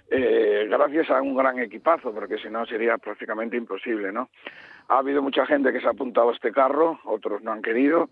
eh, 0.10 0.68
gracias 0.70 1.10
a 1.10 1.22
un 1.22 1.36
gran 1.36 1.60
equipazo, 1.60 2.14
porque 2.14 2.38
si 2.38 2.50
no 2.50 2.66
sería 2.66 2.98
prácticamente 2.98 3.58
imposible, 3.58 4.12
¿no? 4.12 4.30
Ha 4.90 5.00
habido 5.00 5.22
mucha 5.22 5.46
gente 5.46 5.72
que 5.72 5.80
se 5.80 5.88
ha 5.88 5.92
apuntado 5.92 6.30
a 6.30 6.34
este 6.34 6.52
carro, 6.52 7.00
otros 7.06 7.42
no 7.42 7.52
han 7.52 7.62
querido, 7.62 8.10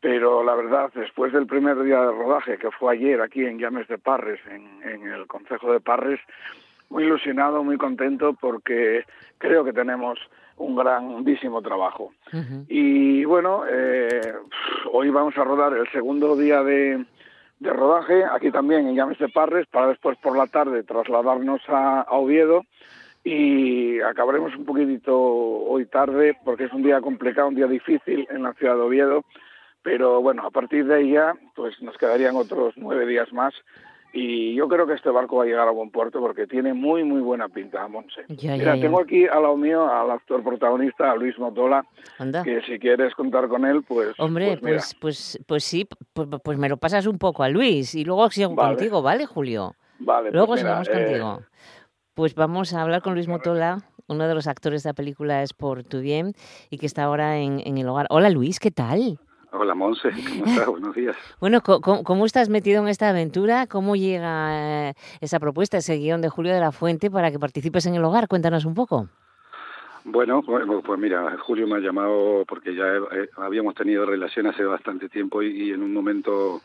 pero 0.00 0.42
la 0.42 0.54
verdad, 0.54 0.90
después 0.94 1.32
del 1.32 1.46
primer 1.46 1.82
día 1.82 2.00
de 2.00 2.12
rodaje, 2.12 2.58
que 2.58 2.70
fue 2.70 2.94
ayer 2.94 3.20
aquí 3.20 3.44
en 3.44 3.58
Llames 3.58 3.88
de 3.88 3.98
Parres, 3.98 4.40
en, 4.50 4.82
en 4.82 5.08
el 5.08 5.26
Concejo 5.26 5.72
de 5.72 5.80
Parres, 5.80 6.20
muy 6.88 7.04
ilusionado, 7.04 7.62
muy 7.62 7.76
contento, 7.76 8.34
porque 8.34 9.04
creo 9.38 9.64
que 9.64 9.72
tenemos 9.72 10.18
un 10.58 10.76
grandísimo 10.76 11.62
trabajo. 11.62 12.12
Y 12.68 13.24
bueno, 13.24 13.64
eh, 13.70 14.34
hoy 14.92 15.10
vamos 15.10 15.36
a 15.36 15.44
rodar 15.44 15.74
el 15.74 15.90
segundo 15.90 16.36
día 16.36 16.62
de, 16.62 17.04
de, 17.60 17.70
rodaje, 17.70 18.24
aquí 18.24 18.50
también 18.50 18.88
en 18.88 18.94
Llames 18.94 19.18
de 19.18 19.28
Parres, 19.28 19.66
para 19.66 19.88
después 19.88 20.16
por 20.18 20.36
la 20.36 20.46
tarde 20.46 20.82
trasladarnos 20.82 21.60
a, 21.68 22.06
Oviedo 22.10 22.64
y 23.22 24.00
acabaremos 24.00 24.54
un 24.56 24.64
poquitito 24.64 25.16
hoy 25.18 25.86
tarde 25.86 26.36
porque 26.44 26.64
es 26.64 26.72
un 26.72 26.82
día 26.82 27.00
complicado, 27.00 27.48
un 27.48 27.56
día 27.56 27.66
difícil 27.66 28.26
en 28.30 28.42
la 28.42 28.52
ciudad 28.54 28.76
de 28.76 28.82
Oviedo, 28.82 29.24
pero 29.82 30.22
bueno, 30.22 30.46
a 30.46 30.50
partir 30.50 30.86
de 30.86 30.94
ahí 30.94 31.12
ya 31.12 31.34
pues 31.54 31.80
nos 31.82 31.96
quedarían 31.98 32.36
otros 32.36 32.74
nueve 32.76 33.06
días 33.06 33.32
más 33.32 33.54
y 34.18 34.54
yo 34.54 34.66
creo 34.66 34.86
que 34.86 34.94
este 34.94 35.10
barco 35.10 35.36
va 35.36 35.42
a 35.42 35.46
llegar 35.46 35.68
a 35.68 35.72
buen 35.72 35.90
puerto 35.90 36.20
porque 36.20 36.46
tiene 36.46 36.72
muy, 36.72 37.04
muy 37.04 37.20
buena 37.20 37.50
pinta, 37.50 37.86
Monse. 37.86 38.22
Mira, 38.28 38.80
tengo 38.80 38.98
aquí 38.98 39.26
al 39.26 39.42
lado 39.42 39.58
mío 39.58 39.86
al 39.86 40.10
actor 40.10 40.42
protagonista, 40.42 41.10
a 41.10 41.16
Luis 41.16 41.38
Motola, 41.38 41.84
que 42.42 42.62
si 42.62 42.78
quieres 42.78 43.14
contar 43.14 43.46
con 43.46 43.66
él, 43.66 43.82
pues... 43.86 44.18
Hombre, 44.18 44.56
pues, 44.56 44.96
pues, 44.98 45.36
pues, 45.36 45.44
pues, 45.46 45.64
sí, 45.64 45.86
pues, 46.14 46.28
pues, 46.42 46.56
me 46.56 46.70
lo 46.70 46.78
pasas 46.78 47.06
un 47.06 47.18
poco 47.18 47.42
a 47.42 47.50
Luis 47.50 47.94
y 47.94 48.06
luego 48.06 48.30
sigo 48.30 48.56
contigo, 48.56 49.02
¿vale, 49.02 49.26
Julio? 49.26 49.74
Vale, 49.98 50.30
Luego 50.30 50.48
pues 50.48 50.60
seguimos 50.60 50.88
contigo. 50.88 51.42
Pues 52.14 52.34
vamos 52.34 52.72
a 52.72 52.80
hablar 52.80 53.02
con 53.02 53.12
Luis 53.12 53.28
Motola, 53.28 53.82
uno 54.06 54.26
de 54.26 54.34
los 54.34 54.46
actores 54.46 54.82
de 54.82 54.90
la 54.90 54.94
película 54.94 55.42
Es 55.42 55.52
por 55.52 55.84
tu 55.84 56.00
bien 56.00 56.32
y 56.70 56.78
que 56.78 56.86
está 56.86 57.04
ahora 57.04 57.36
en, 57.36 57.60
en 57.66 57.76
el 57.76 57.86
hogar. 57.86 58.06
Hola 58.08 58.30
Luis, 58.30 58.60
¿qué 58.60 58.70
tal? 58.70 59.18
Hola 59.58 59.74
Monse, 59.74 60.10
¿cómo 60.10 60.44
estás? 60.44 60.66
Buenos 60.66 60.94
días. 60.94 61.16
Bueno, 61.40 61.60
¿cómo, 61.62 62.26
estás 62.26 62.48
metido 62.48 62.82
en 62.82 62.88
esta 62.88 63.08
aventura? 63.08 63.66
¿Cómo 63.66 63.96
llega 63.96 64.88
eh, 64.90 64.94
esa 65.20 65.40
propuesta, 65.40 65.78
ese 65.78 65.96
guion 65.96 66.20
de 66.20 66.28
Julio 66.28 66.52
de 66.52 66.60
la 66.60 66.72
Fuente 66.72 67.10
para 67.10 67.30
que 67.30 67.38
participes 67.38 67.86
en 67.86 67.94
el 67.94 68.04
hogar? 68.04 68.28
Cuéntanos 68.28 68.64
un 68.66 68.74
poco. 68.74 69.08
Bueno, 70.04 70.42
pues, 70.42 70.98
mira, 70.98 71.36
Julio 71.38 71.66
me 71.66 71.76
ha 71.76 71.80
llamado 71.80 72.44
porque 72.46 72.74
ya 72.74 72.84
habíamos 73.38 73.74
tenido 73.74 74.04
relación 74.04 74.46
hace 74.46 74.62
bastante 74.62 75.08
tiempo 75.08 75.42
y, 75.42 75.72
en 75.72 75.82
un 75.82 75.92
momento 75.92 76.60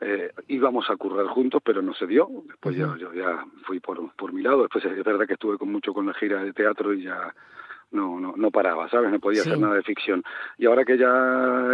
eh, 0.00 0.32
íbamos 0.48 0.88
a 0.90 0.96
currar 0.96 1.26
juntos, 1.26 1.60
pero 1.64 1.82
no 1.82 1.94
se 1.94 2.06
dio. 2.06 2.28
Después 2.48 2.74
yo, 2.74 2.96
ya 2.96 3.44
fui 3.64 3.78
por, 3.78 4.10
por 4.14 4.32
mi 4.32 4.42
lado. 4.42 4.62
Después 4.62 4.84
es 4.84 5.04
verdad 5.04 5.26
que 5.26 5.34
estuve 5.34 5.58
con 5.58 5.70
mucho 5.70 5.92
con 5.92 6.06
la 6.06 6.14
gira 6.14 6.42
de 6.42 6.52
teatro 6.52 6.92
y 6.94 7.04
ya 7.04 7.32
no, 7.92 8.18
no, 8.18 8.34
no 8.36 8.50
paraba, 8.50 8.88
¿sabes? 8.88 9.10
No 9.10 9.20
podía 9.20 9.42
hacer 9.42 9.58
nada 9.58 9.74
de 9.74 9.82
ficción. 9.82 10.22
Y 10.58 10.66
ahora 10.66 10.84
que 10.84 10.98
ya 10.98 11.06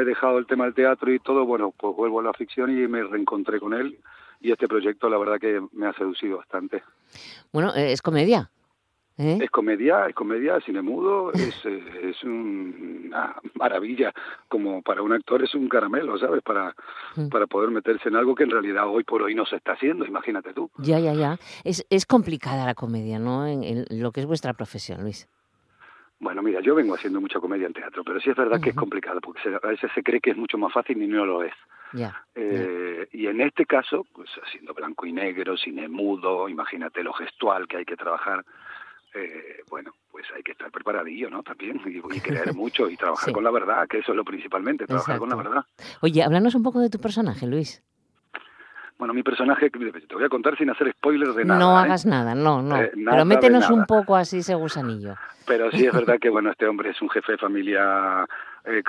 he 0.01 0.05
dejado 0.05 0.39
el 0.39 0.47
tema 0.47 0.65
del 0.65 0.75
teatro 0.75 1.13
y 1.13 1.19
todo, 1.19 1.45
bueno, 1.45 1.73
pues 1.77 1.97
vuelvo 1.97 2.21
a 2.21 2.25
la 2.25 2.33
ficción 2.33 2.71
y 2.71 2.87
me 2.87 3.03
reencontré 3.03 3.61
con 3.61 3.75
él. 3.75 3.99
Y 4.41 4.53
este 4.53 4.69
proyecto, 4.69 5.09
la 5.09 5.19
verdad 5.19 5.41
que 5.41 5.61
me 5.73 5.87
ha 5.87 5.93
seducido 5.95 6.39
bastante. 6.39 6.83
Bueno, 7.53 7.75
eh, 7.75 7.93
es 7.93 8.03
comedia. 8.03 8.51
¿Eh? 9.17 9.37
Es 9.43 9.51
comedia, 9.51 10.07
es 10.07 10.15
comedia, 10.15 10.61
cine 10.61 10.81
mudo, 10.81 11.33
es, 11.33 11.57
es 12.03 12.23
una 12.23 13.35
maravilla. 13.55 14.13
Como 14.49 14.81
para 14.83 15.03
un 15.03 15.13
actor 15.13 15.43
es 15.43 15.57
un 15.57 15.69
caramelo, 15.69 16.17
¿sabes? 16.19 16.41
Para, 16.43 16.73
mm. 17.17 17.29
para 17.29 17.49
poder 17.49 17.71
meterse 17.71 18.09
en 18.09 18.17
algo 18.17 18.37
que 18.37 18.45
en 18.45 18.51
realidad 18.51 18.87
hoy 18.87 19.03
por 19.03 19.23
hoy 19.23 19.35
no 19.35 19.45
se 19.45 19.57
está 19.57 19.73
haciendo, 19.73 20.07
imagínate 20.07 20.53
tú. 20.53 20.71
Ya, 20.79 21.01
ya, 21.01 21.15
ya. 21.15 21.39
Es, 21.65 21.85
es 21.91 22.07
complicada 22.07 22.65
la 22.65 22.75
comedia, 22.75 23.19
¿no? 23.19 23.45
en 23.45 23.87
lo 23.91 24.13
que 24.13 24.21
es 24.21 24.27
vuestra 24.27 24.55
profesión, 24.55 25.03
Luis. 25.03 25.29
Bueno, 26.21 26.43
mira, 26.43 26.61
yo 26.61 26.75
vengo 26.75 26.95
haciendo 26.95 27.21
mucha 27.21 27.39
comedia 27.39 27.67
en 27.67 27.73
teatro, 27.73 28.03
pero 28.05 28.21
sí 28.21 28.31
es 28.31 28.37
verdad 28.37 28.61
que 28.61 28.71
es 28.71 28.75
complicado, 28.77 29.21
porque 29.21 29.41
a 29.63 29.67
veces 29.69 29.91
se 29.95 30.03
cree 30.03 30.21
que 30.21 30.31
es 30.31 30.37
mucho 30.37 30.59
más 30.59 30.73
fácil 30.73 31.01
y 31.01 31.07
no 31.07 31.25
lo 31.25 31.43
es. 31.45 31.55
eh, 32.35 33.09
Y 33.13 33.27
en 33.29 33.41
este 33.41 33.65
caso, 33.67 34.05
pues 34.13 34.29
haciendo 34.45 34.75
blanco 34.75 35.07
y 35.07 35.13
negro, 35.13 35.57
cine 35.57 35.89
mudo, 35.89 36.49
imagínate 36.49 37.03
lo 37.03 37.13
gestual 37.13 37.67
que 37.69 37.79
hay 37.79 37.85
que 37.85 37.97
trabajar, 37.97 38.45
eh, 39.15 39.63
bueno, 39.71 39.93
pues 40.11 40.27
hay 40.37 40.43
que 40.43 40.53
estar 40.53 40.71
preparadillo, 40.71 41.31
¿no? 41.31 41.43
También, 41.43 41.81
y, 41.87 41.97
y 42.17 42.21
creer 42.21 42.53
mucho 42.55 42.91
y 42.91 42.97
trabajar 42.97 43.33
con 43.33 43.45
la 43.45 43.51
verdad, 43.51 43.87
que 43.89 43.99
eso 43.99 44.13
es 44.13 44.17
lo 44.17 44.25
principalmente, 44.25 44.87
trabajar 44.87 45.19
con 45.21 45.29
la 45.31 45.37
verdad. 45.37 45.65
Oye, 46.03 46.23
háblanos 46.23 46.55
un 46.55 46.63
poco 46.63 46.81
de 46.81 46.91
tu 46.91 46.99
personaje, 46.99 47.47
Luis. 47.47 47.83
Bueno, 48.99 49.15
mi 49.15 49.23
personaje, 49.23 49.71
te 49.71 50.15
voy 50.15 50.25
a 50.25 50.29
contar 50.29 50.59
sin 50.59 50.71
hacer 50.71 50.91
spoilers 50.91 51.37
de 51.37 51.45
nada. 51.45 51.61
No 51.61 51.79
¿eh? 51.79 51.85
hagas 51.85 52.05
nada, 52.05 52.35
no, 52.35 52.61
no. 52.61 52.77
Eh, 52.83 52.91
Pero 52.93 53.25
métenos 53.25 53.71
un 53.71 53.87
poco 53.87 54.17
así 54.17 54.39
ese 54.39 54.57
gusanillo. 54.57 55.15
Pero 55.47 55.71
sí 55.71 55.87
es 55.87 55.93
verdad 55.93 56.19
que, 56.21 56.29
bueno, 56.29 56.51
este 56.51 56.67
hombre 56.67 56.91
es 56.91 57.01
un 57.01 57.09
jefe 57.09 57.33
de 57.33 57.39
familia 57.39 58.27
eh, 58.65 58.83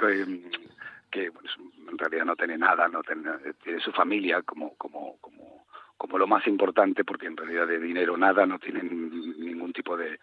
que, 1.11 1.25
en 1.25 1.97
realidad 1.97 2.25
no 2.25 2.35
tiene 2.35 2.57
nada, 2.57 2.87
no 2.87 3.03
tiene, 3.03 3.29
tiene 3.63 3.79
su 3.81 3.91
familia 3.91 4.41
como, 4.41 4.73
como, 4.77 5.17
como, 5.21 5.58
como 5.99 6.17
lo 6.17 6.27
más 6.27 6.47
importante, 6.47 7.03
porque 7.03 7.27
en 7.27 7.35
realidad 7.35 7.67
de 7.67 7.77
dinero 7.77 8.15
nada, 8.15 8.45
no 8.45 8.57
tienen 8.57 9.11
ningún 9.37 9.73
tipo 9.73 9.97
de... 9.97 10.17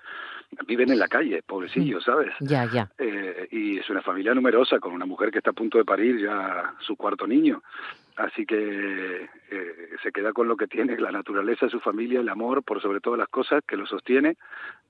Viven 0.67 0.91
en 0.91 0.99
la 0.99 1.07
calle, 1.07 1.43
pobrecillos, 1.43 2.03
mm. 2.03 2.11
¿sabes? 2.11 2.33
Ya, 2.41 2.65
ya. 2.65 2.91
y 3.51 3.79
es 3.79 3.91
una 3.91 4.01
familia 4.01 4.35
numerosa, 4.35 4.81
con 4.81 4.93
una 4.93 5.05
mujer 5.05 5.31
que 5.31 5.39
está 5.39 5.51
a 5.51 5.53
punto 5.53 5.77
de 5.77 5.85
parir 5.85 6.19
ya 6.19 6.75
su 6.81 6.97
cuarto 6.97 7.27
niño. 7.27 7.63
Así 8.17 8.47
que 8.47 9.29
eh, 9.51 9.89
se 10.03 10.13
queda 10.13 10.33
con 10.33 10.49
lo 10.49 10.57
que 10.57 10.67
tiene, 10.67 10.99
la 10.99 11.13
naturaleza, 11.13 11.69
su 11.69 11.81
familia, 11.81 12.21
el 12.21 12.29
amor, 12.31 12.63
por 12.63 12.81
sobre 12.81 13.01
todas 13.01 13.19
las 13.19 13.29
cosas, 13.29 13.63
que 13.69 13.77
lo 13.77 13.85
sostiene 13.87 14.39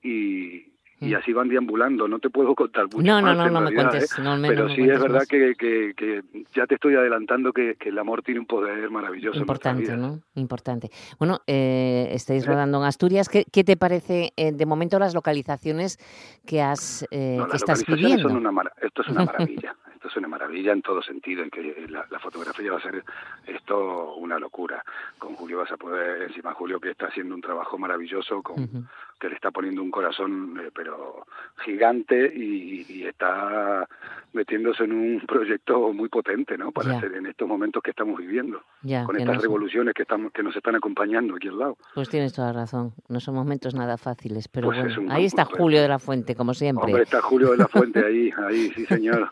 y, 0.01 0.76
y 0.99 1.13
mm. 1.13 1.15
así 1.15 1.33
van 1.33 1.47
deambulando. 1.49 2.07
No 2.07 2.19
te 2.19 2.29
puedo 2.29 2.55
contar 2.55 2.85
mucho 2.85 3.01
no, 3.01 3.21
más, 3.21 3.37
no, 3.37 3.45
no, 3.45 3.51
no 3.51 3.61
me 3.61 3.73
cuentes. 3.75 4.11
¿eh? 4.17 4.23
pero 4.47 4.69
sí 4.69 4.81
es 4.81 4.99
verdad 4.99 5.23
que, 5.29 5.55
que, 5.55 5.93
que, 5.95 6.23
ya 6.53 6.65
te 6.65 6.75
estoy 6.75 6.95
adelantando 6.95 7.53
que, 7.53 7.75
que, 7.75 7.89
el 7.89 7.99
amor 7.99 8.23
tiene 8.23 8.39
un 8.39 8.45
poder 8.45 8.89
maravilloso. 8.89 9.39
Importante, 9.39 9.95
¿no? 9.95 10.19
Importante. 10.35 10.89
Bueno, 11.19 11.39
eh, 11.47 12.09
estáis 12.11 12.45
rodando 12.45 12.79
en 12.79 12.85
Asturias. 12.85 13.29
¿Qué, 13.29 13.45
qué 13.51 13.63
te 13.63 13.77
parece 13.77 14.33
eh, 14.35 14.51
de 14.51 14.65
momento 14.65 14.97
las 14.99 15.13
localizaciones 15.13 15.97
que 16.45 16.61
has 16.61 17.05
eh, 17.11 17.39
que 17.49 17.57
estás 17.57 17.85
viviendo? 17.85 18.29
Son 18.29 18.45
una 18.45 18.63
esto 18.81 19.01
es 19.01 19.07
una 19.09 19.25
maravilla. 19.25 19.75
Esto 19.93 20.09
es 20.09 20.17
una 20.17 20.27
maravilla 20.27 20.73
en 20.73 20.83
todo 20.83 21.01
sentido, 21.01 21.41
en 21.41 21.49
que 21.49 21.87
la, 21.89 22.05
fotografía 22.19 22.71
va 22.71 22.77
a 22.77 22.81
ser 22.81 23.03
esto 23.47 24.13
una 24.15 24.37
locura. 24.37 24.83
Con 25.17 25.33
Julio 25.33 25.57
vas 25.57 25.71
a 25.71 25.77
poder, 25.77 26.21
encima 26.21 26.53
Julio 26.53 26.79
que 26.79 26.91
está 26.91 27.07
haciendo 27.07 27.33
un 27.33 27.41
trabajo 27.41 27.79
maravilloso, 27.79 28.43
con, 28.43 28.87
que 29.19 29.29
le 29.29 29.35
está 29.35 29.51
poniendo 29.51 29.81
un 29.81 29.91
corazón, 29.91 30.59
eh, 30.63 30.69
pero 30.73 31.25
gigante 31.63 32.31
y, 32.33 32.85
y, 32.87 33.03
está 33.05 33.87
metiéndose 34.33 34.83
en 34.83 34.91
un 34.91 35.21
proyecto 35.27 35.91
muy 35.93 36.09
potente, 36.09 36.57
¿no? 36.57 36.71
Para 36.71 36.97
hacer 36.97 37.13
en 37.15 37.25
estos 37.25 37.47
momentos 37.47 37.81
que 37.81 37.91
estamos 37.91 38.17
viviendo, 38.19 38.61
con 39.05 39.19
estas 39.19 39.41
revoluciones 39.41 39.93
que 39.93 40.03
estamos 40.03 40.31
que 40.31 40.43
nos 40.43 40.55
están 40.55 40.75
acompañando 40.75 41.35
aquí 41.35 41.47
al 41.47 41.57
lado. 41.57 41.77
Pues 41.95 42.09
tienes 42.09 42.33
toda 42.33 42.53
razón. 42.53 42.93
No 43.07 43.19
son 43.19 43.35
momentos 43.35 43.73
nada 43.73 43.97
fáciles, 43.97 44.47
pero 44.47 44.67
pues 44.67 44.95
bueno, 44.95 45.11
ahí 45.11 45.25
está 45.25 45.45
Julio 45.45 45.81
de 45.81 45.87
la 45.87 45.99
Fuente, 45.99 46.35
como 46.35 46.53
siempre. 46.53 46.85
Hombre, 46.85 47.03
está 47.03 47.21
Julio 47.21 47.51
de 47.51 47.57
la 47.57 47.67
Fuente 47.67 48.05
ahí, 48.05 48.31
ahí, 48.47 48.69
sí 48.75 48.85
señor, 48.85 49.31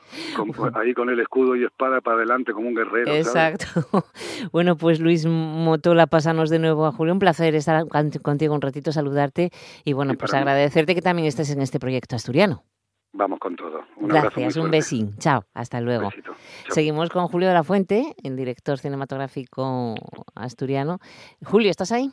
ahí 0.74 0.94
con 0.94 1.10
el 1.10 1.20
escudo 1.20 1.56
y 1.56 1.64
espada 1.64 2.02
para 2.02 2.18
adelante 2.18 2.54
como 2.54 2.68
un 2.68 2.76
guerrero. 2.76 3.14
Exacto. 3.14 3.66
bueno, 4.52 4.78
pues 4.78 5.00
Luis 5.00 5.26
Motola, 5.26 6.08
pasanos 6.08 6.50
de 6.50 6.60
nuevo 6.60 6.86
a 6.86 6.92
Julio. 6.92 7.14
Un 7.14 7.20
placer 7.20 7.54
estar 7.56 7.84
contigo 8.22 8.56
un 8.56 8.62
ratito, 8.62 8.92
saludarte 8.92 9.52
y 9.84 9.93
bueno, 9.93 10.13
pues 10.15 10.34
agradecerte 10.34 10.95
que 10.95 11.01
también 11.01 11.28
estés 11.28 11.49
en 11.51 11.61
este 11.61 11.80
proyecto 11.80 12.15
asturiano. 12.15 12.63
Vamos 13.13 13.39
con 13.39 13.55
todo. 13.55 13.80
Un 13.97 14.09
Gracias, 14.09 14.57
un 14.57 14.69
besín. 14.69 15.17
Chao, 15.17 15.45
hasta 15.53 15.80
luego. 15.80 16.09
Seguimos 16.69 17.09
con 17.09 17.28
Julio 17.28 17.47
de 17.47 17.53
la 17.53 17.63
Fuente, 17.63 18.13
el 18.23 18.36
director 18.36 18.78
cinematográfico 18.78 19.95
asturiano. 20.36 20.99
Julio, 21.41 21.71
¿estás 21.71 21.93
ahí? 21.93 22.11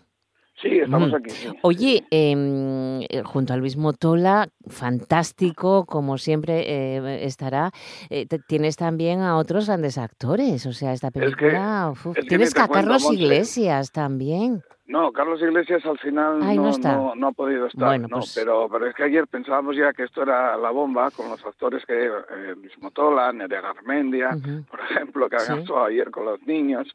Sí, 0.60 0.78
estamos 0.78 1.12
aquí. 1.12 1.32
Oye, 1.62 2.04
eh, 2.10 3.22
junto 3.24 3.52
a 3.52 3.56
Luis 3.56 3.76
Motola, 3.76 4.48
fantástico, 4.68 5.86
como 5.86 6.18
siempre 6.18 6.62
eh, 6.68 7.24
estará. 7.24 7.72
Eh, 8.10 8.26
tienes 8.46 8.76
también 8.76 9.22
a 9.22 9.38
otros 9.38 9.66
grandes 9.66 9.98
actores, 9.98 10.64
o 10.66 10.72
sea, 10.72 10.92
esta 10.92 11.10
película. 11.10 11.92
tienes 12.28 12.56
a 12.56 12.68
Carlos 12.68 13.10
Iglesias 13.10 13.90
también. 13.90 14.62
No, 14.86 15.12
Carlos 15.12 15.40
Iglesias 15.40 15.86
al 15.86 15.98
final 15.98 16.40
no, 16.40 17.14
no, 17.14 17.28
ha 17.28 17.32
podido 17.32 17.66
estar, 17.66 18.00
no, 18.00 18.08
pues 18.08 18.34
pero, 18.34 18.68
pero 18.68 18.88
es 18.88 18.94
que 18.94 19.04
ayer 19.04 19.28
pensábamos 19.28 19.76
ya 19.76 19.92
que 19.92 20.02
esto 20.02 20.22
era 20.22 20.56
la 20.56 20.70
bomba 20.70 21.10
con 21.12 21.28
los 21.28 21.44
actores 21.46 21.86
que 21.86 22.06
eh, 22.06 22.54
Mismo 22.56 22.90
Tola, 22.90 23.32
Nerea 23.32 23.60
Garmendia, 23.60 24.30
por 24.68 24.80
ejemplo, 24.80 25.28
que 25.28 25.36
han 25.36 25.60
actuado 25.60 25.84
ayer 25.84 26.10
con 26.10 26.24
los 26.24 26.42
niños, 26.42 26.88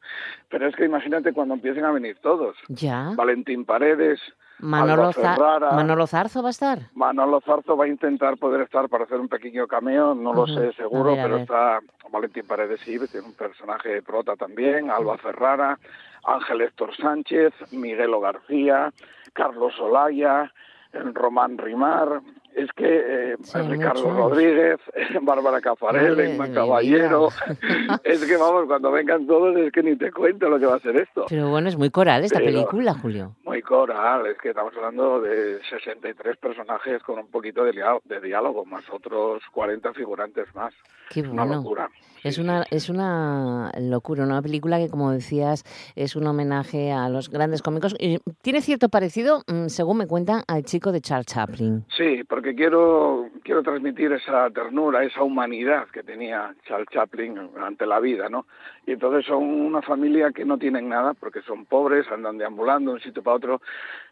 pero 0.49 0.67
es 0.67 0.75
que 0.75 0.85
imagínate 0.85 1.31
cuando 1.31 1.53
empiecen 1.53 1.85
a 1.85 1.91
venir 1.91 2.17
todos. 2.21 2.57
Ya. 2.67 3.13
Valentín 3.15 3.63
Paredes, 3.63 4.19
Manolo, 4.59 5.11
Manolo 5.71 6.07
Zarzo 6.07 6.41
va 6.41 6.49
a 6.49 6.51
estar. 6.51 6.79
Manolo 6.95 7.41
Zarzo 7.41 7.77
va 7.77 7.85
a 7.85 7.87
intentar 7.87 8.37
poder 8.37 8.61
estar 8.61 8.89
para 8.89 9.05
hacer 9.05 9.19
un 9.19 9.29
pequeño 9.29 9.67
cameo, 9.67 10.15
no 10.15 10.33
lo 10.33 10.47
sé 10.47 10.73
seguro, 10.73 11.13
pero 11.15 11.37
está 11.37 11.79
Valentín 12.11 12.45
Paredes 12.45 12.79
sí, 12.81 12.97
tiene 13.11 13.27
un 13.27 13.33
personaje 13.33 14.01
prota 14.01 14.35
también, 14.35 14.89
Alba 14.89 15.17
Ferrara, 15.17 15.77
Ángel 16.27 16.61
Héctor 16.61 16.95
Sánchez, 16.95 17.53
Miguelo 17.71 18.19
García, 18.19 18.91
Carlos 19.33 19.79
Olaya, 19.79 20.51
Román 20.91 21.57
Rimar, 21.57 22.21
es 22.57 22.71
que 22.73 22.85
eh, 22.85 23.35
Ricardo 23.67 24.09
Rodríguez, 24.09 24.79
Bárbara 25.21 25.61
Cafarel, 25.61 26.19
Emma 26.19 26.51
Caballero, 26.51 27.29
es 28.03 28.25
que 28.25 28.35
vamos, 28.35 28.65
cuando 28.65 28.91
vengan 28.91 29.27
todos 29.27 29.55
es 29.57 29.71
que 29.71 29.83
ni 29.83 29.95
te 29.95 30.11
cuento 30.11 30.49
lo 30.49 30.59
que 30.59 30.65
va 30.65 30.75
a 30.75 30.79
ser 30.79 30.95
esto. 30.97 31.25
Pero 31.29 31.49
bueno, 31.49 31.69
es 31.69 31.77
muy 31.77 31.91
coral 31.91 32.23
esta 32.23 32.39
película, 32.39 32.95
Julio. 32.95 33.35
Muy 33.43 33.61
coral, 33.61 34.25
es 34.25 34.37
que 34.39 34.49
estamos 34.49 34.73
hablando 34.75 35.21
de 35.21 35.59
63 35.69 36.37
personajes 36.37 37.03
con 37.03 37.19
un 37.19 37.27
poquito 37.27 37.63
de, 37.63 37.73
de 38.05 38.21
diálogo, 38.21 38.65
más 38.65 38.83
otros 38.91 39.43
40 39.53 39.93
figurantes 39.93 40.47
más. 40.55 40.73
Qué 41.09 41.21
bueno. 41.21 41.43
Una 41.43 41.55
locura. 41.57 41.89
Es 42.23 42.39
una, 42.39 42.65
es 42.71 42.89
una 42.89 43.71
locura, 43.79 44.23
una 44.23 44.41
película 44.41 44.79
que, 44.79 44.89
como 44.89 45.11
decías, 45.11 45.63
es 45.95 46.15
un 46.15 46.25
homenaje 46.27 46.91
a 46.91 47.09
los 47.09 47.29
grandes 47.29 47.61
cómicos. 47.61 47.95
Y 47.99 48.19
tiene 48.41 48.61
cierto 48.61 48.89
parecido, 48.89 49.43
mm, 49.47 49.67
según 49.67 49.97
me 49.97 50.07
cuentan, 50.07 50.43
al 50.47 50.63
chico 50.63 50.91
de 50.91 50.99
Charles 50.99 51.27
Chaplin. 51.27 51.85
Sí, 51.95 52.23
porque 52.27 52.46
quiero, 52.55 53.29
quiero 53.43 53.63
transmitir 53.63 54.11
esa 54.11 54.49
ternura, 54.49 55.03
esa 55.03 55.23
humanidad 55.23 55.87
que 55.87 56.03
tenía 56.03 56.53
Charles 56.65 56.87
Chaplin 56.91 57.49
ante 57.59 57.85
la 57.85 57.99
vida, 57.99 58.29
¿no? 58.29 58.45
Y 58.85 58.91
entonces 58.91 59.25
son 59.25 59.43
una 59.43 59.81
familia 59.81 60.31
que 60.31 60.45
no 60.45 60.57
tienen 60.57 60.89
nada, 60.89 61.13
porque 61.13 61.41
son 61.41 61.65
pobres, 61.65 62.09
andan 62.11 62.37
deambulando 62.37 62.91
de 62.91 62.95
un 62.95 63.01
sitio 63.01 63.23
para 63.23 63.37
otro, 63.37 63.61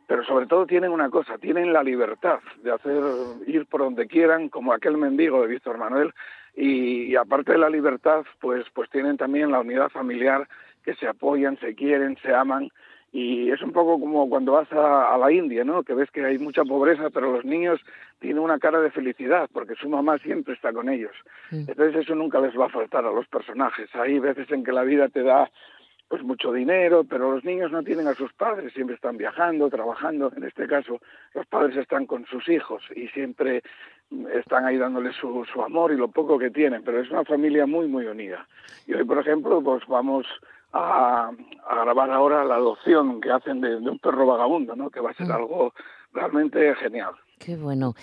pero 0.08 0.24
sobre 0.24 0.48
todo 0.48 0.66
tienen 0.66 0.92
una 0.92 1.10
cosa, 1.10 1.38
tienen 1.38 1.74
la 1.74 1.84
libertad 1.84 2.40
de 2.64 2.72
hacer 2.72 3.04
ir 3.48 3.66
por 3.66 3.82
donde 3.82 4.08
quieran, 4.08 4.50
como 4.50 4.74
aquel 4.74 4.98
mendigo 4.98 5.42
de 5.42 5.48
Víctor 5.48 5.78
Manuel, 5.78 6.14
y, 6.56 7.16
aparte 7.16 7.52
de 7.52 7.58
la 7.58 7.70
libertad, 7.70 8.24
pues, 8.40 8.66
pues 8.74 8.90
tienen 8.90 9.18
también 9.18 9.52
la 9.52 9.60
unidad 9.60 9.90
familiar, 9.90 10.48
que 10.84 10.96
se 10.96 11.08
apoyan, 11.08 11.60
se 11.60 11.76
quieren, 11.76 12.18
se 12.22 12.34
aman, 12.34 12.70
y 13.12 13.50
es 13.50 13.62
un 13.62 13.72
poco 13.72 14.00
como 14.00 14.30
cuando 14.30 14.54
vas 14.54 14.72
a, 14.74 15.18
la 15.18 15.32
India, 15.32 15.64
¿no? 15.64 15.84
Que 15.84 15.94
ves 15.94 16.12
que 16.12 16.26
hay 16.26 16.38
mucha 16.38 16.66
pobreza, 16.66 17.10
pero 17.10 17.32
los 17.32 17.46
niños 17.46 17.80
tienen 18.20 18.40
una 18.40 18.60
cara 18.60 18.82
de 18.82 18.92
felicidad 18.92 19.50
porque 19.54 19.76
su 19.76 19.88
mamá 19.88 20.18
siempre 20.18 20.54
está 20.54 20.74
con 20.74 20.90
ellos. 20.90 21.14
Entonces 21.50 21.96
eso 21.96 22.14
nunca 22.14 22.42
les 22.42 22.60
va 22.60 22.66
a 22.66 22.70
faltar 22.70 23.06
a 23.06 23.12
los 23.12 23.28
personajes. 23.28 23.90
Hay 23.96 24.20
veces 24.20 24.52
en 24.52 24.66
que 24.66 24.74
la 24.74 24.84
vida 24.84 25.08
te 25.08 25.24
da 25.24 25.50
pues 26.08 26.24
mucho 26.24 26.52
dinero, 26.52 27.04
pero 27.04 27.32
los 27.32 27.44
niños 27.44 27.72
no 27.72 27.84
tienen 27.84 28.08
a 28.08 28.14
sus 28.14 28.32
padres, 28.34 28.74
siempre 28.74 28.96
están 28.96 29.18
viajando, 29.18 29.70
trabajando. 29.70 30.32
En 30.36 30.44
este 30.44 30.68
caso, 30.68 31.00
los 31.34 31.46
padres 31.48 31.78
están 31.78 32.06
con 32.06 32.26
sus 32.26 32.48
hijos 32.48 32.84
y 32.96 33.08
siempre 33.08 33.64
están 34.34 34.66
ahí 34.66 34.78
dándoles 34.78 35.16
su, 35.16 35.46
su 35.52 35.62
amor 35.64 35.92
y 35.92 35.98
lo 35.98 36.10
poco 36.10 36.38
que 36.38 36.52
tienen, 36.52 36.84
pero 36.84 37.00
es 37.00 37.10
una 37.10 37.24
familia 37.24 37.66
muy, 37.66 37.88
muy 37.88 38.06
unida. 38.06 38.48
Y 38.86 38.94
hoy, 38.94 39.04
por 39.04 39.20
ejemplo, 39.20 39.62
pues 39.64 39.86
vamos 39.88 40.28
a, 40.76 41.32
a 41.68 41.76
grabar 41.84 42.12
ahora 42.12 42.44
la 42.44 42.56
adopción 42.56 43.22
que 43.22 43.32
hacen 43.32 43.62
de, 43.62 43.78
un 43.78 44.00
perro 44.00 44.26
vagabundo, 44.28 44.76
¿no? 44.76 44.90
Que 44.90 45.00
va 45.00 45.12
a 45.12 45.14
ser 45.14 45.28
mm. 45.28 45.32
algo 45.32 45.74
realmente 46.14 46.76
genial. 46.76 47.14
Qué 47.40 47.56
bueno. 47.56 47.94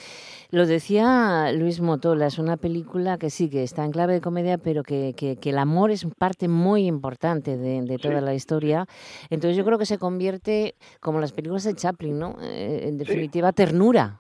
Lo 0.51 0.67
decía 0.67 1.53
Luis 1.53 1.81
Motola, 1.81 2.27
es 2.27 2.39
una 2.39 2.57
película 2.57 3.19
que 3.19 3.31
sí, 3.31 3.49
que 3.49 3.63
está 3.63 3.85
en 3.85 3.93
clave 3.93 4.15
de 4.15 4.21
comedia, 4.21 4.59
pero 4.59 4.83
que, 4.83 5.15
que, 5.15 5.39
el 5.51 5.59
amor 5.59 5.91
es 5.91 6.07
parte 6.19 6.49
muy 6.49 6.87
importante 6.87 7.57
de, 7.57 7.99
toda 7.99 8.21
la 8.21 8.35
historia. 8.35 8.87
Entonces 9.31 9.57
yo 9.57 9.65
creo 9.65 9.79
que 9.79 9.87
se 9.87 9.99
convierte, 9.99 10.75
como 11.01 11.21
las 11.21 11.33
películas 11.33 11.65
de 11.65 11.75
Chaplin, 11.75 12.19
¿no? 12.19 12.37
Eh, 12.43 12.89
en 12.89 12.99
definitiva, 12.99 13.53
ternura 13.53 14.19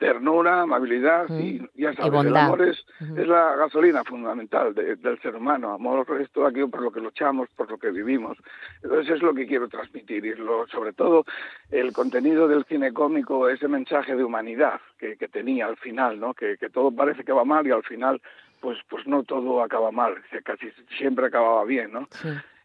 ternura, 0.00 0.62
amabilidad 0.62 1.28
y 1.28 1.60
ya 1.74 1.92
sabes, 1.92 2.24
el 2.24 2.34
amor 2.34 2.62
es, 2.62 2.86
es 3.00 3.28
la 3.28 3.54
gasolina 3.54 4.02
fundamental 4.02 4.74
del 4.74 5.20
ser 5.20 5.36
humano. 5.36 5.74
Amor 5.74 6.06
es 6.18 6.30
todo 6.30 6.46
aquello 6.46 6.70
por 6.70 6.80
lo 6.80 6.90
que 6.90 7.00
luchamos, 7.00 7.50
por 7.54 7.70
lo 7.70 7.76
que 7.76 7.90
vivimos. 7.90 8.38
Entonces 8.82 9.16
es 9.16 9.22
lo 9.22 9.34
que 9.34 9.46
quiero 9.46 9.68
transmitir 9.68 10.24
y 10.24 10.34
lo, 10.34 10.66
sobre 10.68 10.94
todo 10.94 11.26
el 11.70 11.92
contenido 11.92 12.48
del 12.48 12.64
cine 12.64 12.94
cómico, 12.94 13.50
ese 13.50 13.68
mensaje 13.68 14.16
de 14.16 14.24
humanidad 14.24 14.80
que, 14.98 15.18
que 15.18 15.28
tenía 15.28 15.66
al 15.66 15.76
final, 15.76 16.18
¿no? 16.18 16.32
Que, 16.32 16.56
que 16.56 16.70
todo 16.70 16.90
parece 16.90 17.22
que 17.22 17.32
va 17.32 17.44
mal 17.44 17.66
y 17.66 17.70
al 17.70 17.84
final 17.84 18.22
pues 18.60 18.78
pues 18.88 19.06
no 19.06 19.22
todo 19.22 19.62
acaba 19.62 19.90
mal, 19.90 20.14
casi 20.44 20.70
siempre 20.96 21.26
acababa 21.26 21.64
bien, 21.64 21.92
¿no? 21.92 22.08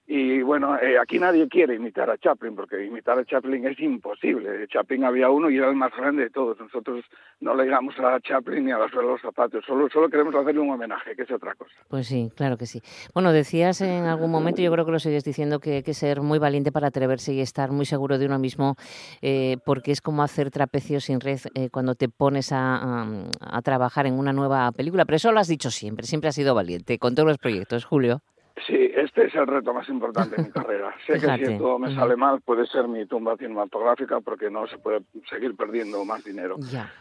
Y 0.07 0.43
bueno, 0.43 0.77
eh, 0.79 0.99
aquí 0.99 1.17
nadie 1.17 1.47
quiere 1.47 1.75
imitar 1.75 2.11
a 2.11 2.17
Chaplin, 2.17 2.55
porque 2.55 2.85
imitar 2.85 3.17
a 3.17 3.25
Chaplin 3.25 3.65
es 3.65 3.79
imposible. 3.79 4.67
Chaplin 4.67 5.03
había 5.03 5.29
uno 5.31 5.49
y 5.49 5.57
era 5.57 5.69
el 5.69 5.75
más 5.75 5.91
grande 5.97 6.23
de 6.23 6.29
todos. 6.29 6.59
Nosotros 6.59 7.03
no 7.39 7.55
le 7.55 7.63
digamos 7.63 7.97
a 7.99 8.19
Chaplin 8.19 8.65
ni 8.65 8.71
a 8.71 8.77
los 8.77 8.93
los 8.93 9.19
zapatos, 9.21 9.63
solo, 9.65 9.89
solo 9.89 10.09
queremos 10.09 10.35
hacerle 10.35 10.61
un 10.61 10.69
homenaje, 10.69 11.15
que 11.15 11.23
es 11.23 11.31
otra 11.31 11.55
cosa. 11.55 11.73
Pues 11.87 12.07
sí, 12.07 12.31
claro 12.35 12.55
que 12.55 12.67
sí. 12.67 12.81
Bueno, 13.13 13.31
decías 13.31 13.81
en 13.81 14.05
algún 14.05 14.29
momento, 14.29 14.61
yo 14.61 14.71
creo 14.71 14.85
que 14.85 14.91
lo 14.91 14.99
sigues 14.99 15.23
diciendo, 15.23 15.59
que 15.59 15.77
hay 15.77 15.83
que 15.83 15.93
ser 15.95 16.21
muy 16.21 16.37
valiente 16.37 16.71
para 16.71 16.87
atreverse 16.87 17.33
y 17.33 17.41
estar 17.41 17.71
muy 17.71 17.85
seguro 17.85 18.19
de 18.19 18.27
uno 18.27 18.37
mismo, 18.37 18.75
eh, 19.21 19.57
porque 19.65 19.91
es 19.91 20.01
como 20.01 20.21
hacer 20.21 20.51
trapecio 20.51 20.99
sin 20.99 21.19
red 21.19 21.39
eh, 21.55 21.69
cuando 21.71 21.95
te 21.95 22.09
pones 22.09 22.51
a, 22.51 23.07
a 23.39 23.61
trabajar 23.63 24.05
en 24.05 24.19
una 24.19 24.33
nueva 24.33 24.71
película. 24.71 25.05
Pero 25.05 25.15
eso 25.17 25.31
lo 25.31 25.39
has 25.39 25.47
dicho 25.47 25.71
siempre, 25.71 26.05
siempre 26.05 26.29
has 26.29 26.35
sido 26.35 26.53
valiente 26.53 26.99
con 26.99 27.15
todos 27.15 27.27
los 27.27 27.37
proyectos, 27.37 27.85
Julio. 27.85 28.21
Sí, 28.65 28.89
este 28.95 29.25
es 29.25 29.35
el 29.35 29.47
reto 29.47 29.73
más 29.73 29.87
importante 29.89 30.37
de 30.37 30.43
mi 30.43 30.49
carrera. 30.51 30.95
Sé 31.05 31.13
que 31.13 31.45
si 31.45 31.57
todo 31.57 31.77
me 31.77 31.93
sale 31.93 32.15
mal 32.15 32.41
puede 32.41 32.65
ser 32.67 32.87
mi 32.87 33.05
tumba 33.05 33.35
cinematográfica 33.37 34.21
porque 34.21 34.49
no 34.49 34.65
se 34.67 34.77
puede 34.77 35.01
seguir 35.29 35.55
perdiendo 35.55 36.03
más 36.05 36.23
dinero. 36.23 36.55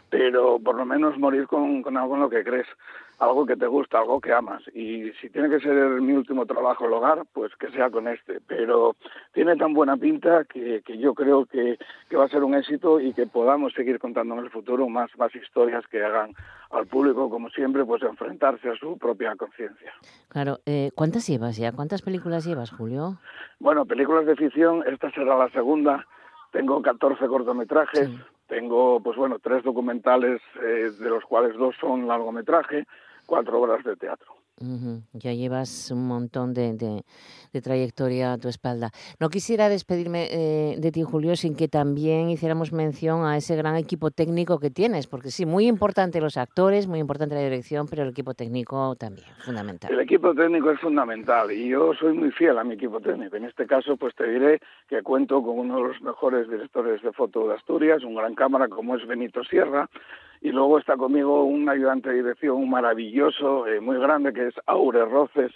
Pero 0.09 0.59
por 0.59 0.75
lo 0.75 0.85
menos 0.85 1.17
morir 1.17 1.47
con, 1.47 1.81
con 1.81 1.95
algo 1.97 2.15
en 2.15 2.21
lo 2.21 2.29
que 2.29 2.43
crees 2.43 2.67
algo 3.19 3.45
que 3.45 3.55
te 3.55 3.67
gusta, 3.67 3.99
algo 3.99 4.19
que 4.19 4.33
amas. 4.33 4.61
Y 4.73 5.11
si 5.21 5.29
tiene 5.29 5.49
que 5.49 5.59
ser 5.59 6.01
mi 6.01 6.13
último 6.13 6.45
trabajo 6.45 6.85
el 6.85 6.93
hogar, 6.93 7.23
pues 7.33 7.55
que 7.55 7.71
sea 7.71 7.89
con 7.89 8.07
este. 8.07 8.39
Pero 8.45 8.95
tiene 9.33 9.55
tan 9.55 9.73
buena 9.73 9.97
pinta 9.97 10.43
que, 10.45 10.81
que 10.85 10.97
yo 10.97 11.13
creo 11.13 11.45
que, 11.45 11.77
que, 12.09 12.17
va 12.17 12.25
a 12.25 12.29
ser 12.29 12.43
un 12.43 12.55
éxito 12.55 12.99
y 12.99 13.13
que 13.13 13.25
podamos 13.25 13.73
seguir 13.73 13.99
contando 13.99 14.35
en 14.35 14.41
el 14.41 14.49
futuro 14.49 14.89
más, 14.89 15.09
más 15.17 15.33
historias 15.35 15.85
que 15.87 16.03
hagan 16.03 16.33
al 16.71 16.87
público, 16.87 17.29
como 17.29 17.49
siempre, 17.49 17.85
pues 17.85 18.03
enfrentarse 18.03 18.69
a 18.69 18.75
su 18.75 18.97
propia 18.97 19.35
conciencia. 19.35 19.93
Claro. 20.27 20.59
Eh, 20.65 20.91
¿Cuántas 20.95 21.27
llevas 21.27 21.44
ya? 21.51 21.71
¿Cuántas 21.71 22.01
películas 22.01 22.45
llevas, 22.45 22.71
Julio? 22.71 23.17
Bueno, 23.59 23.85
películas 23.85 24.25
de 24.25 24.35
ficción, 24.35 24.83
esta 24.87 25.11
será 25.11 25.37
la 25.37 25.49
segunda. 25.49 26.05
Tengo 26.51 26.81
14 26.81 27.27
cortometrajes. 27.27 28.09
Tengo, 28.47 28.99
pues 28.99 29.17
bueno, 29.17 29.39
tres 29.39 29.63
documentales, 29.63 30.41
eh, 30.61 30.91
de 30.99 31.09
los 31.09 31.23
cuales 31.25 31.57
dos 31.57 31.75
son 31.79 32.07
largometraje, 32.07 32.85
cuatro 33.25 33.59
obras 33.59 33.83
de 33.83 33.95
teatro. 33.95 34.34
Ya 35.13 35.33
llevas 35.33 35.91
un 35.91 36.07
montón 36.07 36.53
de, 36.53 37.03
trayectoria 37.61 38.33
a 38.33 38.37
tu 38.37 38.47
espalda. 38.47 38.91
No 39.19 39.29
quisiera 39.29 39.67
despedirme 39.67 40.27
eh, 40.31 40.75
de 40.77 40.91
ti, 40.91 41.03
Julio, 41.03 41.35
sin 41.35 41.55
que 41.55 41.67
también 41.67 42.29
hiciéramos 42.29 42.71
mención 42.71 43.25
a 43.25 43.35
ese 43.35 43.55
gran 43.55 43.75
equipo 43.75 44.11
técnico 44.11 44.59
que 44.59 44.69
tienes, 44.69 45.07
porque 45.07 45.29
sí, 45.29 45.45
muy 45.45 45.67
importante 45.67 46.21
los 46.21 46.37
actores, 46.37 46.87
muy 46.87 46.99
importante 46.99 47.35
la 47.35 47.41
dirección, 47.41 47.87
pero 47.89 48.03
el 48.03 48.09
equipo 48.09 48.33
técnico 48.33 48.95
también, 48.95 49.27
fundamental. 49.43 49.91
El 49.91 49.99
equipo 49.99 50.33
técnico 50.33 50.71
es 50.71 50.79
fundamental 50.79 51.51
y 51.51 51.69
yo 51.69 51.93
soy 51.93 52.13
muy 52.13 52.31
fiel 52.31 52.57
a 52.57 52.63
mi 52.63 52.75
equipo 52.75 53.01
técnico. 53.01 53.35
En 53.35 53.45
este 53.45 53.65
caso, 53.65 53.97
pues 53.97 54.15
te 54.15 54.27
diré 54.27 54.61
que 54.87 55.01
cuento 55.01 55.41
con 55.41 55.59
uno 55.59 55.77
de 55.77 55.87
los 55.89 56.01
mejores 56.01 56.49
directores 56.49 57.01
de 57.01 57.11
foto 57.11 57.47
de 57.47 57.55
Asturias, 57.55 58.03
un 58.03 58.15
gran 58.15 58.35
cámara 58.35 58.69
como 58.69 58.95
es 58.95 59.05
Benito 59.05 59.43
Sierra, 59.43 59.89
y 60.41 60.51
luego 60.51 60.79
está 60.79 60.97
conmigo 60.97 61.43
un 61.43 61.67
ayudante 61.69 62.09
de 62.09 62.17
dirección 62.17 62.69
maravilloso, 62.69 63.67
eh, 63.67 63.79
muy 63.79 63.97
grande, 63.97 64.33
que 64.33 64.47
es 64.47 64.55
Aure 64.67 65.05
Roces, 65.05 65.51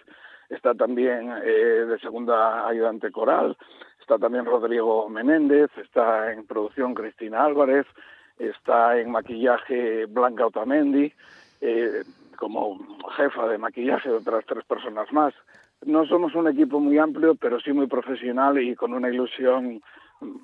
está 0.49 0.73
también 0.73 1.32
eh, 1.43 1.86
de 1.88 1.99
segunda 1.99 2.67
ayudante 2.67 3.11
coral, 3.11 3.57
está 3.99 4.17
también 4.17 4.45
Rodrigo 4.45 5.07
Menéndez, 5.09 5.69
está 5.77 6.32
en 6.32 6.45
producción 6.45 6.93
Cristina 6.93 7.45
Álvarez, 7.45 7.86
está 8.39 8.97
en 8.99 9.11
maquillaje 9.11 10.05
Blanca 10.05 10.47
Otamendi, 10.47 11.13
eh, 11.61 12.03
como 12.38 12.80
jefa 13.17 13.47
de 13.47 13.57
maquillaje 13.57 14.09
de 14.09 14.15
otras 14.15 14.45
tres 14.45 14.63
personas 14.65 15.11
más. 15.11 15.34
No 15.86 16.05
somos 16.05 16.34
un 16.36 16.47
equipo 16.47 16.80
muy 16.80 16.97
amplio, 16.97 17.36
pero 17.36 17.59
sí 17.59 17.71
muy 17.73 17.88
profesional 17.88 18.61
y 18.61 18.75
con 18.75 18.93
una 18.93 19.09
ilusión 19.09 19.82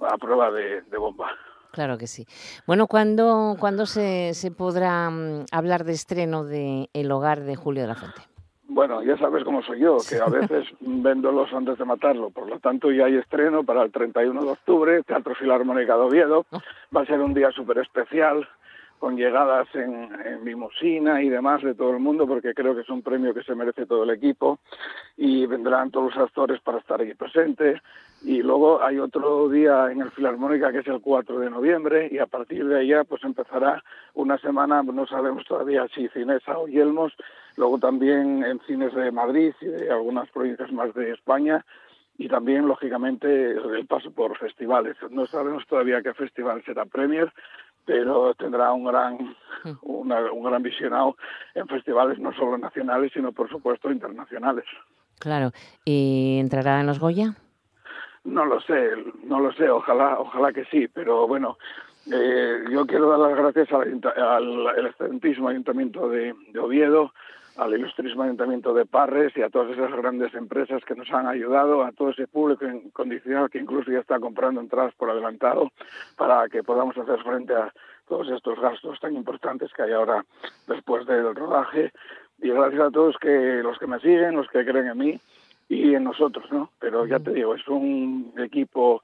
a 0.01 0.17
prueba 0.17 0.51
de 0.51 0.97
bomba. 0.97 1.31
Claro 1.75 1.97
que 1.97 2.07
sí. 2.07 2.25
Bueno, 2.65 2.87
¿cuándo, 2.87 3.57
¿cuándo 3.59 3.85
se, 3.85 4.33
se 4.33 4.49
podrá 4.49 5.09
mm, 5.09 5.47
hablar 5.51 5.83
de 5.83 5.91
estreno 5.91 6.45
de 6.45 6.89
El 6.93 7.11
hogar 7.11 7.41
de 7.41 7.57
Julio 7.57 7.81
de 7.81 7.89
la 7.89 7.95
Fuente? 7.95 8.21
Bueno, 8.69 9.03
ya 9.03 9.17
sabes 9.17 9.43
cómo 9.43 9.61
soy 9.61 9.81
yo, 9.81 9.97
que 10.07 10.15
a 10.15 10.27
veces 10.27 10.69
vendo 10.79 11.33
los 11.33 11.51
antes 11.51 11.77
de 11.77 11.83
matarlo. 11.83 12.29
Por 12.29 12.47
lo 12.47 12.59
tanto, 12.61 12.93
ya 12.93 13.07
hay 13.07 13.17
estreno 13.17 13.65
para 13.65 13.83
el 13.83 13.91
31 13.91 14.41
de 14.41 14.51
octubre, 14.51 15.03
Teatro 15.03 15.35
Filarmónica 15.35 15.97
de 15.97 16.01
Oviedo. 16.01 16.45
Oh. 16.49 16.61
Va 16.95 17.01
a 17.01 17.05
ser 17.05 17.19
un 17.19 17.33
día 17.33 17.51
súper 17.51 17.79
especial 17.79 18.47
con 19.05 19.17
llegadas 19.17 19.67
en, 19.75 20.09
en 20.25 20.43
limusina 20.43 21.21
y 21.21 21.29
demás 21.29 21.61
de 21.61 21.75
todo 21.75 21.91
el 21.91 21.99
mundo, 21.99 22.25
porque 22.25 22.55
creo 22.55 22.73
que 22.73 22.81
es 22.81 22.89
un 22.89 23.03
premio 23.03 23.35
que 23.35 23.43
se 23.43 23.53
merece 23.53 23.85
todo 23.85 24.03
el 24.03 24.09
equipo 24.09 24.57
y 25.15 25.45
vendrán 25.45 25.91
todos 25.91 26.15
los 26.15 26.23
actores 26.23 26.59
para 26.61 26.79
estar 26.79 26.99
aquí 26.99 27.13
presentes. 27.13 27.79
Y 28.23 28.41
luego 28.41 28.81
hay 28.81 28.97
otro 28.97 29.47
día 29.47 29.91
en 29.91 30.01
el 30.01 30.09
Filarmónica 30.09 30.71
que 30.71 30.79
es 30.79 30.87
el 30.87 31.01
4 31.01 31.37
de 31.37 31.51
noviembre 31.51 32.09
y 32.11 32.17
a 32.17 32.25
partir 32.25 32.65
de 32.65 32.79
allá 32.79 33.03
pues 33.03 33.23
empezará 33.23 33.83
una 34.15 34.39
semana, 34.39 34.81
no 34.81 35.05
sabemos 35.05 35.45
todavía 35.45 35.87
si 35.93 36.07
Cinesa 36.07 36.57
o 36.57 36.67
Yelmos, 36.67 37.13
luego 37.57 37.77
también 37.77 38.43
en 38.43 38.59
cines 38.61 38.91
de 38.95 39.11
Madrid 39.11 39.53
y 39.61 39.67
de 39.67 39.91
algunas 39.91 40.27
provincias 40.31 40.71
más 40.71 40.91
de 40.95 41.11
España 41.11 41.63
y 42.17 42.27
también 42.27 42.67
lógicamente 42.67 43.51
el 43.51 43.85
paso 43.87 44.11
por 44.11 44.37
festivales. 44.37 44.95
No 45.11 45.27
sabemos 45.27 45.65
todavía 45.67 46.01
qué 46.01 46.13
festival 46.13 46.63
será 46.63 46.85
Premier, 46.85 47.31
pero 47.85 48.33
tendrá 48.35 48.71
un 48.71 48.85
gran 48.85 49.35
un 49.83 50.43
gran 50.43 50.61
visionado 50.61 51.15
en 51.53 51.67
festivales 51.67 52.19
no 52.19 52.33
solo 52.33 52.57
nacionales 52.57 53.11
sino 53.13 53.31
por 53.31 53.49
supuesto 53.49 53.91
internacionales. 53.91 54.65
Claro, 55.19 55.51
¿y 55.85 56.37
entrará 56.39 56.81
en 56.81 56.87
los 56.87 56.99
Goya? 56.99 57.35
No 58.25 58.43
lo 58.43 58.59
sé, 58.61 58.89
no 59.23 59.39
lo 59.39 59.53
sé, 59.53 59.69
ojalá, 59.69 60.19
ojalá 60.19 60.51
que 60.51 60.65
sí, 60.65 60.87
pero 60.87 61.27
bueno, 61.27 61.57
eh, 62.11 62.63
yo 62.71 62.85
quiero 62.85 63.09
dar 63.09 63.19
las 63.19 63.37
gracias 63.37 63.71
al, 63.71 64.85
excelentísimo 64.85 65.49
Ayuntamiento 65.49 66.09
de, 66.09 66.35
Oviedo, 66.59 67.13
al 67.57 67.73
ilustrísimo 67.73 68.23
Ayuntamiento 68.23 68.73
de 68.73 68.85
Parres 68.85 69.31
y 69.35 69.41
a 69.41 69.49
todas 69.49 69.71
esas 69.71 69.91
grandes 69.95 70.33
empresas 70.33 70.83
que 70.83 70.95
nos 70.95 71.09
han 71.11 71.27
ayudado, 71.27 71.83
a 71.83 71.91
todo 71.91 72.09
ese 72.09 72.27
público 72.27 72.65
incondicional 72.65 73.49
que 73.49 73.59
incluso 73.59 73.91
ya 73.91 73.99
está 73.99 74.19
comprando 74.19 74.59
entradas 74.59 74.93
por 74.95 75.09
adelantado 75.09 75.71
para 76.17 76.47
que 76.49 76.63
podamos 76.63 76.97
hacer 76.97 77.21
frente 77.23 77.53
a 77.53 77.73
todos 78.07 78.29
estos 78.29 78.59
gastos 78.59 78.99
tan 78.99 79.15
importantes 79.15 79.71
que 79.73 79.83
hay 79.83 79.93
ahora 79.93 80.25
después 80.67 81.05
del 81.05 81.33
rodaje. 81.33 81.91
Y 82.41 82.49
gracias 82.49 82.81
a 82.81 82.91
todos 82.91 83.17
que 83.17 83.61
los 83.63 83.77
que 83.79 83.87
me 83.87 83.99
siguen, 83.99 84.35
los 84.35 84.49
que 84.49 84.65
creen 84.65 84.87
en 84.87 84.97
mí 84.97 85.19
y 85.69 85.95
en 85.95 86.03
nosotros, 86.03 86.45
¿no? 86.51 86.69
Pero 86.79 87.05
ya 87.05 87.19
te 87.19 87.31
digo, 87.31 87.55
es 87.55 87.67
un 87.67 88.33
equipo 88.37 89.01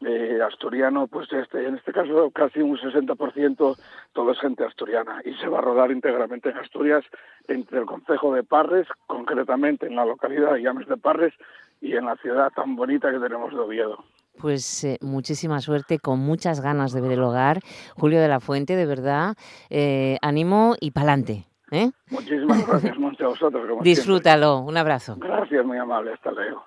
eh, 0.00 0.38
asturiano, 0.46 1.06
pues 1.06 1.32
este, 1.32 1.66
en 1.66 1.76
este 1.76 1.92
caso 1.92 2.30
casi 2.30 2.60
un 2.60 2.76
60% 2.76 3.76
todo 4.12 4.32
es 4.32 4.38
gente 4.38 4.64
asturiana 4.64 5.20
y 5.24 5.34
se 5.34 5.48
va 5.48 5.58
a 5.58 5.62
rodar 5.62 5.90
íntegramente 5.90 6.50
en 6.50 6.58
Asturias 6.58 7.04
entre 7.48 7.78
el 7.78 7.86
concejo 7.86 8.34
de 8.34 8.42
Parres, 8.42 8.86
concretamente 9.06 9.86
en 9.86 9.96
la 9.96 10.04
localidad 10.04 10.54
de 10.54 10.62
Llames 10.62 10.88
de 10.88 10.96
Parres 10.96 11.34
y 11.80 11.96
en 11.96 12.06
la 12.06 12.16
ciudad 12.16 12.50
tan 12.54 12.76
bonita 12.76 13.10
que 13.10 13.18
tenemos 13.18 13.52
de 13.52 13.58
Oviedo. 13.58 14.04
Pues 14.40 14.84
eh, 14.84 14.98
muchísima 15.00 15.60
suerte, 15.60 15.98
con 15.98 16.18
muchas 16.18 16.60
ganas 16.60 16.92
de 16.92 17.00
ver 17.00 17.12
el 17.12 17.22
hogar. 17.22 17.60
Julio 17.96 18.20
de 18.20 18.28
la 18.28 18.40
Fuente, 18.40 18.74
de 18.74 18.86
verdad, 18.86 19.36
eh, 19.70 20.18
ánimo 20.22 20.74
y 20.80 20.90
pa'lante. 20.90 21.46
¿Eh? 21.70 21.90
Muchísimas 22.10 22.66
gracias, 22.66 22.98
Monte, 22.98 23.24
a 23.24 23.28
vosotros. 23.28 23.82
Disfrútalo, 23.82 24.58
un 24.60 24.76
abrazo. 24.76 25.16
Gracias, 25.18 25.64
muy 25.64 25.78
amable, 25.78 26.12
hasta 26.12 26.30
luego. 26.30 26.64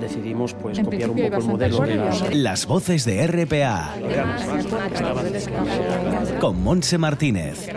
Decidimos 0.00 0.54
pues 0.54 0.80
copiar 0.80 1.10
un 1.10 1.16
poco 1.16 1.36
el 1.36 1.44
modelo 1.44 1.80
de 1.80 1.96
las... 1.96 2.34
las 2.34 2.66
voces 2.66 3.04
de 3.04 3.26
RPA. 3.26 3.94
Con 6.40 6.62
Monse 6.62 6.98
Martínez. 6.98 7.68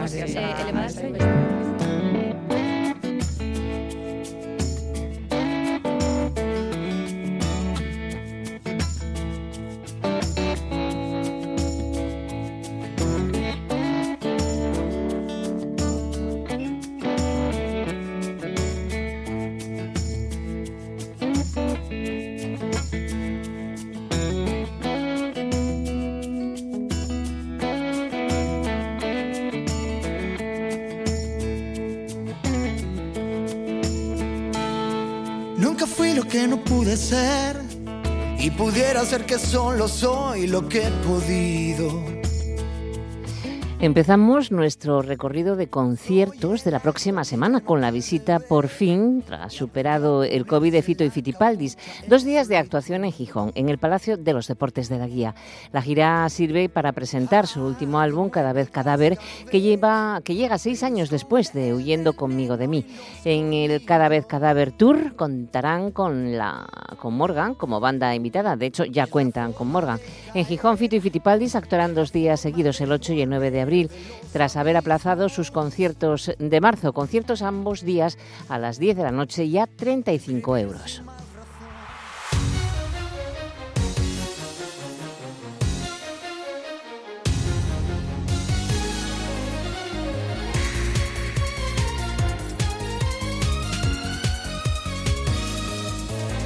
Ser 36.97 37.61
y 38.39 38.49
pudiera 38.49 39.05
ser 39.05 39.23
que 39.27 39.37
solo 39.37 39.87
soy 39.87 40.47
lo 40.47 40.67
que 40.67 40.87
he 40.87 40.91
podido. 41.05 42.22
Empezamos 43.83 44.49
nuestro 44.49 45.01
recorrido 45.01 45.57
de 45.57 45.67
conciertos 45.67 46.63
de 46.63 46.71
la 46.71 46.79
próxima 46.79 47.25
semana 47.25 47.59
con 47.59 47.81
la 47.81 47.91
visita 47.91 48.39
por 48.39 48.69
fin, 48.69 49.21
tras 49.27 49.51
superado 49.51 50.23
el 50.23 50.45
COVID 50.45 50.71
de 50.71 50.81
Fito 50.81 51.03
y 51.03 51.09
Fitipaldis, 51.09 51.77
dos 52.07 52.23
días 52.23 52.47
de 52.47 52.55
actuación 52.55 53.03
en 53.03 53.11
Gijón, 53.11 53.51
en 53.55 53.67
el 53.67 53.79
Palacio 53.79 54.15
de 54.15 54.31
los 54.31 54.47
Deportes 54.47 54.87
de 54.87 54.99
la 54.99 55.07
Guía. 55.07 55.35
La 55.73 55.81
gira 55.81 56.29
sirve 56.29 56.69
para 56.69 56.93
presentar 56.93 57.45
su 57.45 57.61
último 57.61 57.99
álbum, 57.99 58.29
Cada 58.29 58.53
vez 58.53 58.69
Cadáver, 58.69 59.17
que, 59.51 59.59
lleva, 59.59 60.21
que 60.23 60.35
llega 60.35 60.57
seis 60.59 60.81
años 60.81 61.09
después 61.09 61.51
de 61.51 61.73
Huyendo 61.73 62.13
conmigo 62.13 62.55
de 62.55 62.69
mí. 62.69 62.85
En 63.25 63.51
el 63.51 63.83
Cada 63.83 64.07
vez 64.07 64.25
Cadáver 64.25 64.71
Tour 64.71 65.17
contarán 65.17 65.91
con, 65.91 66.37
la, 66.37 66.69
con 66.99 67.15
Morgan 67.15 67.53
como 67.53 67.81
banda 67.81 68.15
invitada, 68.15 68.55
de 68.55 68.67
hecho 68.67 68.85
ya 68.85 69.07
cuentan 69.07 69.51
con 69.51 69.67
Morgan. 69.67 69.99
En 70.33 70.45
Gijón, 70.45 70.77
Fito 70.77 70.95
y 70.95 71.01
Fitipaldis 71.01 71.57
actuarán 71.57 71.93
dos 71.93 72.13
días 72.13 72.39
seguidos, 72.39 72.79
el 72.79 72.89
8 72.89 73.11
y 73.11 73.21
el 73.23 73.29
9 73.29 73.51
de 73.51 73.59
abril 73.59 73.72
tras 74.31 74.55
haber 74.55 74.77
aplazado 74.77 75.29
sus 75.29 75.51
conciertos 75.51 76.31
de 76.37 76.61
marzo, 76.61 76.93
conciertos 76.93 77.41
ambos 77.41 77.83
días 77.83 78.17
a 78.49 78.57
las 78.59 78.79
10 78.79 78.97
de 78.97 79.03
la 79.03 79.11
noche 79.11 79.45
y 79.45 79.57
a 79.57 79.67
35 79.67 80.57
euros. 80.57 81.01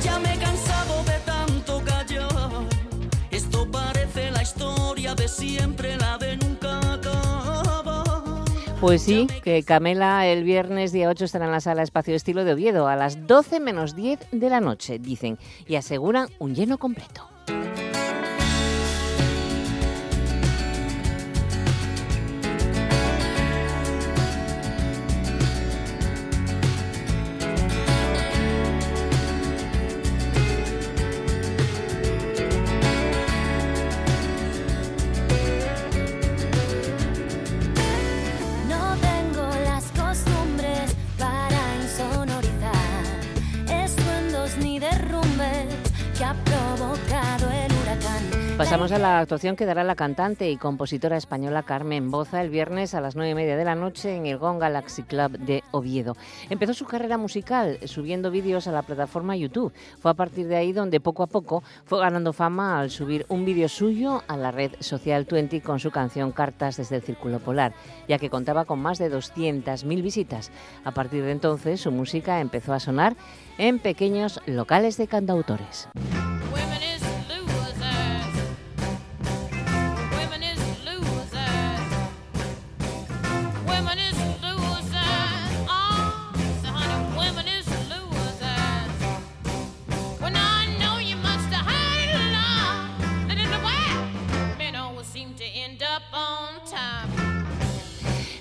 Ya 0.04 0.20
me 0.20 0.34
he 0.34 0.38
cansado 0.38 1.08
pues 8.80 9.02
sí, 9.02 9.28
que 9.44 9.64
Camela 9.64 10.28
el 10.28 10.44
viernes 10.44 10.92
día 10.92 11.10
8 11.10 11.26
estará 11.26 11.46
en 11.46 11.52
la 11.52 11.62
sala 11.62 11.82
Espacio 11.82 12.16
Estilo 12.16 12.44
de 12.44 12.54
Oviedo 12.54 12.88
a 12.88 12.96
las 12.96 13.26
12 13.26 13.60
menos 13.60 13.96
10 13.96 14.28
de 14.32 14.50
la 14.50 14.60
noche, 14.60 15.00
dicen, 15.00 15.40
y 15.68 15.76
aseguran 15.76 16.28
un 16.40 16.54
lleno 16.54 16.78
completo. 16.78 17.28
Pasamos 48.68 48.92
a 48.92 49.00
la 49.00 49.20
actuación 49.20 49.56
que 49.56 49.66
dará 49.66 49.86
la 49.86 49.96
cantante 49.96 50.52
y 50.52 50.58
compositora 50.58 51.16
española 51.16 51.64
Carmen 51.64 52.12
Boza 52.12 52.42
el 52.42 52.50
viernes 52.50 52.94
a 52.96 53.00
las 53.00 53.16
nueve 53.16 53.32
y 53.32 53.34
media 53.34 53.56
de 53.56 53.64
la 53.64 53.76
noche 53.76 54.14
en 54.14 54.26
el 54.26 54.38
Gong 54.38 54.60
Galaxy 54.60 55.04
Club 55.04 55.38
de 55.40 55.64
Oviedo. 55.72 56.18
Empezó 56.50 56.74
su 56.74 56.84
carrera 56.84 57.18
musical 57.18 57.80
subiendo 57.86 58.30
vídeos 58.30 58.68
a 58.68 58.74
la 58.74 58.82
plataforma 58.82 59.38
YouTube. 59.38 59.72
Fue 60.02 60.12
a 60.12 60.16
partir 60.16 60.50
de 60.50 60.58
ahí 60.58 60.74
donde 60.74 61.00
poco 61.00 61.24
a 61.24 61.28
poco 61.28 61.64
fue 61.86 62.02
ganando 62.02 62.34
fama 62.34 62.78
al 62.78 62.90
subir 62.90 63.26
un 63.30 63.46
vídeo 63.46 63.70
suyo 63.70 64.22
a 64.28 64.36
la 64.36 64.52
red 64.52 64.74
social 64.82 65.24
20 65.24 65.62
con 65.62 65.80
su 65.80 65.90
canción 65.90 66.34
Cartas 66.34 66.76
desde 66.76 66.98
el 66.98 67.04
Círculo 67.04 67.40
Polar, 67.40 67.72
ya 68.10 68.20
que 68.20 68.30
contaba 68.30 68.66
con 68.66 68.80
más 68.80 68.98
de 68.98 69.10
200.000 69.10 70.02
visitas. 70.02 70.52
A 70.84 70.92
partir 70.92 71.24
de 71.24 71.32
entonces 71.32 71.80
su 71.80 71.94
música 71.94 72.42
empezó 72.42 72.74
a 72.74 72.82
sonar 72.82 73.16
en 73.58 73.80
pequeños 73.80 74.42
locales 74.46 74.98
de 74.98 75.08
cantautores. 75.08 75.88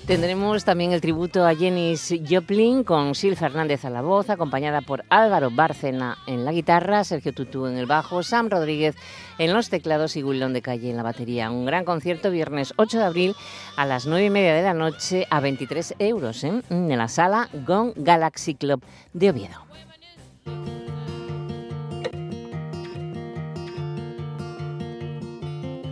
Tendremos 0.07 0.63
también 0.63 0.93
el 0.93 1.01
tributo 1.01 1.45
a 1.45 1.53
Jenis 1.53 2.15
Joplin 2.29 2.85
con 2.85 3.13
Sil 3.19 3.35
Fernández 3.35 3.83
a 3.83 3.89
la 3.89 4.01
voz, 4.01 4.29
acompañada 4.29 4.79
por 4.79 5.03
Álvaro 5.09 5.51
Bárcena 5.51 6.17
en 6.27 6.45
la 6.45 6.53
guitarra, 6.53 7.03
Sergio 7.03 7.33
Tutú 7.33 7.65
en 7.65 7.75
el 7.75 7.87
bajo, 7.87 8.23
Sam 8.23 8.49
Rodríguez 8.49 8.95
en 9.37 9.53
los 9.53 9.69
teclados 9.69 10.15
y 10.15 10.23
Willon 10.23 10.53
de 10.53 10.61
Calle 10.61 10.89
en 10.89 10.95
la 10.95 11.03
batería. 11.03 11.51
Un 11.51 11.65
gran 11.65 11.83
concierto 11.83 12.31
viernes 12.31 12.73
8 12.77 12.99
de 12.99 13.03
abril 13.03 13.35
a 13.75 13.85
las 13.85 14.05
9 14.05 14.23
y 14.23 14.29
media 14.29 14.53
de 14.53 14.63
la 14.63 14.73
noche 14.73 15.27
a 15.29 15.41
23 15.41 15.95
euros 15.99 16.41
¿eh? 16.45 16.61
en 16.69 16.97
la 16.97 17.09
sala 17.09 17.49
Gong 17.65 17.91
Galaxy 17.97 18.55
Club 18.55 18.81
de 19.11 19.29
Oviedo. 19.31 19.65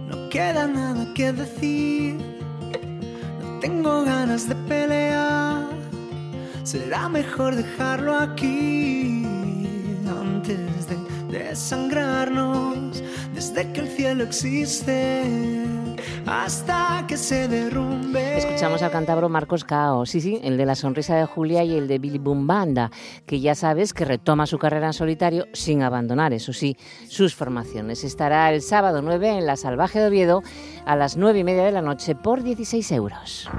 No 0.07 0.29
queda 0.29 0.67
nada 0.67 1.05
que 1.13 1.33
decir 1.33 2.34
tengo 3.65 4.05
ganas 4.05 4.47
de 4.47 4.55
pelear. 4.69 5.67
Será 6.63 7.09
mejor 7.09 7.55
dejarlo 7.55 8.13
aquí 8.13 9.25
antes 10.07 10.87
de 10.87 10.95
desangrarnos. 11.43 13.01
Desde 13.33 13.71
que 13.71 13.81
el 13.81 13.87
cielo 13.89 14.23
existe 14.23 15.23
hasta 16.25 17.05
que 17.07 17.17
se 17.17 17.47
derrumbe. 17.47 18.37
Escuchamos 18.37 18.81
al 18.81 18.91
cántabro 18.91 19.29
Marcos 19.29 19.63
Cao, 19.63 20.05
sí, 20.05 20.21
sí, 20.21 20.39
el 20.43 20.57
de 20.57 20.65
la 20.65 20.75
sonrisa 20.75 21.15
de 21.15 21.25
Julia 21.25 21.63
y 21.63 21.75
el 21.75 21.87
de 21.87 21.99
Billy 21.99 22.17
Boom 22.17 22.47
Banda, 22.47 22.91
que 23.25 23.39
ya 23.39 23.55
sabes 23.55 23.93
que 23.93 24.05
retoma 24.05 24.47
su 24.47 24.57
carrera 24.57 24.87
en 24.87 24.93
solitario 24.93 25.47
sin 25.53 25.83
abandonar, 25.83 26.33
eso 26.33 26.53
sí, 26.53 26.77
sus 27.07 27.35
formaciones. 27.35 28.03
Estará 28.03 28.51
el 28.51 28.61
sábado 28.61 29.01
9 29.01 29.37
en 29.37 29.45
la 29.45 29.55
Salvaje 29.55 29.99
de 29.99 30.07
Oviedo 30.07 30.43
a 30.85 30.95
las 30.95 31.17
9 31.17 31.39
y 31.39 31.43
media 31.43 31.63
de 31.63 31.71
la 31.71 31.81
noche 31.81 32.15
por 32.15 32.43
16 32.43 32.91
euros. 32.91 33.49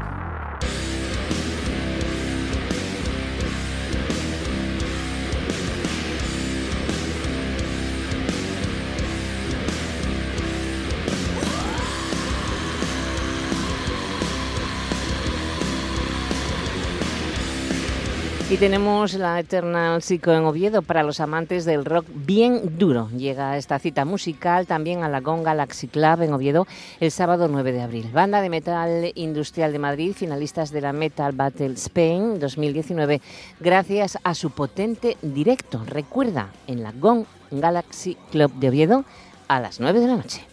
Y 18.57 18.59
tenemos 18.59 19.13
la 19.13 19.39
Eternal 19.39 20.01
Psycho 20.01 20.33
en 20.33 20.47
Oviedo 20.47 20.81
para 20.81 21.03
los 21.03 21.21
amantes 21.21 21.67
del 21.67 21.85
rock 21.85 22.07
bien 22.09 22.79
duro. 22.79 23.11
Llega 23.11 23.59
esta 23.59 23.79
cita 23.79 24.07
musical 24.07 24.67
también 24.67 25.03
a 25.03 25.11
la 25.11 25.21
Gong 25.21 25.45
Galaxy 25.45 25.89
Club 25.89 26.23
en 26.23 26.33
Oviedo 26.33 26.67
el 26.99 27.11
sábado 27.11 27.49
9 27.49 27.73
de 27.73 27.83
abril. 27.83 28.11
Banda 28.15 28.41
de 28.41 28.49
metal 28.49 29.13
industrial 29.15 29.73
de 29.73 29.79
Madrid, 29.79 30.15
finalistas 30.15 30.71
de 30.71 30.81
la 30.81 30.95
Metal 30.95 31.33
Battle 31.33 31.75
Spain 31.75 32.41
2019, 32.41 33.21
gracias 33.61 34.17
a 34.25 34.33
su 34.33 34.49
potente 34.49 35.19
directo. 35.21 35.83
Recuerda, 35.85 36.49
en 36.67 36.83
la 36.83 36.93
Gong 36.93 37.27
Galaxy 37.51 38.17
Club 38.31 38.55
de 38.55 38.71
Oviedo 38.71 39.05
a 39.49 39.61
las 39.61 39.81
9 39.81 40.01
de 40.01 40.07
la 40.07 40.17
noche. 40.17 40.47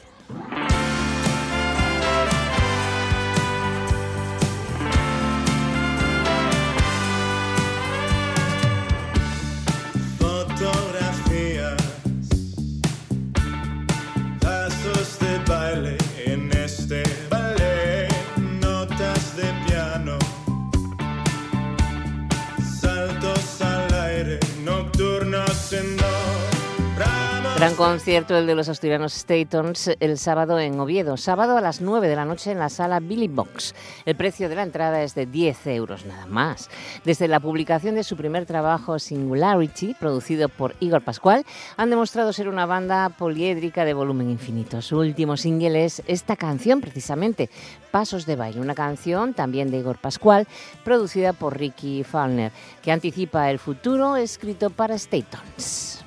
Gran 27.63 27.75
concierto 27.75 28.35
el 28.37 28.45
de 28.45 28.55
los 28.55 28.67
asturianos 28.67 29.13
Statons 29.13 29.91
el 30.01 30.17
sábado 30.17 30.59
en 30.59 30.77
Oviedo. 30.81 31.15
Sábado 31.15 31.55
a 31.55 31.61
las 31.61 31.79
9 31.79 32.09
de 32.09 32.15
la 32.17 32.25
noche 32.25 32.51
en 32.51 32.59
la 32.59 32.67
sala 32.67 32.99
Billy 32.99 33.29
Box. 33.29 33.73
El 34.03 34.17
precio 34.17 34.49
de 34.49 34.55
la 34.55 34.63
entrada 34.63 35.01
es 35.01 35.15
de 35.15 35.25
10 35.25 35.67
euros 35.67 36.05
nada 36.05 36.25
más. 36.25 36.69
Desde 37.05 37.29
la 37.29 37.39
publicación 37.39 37.95
de 37.95 38.03
su 38.03 38.17
primer 38.17 38.45
trabajo 38.45 38.99
Singularity, 38.99 39.93
producido 39.97 40.49
por 40.49 40.75
Igor 40.81 41.05
Pascual, 41.05 41.45
han 41.77 41.89
demostrado 41.89 42.33
ser 42.33 42.49
una 42.49 42.65
banda 42.65 43.07
poliédrica 43.07 43.85
de 43.85 43.93
volumen 43.93 44.29
infinito. 44.29 44.81
Su 44.81 44.97
último 44.97 45.37
single 45.37 45.85
es 45.85 46.03
esta 46.05 46.35
canción 46.35 46.81
precisamente, 46.81 47.49
Pasos 47.91 48.25
de 48.25 48.35
Baile, 48.35 48.59
una 48.59 48.75
canción 48.75 49.33
también 49.33 49.71
de 49.71 49.77
Igor 49.77 49.99
Pascual, 49.99 50.49
producida 50.83 51.31
por 51.31 51.57
Ricky 51.57 52.03
Faulner, 52.03 52.51
que 52.81 52.91
anticipa 52.91 53.49
el 53.49 53.57
futuro 53.57 54.17
escrito 54.17 54.69
para 54.69 54.97
Statons. 54.97 56.03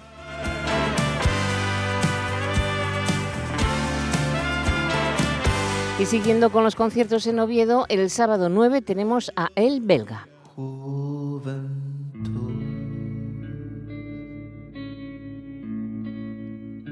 Y 5.98 6.04
siguiendo 6.04 6.50
con 6.50 6.62
los 6.62 6.74
conciertos 6.76 7.26
en 7.26 7.38
Oviedo, 7.40 7.86
el 7.88 8.10
sábado 8.10 8.50
9 8.50 8.82
tenemos 8.82 9.32
a 9.34 9.48
El 9.54 9.80
Belga. 9.80 10.28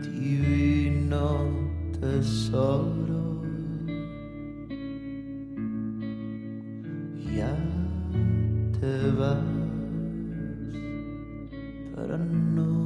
Divino 0.01 1.51
tesoro, 2.01 3.43
ya 7.31 7.55
te 8.81 9.11
vas 9.19 9.65
no 12.55 12.84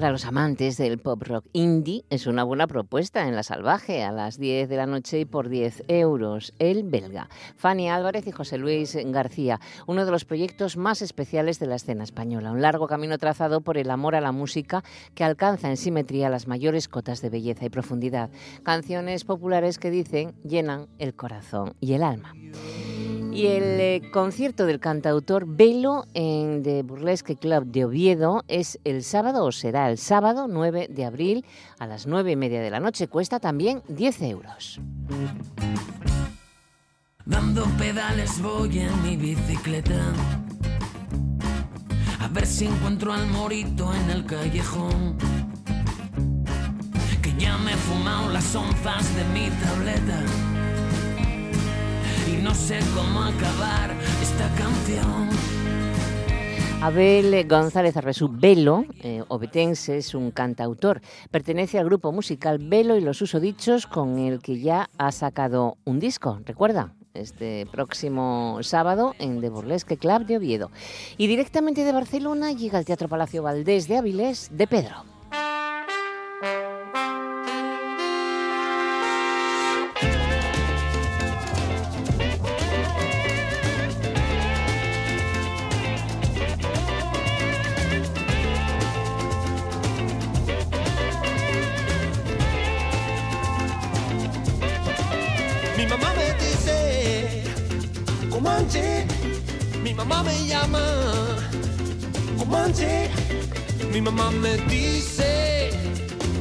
Para 0.00 0.12
los 0.12 0.24
amantes 0.24 0.78
del 0.78 0.96
pop 0.96 1.22
rock 1.24 1.44
indie 1.52 2.06
es 2.08 2.26
una 2.26 2.42
buena 2.42 2.66
propuesta 2.66 3.28
en 3.28 3.36
La 3.36 3.42
Salvaje 3.42 4.02
a 4.02 4.10
las 4.12 4.38
10 4.38 4.70
de 4.70 4.76
la 4.78 4.86
noche 4.86 5.20
y 5.20 5.24
por 5.26 5.50
10 5.50 5.84
euros. 5.88 6.54
El 6.58 6.84
belga. 6.84 7.28
Fanny 7.56 7.90
Álvarez 7.90 8.26
y 8.26 8.32
José 8.32 8.56
Luis 8.56 8.96
García, 8.96 9.60
uno 9.86 10.06
de 10.06 10.10
los 10.10 10.24
proyectos 10.24 10.78
más 10.78 11.02
especiales 11.02 11.58
de 11.58 11.66
la 11.66 11.74
escena 11.74 12.02
española. 12.02 12.50
Un 12.50 12.62
largo 12.62 12.86
camino 12.86 13.18
trazado 13.18 13.60
por 13.60 13.76
el 13.76 13.90
amor 13.90 14.14
a 14.14 14.22
la 14.22 14.32
música 14.32 14.82
que 15.14 15.22
alcanza 15.22 15.68
en 15.68 15.76
simetría 15.76 16.30
las 16.30 16.46
mayores 16.46 16.88
cotas 16.88 17.20
de 17.20 17.28
belleza 17.28 17.66
y 17.66 17.68
profundidad. 17.68 18.30
Canciones 18.62 19.24
populares 19.24 19.78
que 19.78 19.90
dicen 19.90 20.32
llenan 20.44 20.88
el 20.98 21.14
corazón 21.14 21.74
y 21.78 21.92
el 21.92 22.04
alma. 22.04 22.32
Y 23.40 23.46
el 23.46 23.80
eh, 23.80 24.02
concierto 24.12 24.66
del 24.66 24.80
cantautor 24.80 25.46
Velo 25.46 26.04
en 26.12 26.62
The 26.62 26.82
Burlesque 26.82 27.36
Club 27.36 27.64
de 27.64 27.86
Oviedo 27.86 28.44
es 28.48 28.78
el 28.84 29.02
sábado, 29.02 29.46
o 29.46 29.50
será 29.50 29.88
el 29.88 29.96
sábado 29.96 30.46
9 30.46 30.88
de 30.90 31.06
abril 31.06 31.46
a 31.78 31.86
las 31.86 32.06
9 32.06 32.32
y 32.32 32.36
media 32.36 32.60
de 32.60 32.68
la 32.68 32.80
noche. 32.80 33.08
Cuesta 33.08 33.40
también 33.40 33.80
10 33.88 34.22
euros. 34.24 34.78
Dando 37.24 37.64
pedales 37.78 38.42
voy 38.42 38.80
en 38.80 39.02
mi 39.02 39.16
bicicleta. 39.16 40.12
A 42.20 42.28
ver 42.28 42.44
si 42.44 42.66
encuentro 42.66 43.14
al 43.14 43.26
morito 43.26 43.90
en 43.94 44.10
el 44.10 44.26
callejón. 44.26 45.16
Que 47.22 47.32
ya 47.38 47.56
me 47.56 47.72
he 47.72 47.76
fumado 47.76 48.28
las 48.28 48.54
onzas 48.54 49.16
de 49.16 49.24
mi 49.32 49.48
tableta 49.48 50.49
no 52.42 52.54
sé 52.54 52.78
cómo 52.94 53.22
acabar 53.22 53.94
esta 54.22 54.48
canción. 54.56 55.28
Abel 56.82 57.46
González 57.46 57.96
Arbesú 57.96 58.30
Velo, 58.32 58.86
eh, 59.02 59.22
obetense, 59.28 59.98
es 59.98 60.14
un 60.14 60.30
cantautor. 60.30 61.02
Pertenece 61.30 61.78
al 61.78 61.84
grupo 61.84 62.10
musical 62.12 62.58
Velo 62.58 62.96
y 62.96 63.02
los 63.02 63.18
Susodichos, 63.18 63.86
con 63.86 64.18
el 64.18 64.40
que 64.40 64.58
ya 64.60 64.88
ha 64.96 65.12
sacado 65.12 65.76
un 65.84 66.00
disco, 66.00 66.40
¿recuerda? 66.46 66.94
Este 67.12 67.66
próximo 67.70 68.58
sábado 68.62 69.14
en 69.18 69.40
The 69.40 69.50
Burlesque 69.50 69.98
Club 69.98 70.24
de 70.24 70.38
Oviedo. 70.38 70.70
Y 71.18 71.26
directamente 71.26 71.84
de 71.84 71.92
Barcelona 71.92 72.52
llega 72.52 72.78
al 72.78 72.86
Teatro 72.86 73.08
Palacio 73.08 73.42
Valdés 73.42 73.86
de 73.86 73.98
Avilés 73.98 74.48
de 74.52 74.66
Pedro. 74.66 75.04
Mamá 100.10 100.24
me 100.24 100.46
llama, 100.48 100.82
Comanche, 102.36 103.08
mi 103.92 104.00
mamá 104.00 104.30
me 104.32 104.56
dice, 104.68 105.70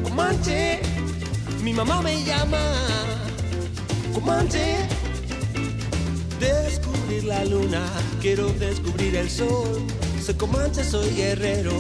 Comanche, 0.04 0.80
mi 1.62 1.72
mamá 1.72 2.02
me 2.02 2.24
llama, 2.24 2.64
Comanche, 4.12 4.76
descubrir 6.40 7.26
la 7.26 7.46
luna, 7.46 7.86
quiero 8.20 8.50
descubrir 8.54 9.16
el 9.16 9.30
sol, 9.30 9.86
soy 10.30 10.38
Comanche, 10.38 10.84
soy 10.84 11.10
guerrero, 11.16 11.72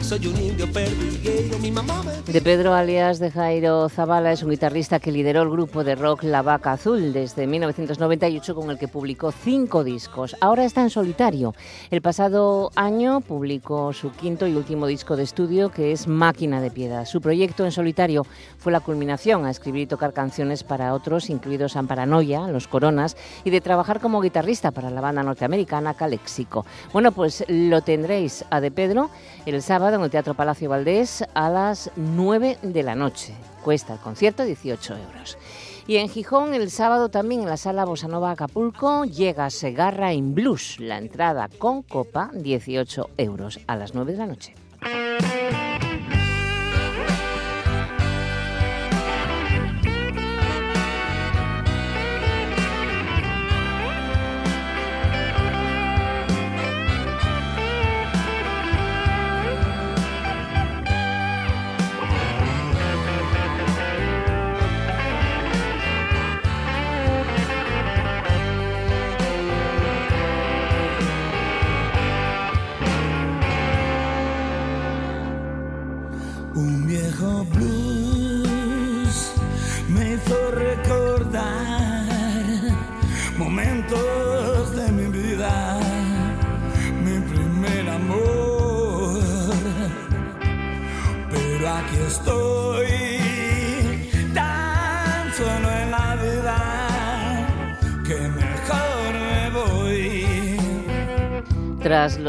soy 0.00 0.26
un 0.28 0.40
indio 0.40 0.70
perdiguero, 0.72 1.58
mi 1.58 1.70
mamá 1.70 2.02
me 2.02 2.32
De 2.32 2.40
Pedro 2.40 2.72
alias 2.72 3.18
de 3.18 3.30
Jairo 3.30 3.88
Zavala 3.90 4.32
es 4.32 4.42
un 4.42 4.48
guitarrista 4.48 4.98
que 4.98 5.12
lideró 5.12 5.42
el 5.42 5.50
grupo 5.50 5.84
de 5.84 5.94
rock 5.94 6.22
La 6.22 6.40
Vaca 6.40 6.72
Azul 6.72 7.12
desde 7.12 7.46
1998 7.46 8.54
con 8.54 8.70
el 8.70 8.78
que 8.78 8.88
publicó 8.88 9.30
cinco 9.30 9.84
discos. 9.84 10.36
Ahora 10.40 10.64
está 10.64 10.80
en 10.80 10.88
solitario. 10.88 11.54
El 11.90 12.00
pasado 12.00 12.70
año 12.76 13.20
publicó 13.20 13.92
su 13.92 14.10
quinto 14.12 14.46
y 14.46 14.54
último 14.54 14.86
disco 14.86 15.14
de 15.14 15.24
estudio 15.24 15.68
que 15.68 15.92
es 15.92 16.06
Máquina 16.06 16.62
de 16.62 16.70
Piedad. 16.70 17.04
Su 17.04 17.20
proyecto 17.20 17.66
en 17.66 17.72
solitario 17.72 18.24
fue 18.56 18.72
la 18.72 18.80
culminación 18.80 19.44
a 19.44 19.50
escribir 19.50 19.82
y 19.82 19.86
tocar 19.86 20.14
canciones 20.14 20.64
para 20.64 20.94
otros, 20.94 21.28
incluidos 21.28 21.76
Amparanoia, 21.76 22.48
Los 22.48 22.68
Coronas, 22.68 23.18
y 23.44 23.50
de 23.50 23.60
trabajar 23.60 24.00
como 24.00 24.22
guitarrista 24.22 24.70
para 24.70 24.88
la 24.88 25.02
banda 25.02 25.22
norteamericana 25.22 25.92
Calexico. 25.92 26.64
Bueno, 26.92 27.12
pues 27.12 27.44
lo 27.48 27.82
tendréis 27.98 28.44
a 28.50 28.60
De 28.60 28.70
Pedro 28.70 29.10
el 29.44 29.60
sábado 29.60 29.96
en 29.96 30.02
el 30.02 30.10
Teatro 30.10 30.34
Palacio 30.34 30.70
Valdés 30.70 31.24
a 31.34 31.50
las 31.50 31.90
9 31.96 32.58
de 32.62 32.82
la 32.84 32.94
noche. 32.94 33.34
Cuesta 33.64 33.94
el 33.94 33.98
concierto 33.98 34.44
18 34.44 34.94
euros. 34.94 35.36
Y 35.88 35.96
en 35.96 36.08
Gijón 36.08 36.54
el 36.54 36.70
sábado 36.70 37.08
también 37.08 37.40
en 37.40 37.48
la 37.48 37.56
sala 37.56 37.84
Bosanova 37.84 38.30
Acapulco 38.30 39.04
llega 39.04 39.50
Segarra 39.50 40.12
in 40.12 40.32
Blues. 40.32 40.76
La 40.78 40.98
entrada 40.98 41.48
con 41.58 41.82
copa 41.82 42.30
18 42.34 43.10
euros 43.16 43.58
a 43.66 43.74
las 43.74 43.94
9 43.94 44.12
de 44.12 44.18
la 44.18 44.26
noche. 44.26 44.54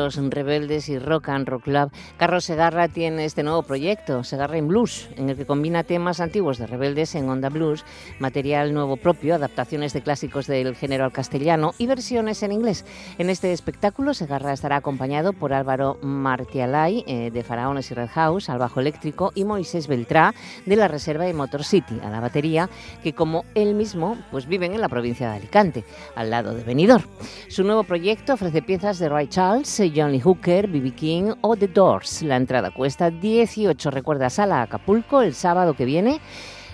Los 0.10 0.18
Rebeldes 0.32 0.90
y 0.90 0.98
Rock 0.98 1.30
and 1.30 1.48
Roll 1.48 1.62
Club, 1.62 1.92
Carlos 2.18 2.44
Segarra 2.44 2.88
tiene 2.88 3.26
este 3.26 3.44
nuevo 3.44 3.62
proyecto, 3.62 4.24
Segarra 4.24 4.58
en 4.58 4.68
Blues, 4.68 5.08
en 5.18 5.30
el 5.30 5.38
que 5.38 5.46
combina 5.46 5.84
temas 5.84 6.20
antiguos 6.20 6.58
de 6.58 6.66
Rebeldes 6.66 7.14
en 7.14 7.30
Onda 7.30 7.50
Blues, 7.50 7.86
material 8.18 8.74
nuevo 8.74 8.98
propio, 8.98 9.36
adaptaciones 9.36 9.94
de 9.94 10.02
clásicos 10.02 10.48
del 10.48 10.76
género 10.76 11.06
al 11.06 11.12
castellano 11.12 11.76
y 11.78 11.86
versiones 11.86 12.42
en 12.42 12.54
inglés. 12.54 12.86
En 13.20 13.30
este 13.30 13.54
espectáculo, 13.54 14.16
Segarra 14.16 14.52
estará 14.52 14.78
acompañado 14.78 15.32
por 15.32 15.54
Álvaro 15.54 16.00
Martialay, 16.02 17.04
eh, 17.06 17.30
de 17.30 17.44
Faraones 17.44 17.92
y 17.92 17.94
Red 17.94 18.10
House, 18.10 18.50
al 18.50 18.58
bajo 18.58 18.80
eléctrico, 18.80 19.32
y 19.36 19.46
Moisés 19.46 19.88
Beltrá, 19.88 20.34
de 20.66 20.76
la 20.76 20.88
Reserva 20.88 21.26
de 21.26 21.36
Motor 21.36 21.64
City, 21.64 22.00
a 22.04 22.10
la 22.10 22.20
batería, 22.20 22.68
que 23.04 23.14
como 23.14 23.46
él 23.54 23.76
mismo, 23.76 24.18
pues 24.32 24.48
viven 24.48 24.74
en 24.74 24.82
la 24.82 24.90
provincia 24.90 25.30
de 25.30 25.36
Alicante, 25.36 25.84
al 26.16 26.32
lado 26.32 26.56
de 26.56 26.64
Benidorm. 26.64 27.06
Su 27.48 27.64
nuevo 27.64 27.84
proyecto 27.84 28.34
ofrece 28.34 28.64
piezas 28.64 28.98
de 28.98 29.08
Ray 29.08 29.28
Charles, 29.28 29.68
Johnny 30.00 30.20
Hooker, 30.20 30.68
B.B. 30.68 30.92
King 30.92 31.34
o 31.42 31.56
The 31.56 31.68
Doors. 31.68 32.22
La 32.22 32.38
entrada 32.38 32.72
cuesta 32.72 33.10
18, 33.12 33.92
recuerda, 33.92 34.30
sala 34.30 34.62
Acapulco 34.62 35.22
el 35.22 35.34
sábado 35.34 35.74
que 35.74 35.86
viene. 35.86 36.20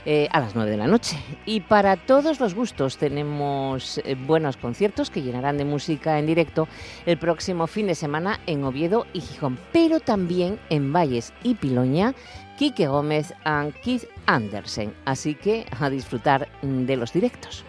eh, 0.06 0.28
a 0.32 0.40
las 0.40 0.56
9 0.56 0.70
de 0.72 0.78
la 0.78 0.88
noche. 0.88 1.18
Y 1.46 1.62
para 1.62 1.98
todos 1.98 2.40
los 2.40 2.54
gustos 2.54 2.98
tenemos 2.98 4.00
eh, 4.00 4.16
buenos 4.16 4.56
conciertos 4.58 5.10
que 5.10 5.22
llenarán 5.22 5.58
de 5.58 5.66
música 5.66 6.20
en 6.20 6.28
directo 6.28 6.68
el 7.06 7.18
próximo 7.18 7.68
fin 7.68 7.88
de 7.88 7.96
semana 7.96 8.40
en 8.46 8.64
Oviedo 8.64 9.08
y 9.14 9.22
Gijón, 9.22 9.58
pero 9.74 10.00
también 10.00 10.60
en 10.70 10.94
Valles 10.94 11.34
y 11.44 11.56
Piloña, 11.56 12.14
Quique 12.58 12.88
Gómez 12.88 13.34
y 13.46 13.72
Keith 13.82 14.06
Andersen. 14.28 14.94
Así 15.06 15.36
que 15.36 15.66
a 15.80 15.90
disfrutar 15.90 16.48
de 16.62 16.96
los 16.96 17.12
directos. 17.12 17.66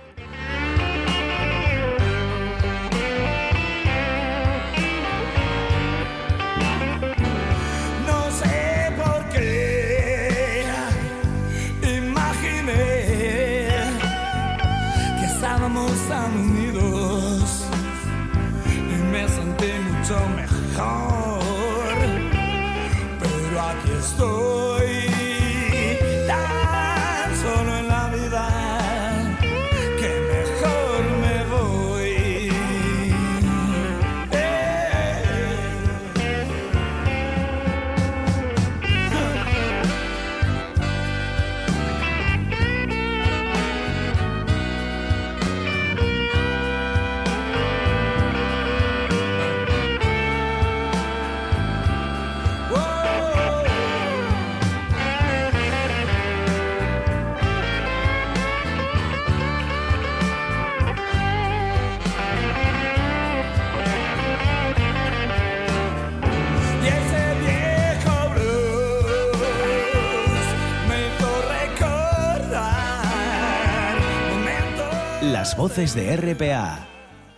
Las 75.38 75.54
voces 75.54 75.94
de 75.94 76.16
RPA 76.16 76.88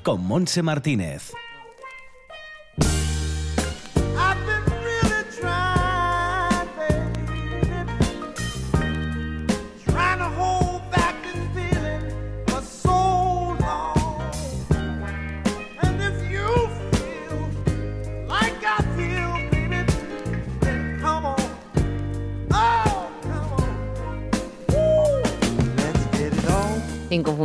con 0.04 0.24
Monse 0.24 0.62
Martínez. 0.62 1.32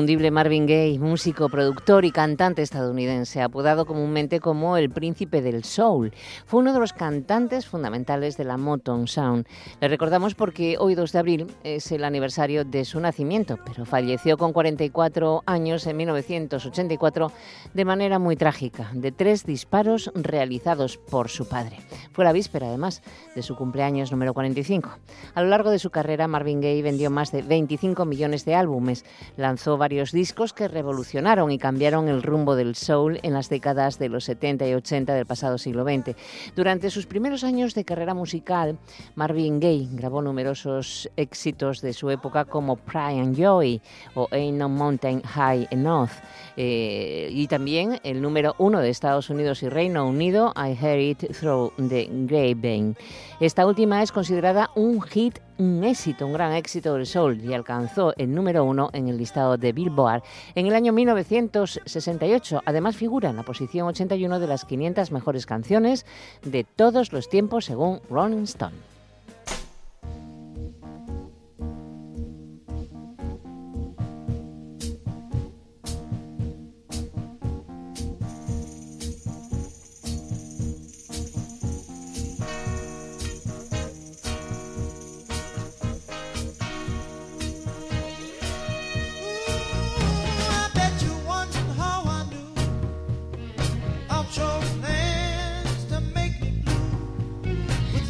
Inconfundible 0.04 0.32
Marvin 0.32 0.66
Gaye, 0.66 1.00
músico, 1.00 1.48
productor 1.48 2.04
y 2.04 2.12
cantante 2.12 2.62
estadounidense, 2.62 3.42
apodado 3.42 3.86
comúnmente 3.86 4.42
como 4.42 4.76
el 4.76 4.90
príncipe 4.90 5.42
del 5.42 5.64
soul. 5.64 6.12
Fue 6.46 6.60
uno 6.60 6.74
de 6.74 6.80
los 6.82 6.92
cantantes 6.92 7.68
fundamentales 7.68 8.36
de 8.36 8.44
la 8.44 8.58
Motown 8.58 9.08
Sound. 9.08 9.48
Le 9.80 9.88
recordamos 9.88 10.36
porque 10.36 10.76
hoy 10.78 10.94
2 10.96 11.10
de 11.14 11.20
abril 11.20 11.48
es 11.64 11.90
el 11.94 12.04
aniversario 12.04 12.66
de 12.66 12.84
su 12.84 13.00
nacimiento, 13.00 13.58
pero 13.66 13.86
falleció 13.86 14.38
con 14.38 14.52
44 14.52 15.44
años 15.46 15.88
en 15.88 15.96
1984 15.96 17.32
de 17.74 17.86
manera 17.86 18.20
muy 18.20 18.36
trágica, 18.36 18.92
de 18.94 19.14
tres 19.14 19.46
disparos 19.46 20.12
realizados 20.16 20.98
por 20.98 21.30
su 21.30 21.48
padre. 21.48 21.78
Fue 22.12 22.26
la 22.26 22.34
víspera, 22.34 22.68
además, 22.68 23.04
de 23.36 23.42
su 23.42 23.56
cumpleaños 23.56 24.12
número 24.12 24.34
45. 24.34 24.90
A 25.34 25.42
lo 25.42 25.48
largo 25.48 25.70
de 25.70 25.80
su 25.80 25.92
carrera, 25.92 26.28
Marvin 26.28 26.60
Gaye 26.60 26.82
vendió 26.82 27.10
más 27.10 27.32
de 27.32 27.42
25 27.42 28.04
millones 28.04 28.44
de 28.44 28.56
álbumes. 28.56 29.06
La 29.38 29.54
lanzó 29.54 29.78
varios 29.78 29.93
discos 30.12 30.54
que 30.54 30.68
revolucionaron 30.68 31.52
y 31.52 31.58
cambiaron 31.58 32.08
el 32.08 32.24
rumbo 32.24 32.56
del 32.56 32.76
soul 32.76 33.20
en 33.24 33.34
las 33.34 33.50
décadas 33.50 34.00
de 34.00 34.10
los 34.10 34.26
70 34.26 34.68
y 34.68 34.74
80 34.74 35.14
del 35.14 35.26
pasado 35.26 35.58
siglo 35.58 35.84
XX. 35.84 36.16
Durante 36.56 36.90
sus 36.90 37.06
primeros 37.06 37.44
años 37.44 37.74
de 37.74 37.86
carrera 37.86 38.14
musical, 38.14 38.78
Marvin 39.16 39.60
Gaye 39.60 39.90
grabó 39.92 40.22
numerosos 40.22 41.10
éxitos 41.16 41.82
de 41.82 41.94
su 41.94 42.10
época 42.10 42.46
como 42.46 42.76
Pride 42.76 43.20
and 43.20 43.38
Joy 43.38 43.82
o 44.16 44.28
Ain't 44.32 44.58
No 44.58 44.70
Mountain 44.70 45.22
High 45.22 45.68
Enough. 45.72 46.12
Eh, 46.58 47.30
y 47.32 47.48
también 47.48 48.00
el 48.04 48.22
número 48.22 48.56
uno 48.58 48.80
de 48.80 48.90
Estados 48.90 49.30
Unidos 49.30 49.64
y 49.64 49.70
Reino 49.70 50.08
Unido, 50.08 50.54
I 50.56 50.78
Heard 50.80 51.00
It 51.00 51.38
Through 51.40 51.74
the 51.90 52.08
Grapevine. 52.10 52.96
Esta 53.40 53.66
última 53.66 54.04
es 54.04 54.12
considerada 54.12 54.70
un 54.76 55.02
hit 55.02 55.40
un 55.58 55.84
éxito, 55.84 56.26
un 56.26 56.34
gran 56.34 56.54
éxito 56.54 56.94
del 56.94 57.06
soul 57.06 57.40
y 57.44 57.54
alcanzó 57.54 58.14
el 58.18 58.34
número 58.34 58.64
uno 58.64 58.90
en 58.94 59.08
el 59.08 59.18
listado 59.18 59.58
de 59.58 59.72
Billboard 59.72 60.24
en 60.56 60.68
el 60.68 60.76
año 60.76 60.94
1968. 60.94 62.62
Además 62.66 62.96
figura 62.96 63.30
en 63.30 63.36
la 63.36 63.44
posición 63.44 63.88
81 63.88 64.40
de 64.40 64.48
las 64.48 64.66
500 64.66 65.12
mejores 65.12 65.46
canciones 65.46 66.06
de 66.44 66.64
todos 66.64 67.14
los 67.14 67.30
tiempos 67.30 67.66
según 67.66 68.02
Rolling 68.10 68.44
Stone. 68.44 68.93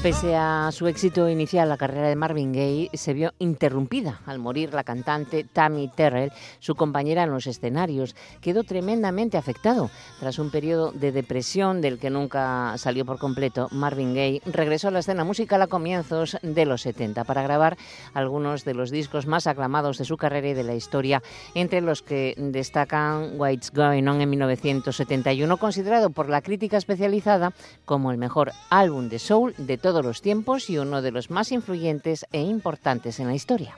Pese 0.03 0.35
a 0.35 0.69
su 0.73 0.87
éxito 0.87 1.29
inicial, 1.29 1.69
la 1.69 1.77
carrera 1.77 2.09
de 2.09 2.17
Marvin 2.17 2.51
Gaye 2.51 2.89
se 2.93 3.13
vio 3.13 3.31
interrumpida 3.39 4.19
al 4.25 4.37
morir 4.37 4.73
la 4.73 4.83
cantante 4.83 5.45
Tammy 5.45 5.87
Terrell, 5.87 6.33
su 6.59 6.75
compañera 6.75 7.23
en 7.23 7.31
los 7.31 7.47
escenarios. 7.47 8.13
Quedó 8.41 8.65
tremendamente 8.65 9.37
afectado. 9.37 9.89
Tras 10.19 10.39
un 10.39 10.51
periodo 10.51 10.91
de 10.91 11.13
depresión 11.13 11.79
del 11.79 11.99
que 11.99 12.09
nunca 12.09 12.73
salió 12.77 13.05
por 13.05 13.17
completo, 13.17 13.69
Marvin 13.71 14.13
Gaye 14.13 14.41
regresó 14.45 14.89
a 14.89 14.91
la 14.91 14.99
escena 14.99 15.23
musical 15.23 15.61
a 15.61 15.67
comienzos 15.67 16.37
de 16.41 16.65
los 16.65 16.81
70 16.81 17.23
para 17.23 17.41
grabar 17.41 17.77
algunos 18.13 18.65
de 18.65 18.73
los 18.73 18.91
discos 18.91 19.25
más 19.25 19.47
aclamados 19.47 19.97
de 19.97 20.03
su 20.03 20.17
carrera 20.17 20.49
y 20.49 20.53
de 20.53 20.65
la 20.65 20.75
historia, 20.75 21.23
entre 21.55 21.79
los 21.79 22.01
que 22.01 22.35
destacan 22.37 23.39
What's 23.39 23.71
Going 23.71 24.05
On 24.09 24.19
en 24.19 24.29
1971, 24.29 25.55
considerado 25.55 26.09
por 26.09 26.27
la 26.27 26.41
crítica 26.41 26.75
especializada 26.75 27.53
como 27.85 28.11
el 28.11 28.17
mejor 28.17 28.51
álbum 28.69 29.07
de 29.07 29.19
soul 29.19 29.53
de 29.57 29.77
todo 29.77 29.92
los 30.01 30.21
tiempos 30.21 30.69
y 30.69 30.77
uno 30.77 31.01
de 31.01 31.11
los 31.11 31.29
más 31.29 31.51
influyentes 31.51 32.25
e 32.31 32.41
importantes 32.41 33.19
en 33.19 33.27
la 33.27 33.35
historia. 33.35 33.75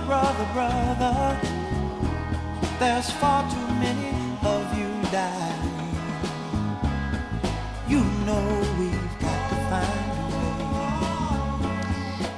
Brother, 0.00 0.06
brother, 0.06 0.46
brother. 0.54 1.40
There's 2.78 3.10
far 3.10 3.48
too 3.50 3.68
many 3.74 4.14
of 4.42 4.78
you 4.78 4.88
dying. 5.10 5.94
You 7.88 8.02
know 8.24 8.76
we've 8.78 8.91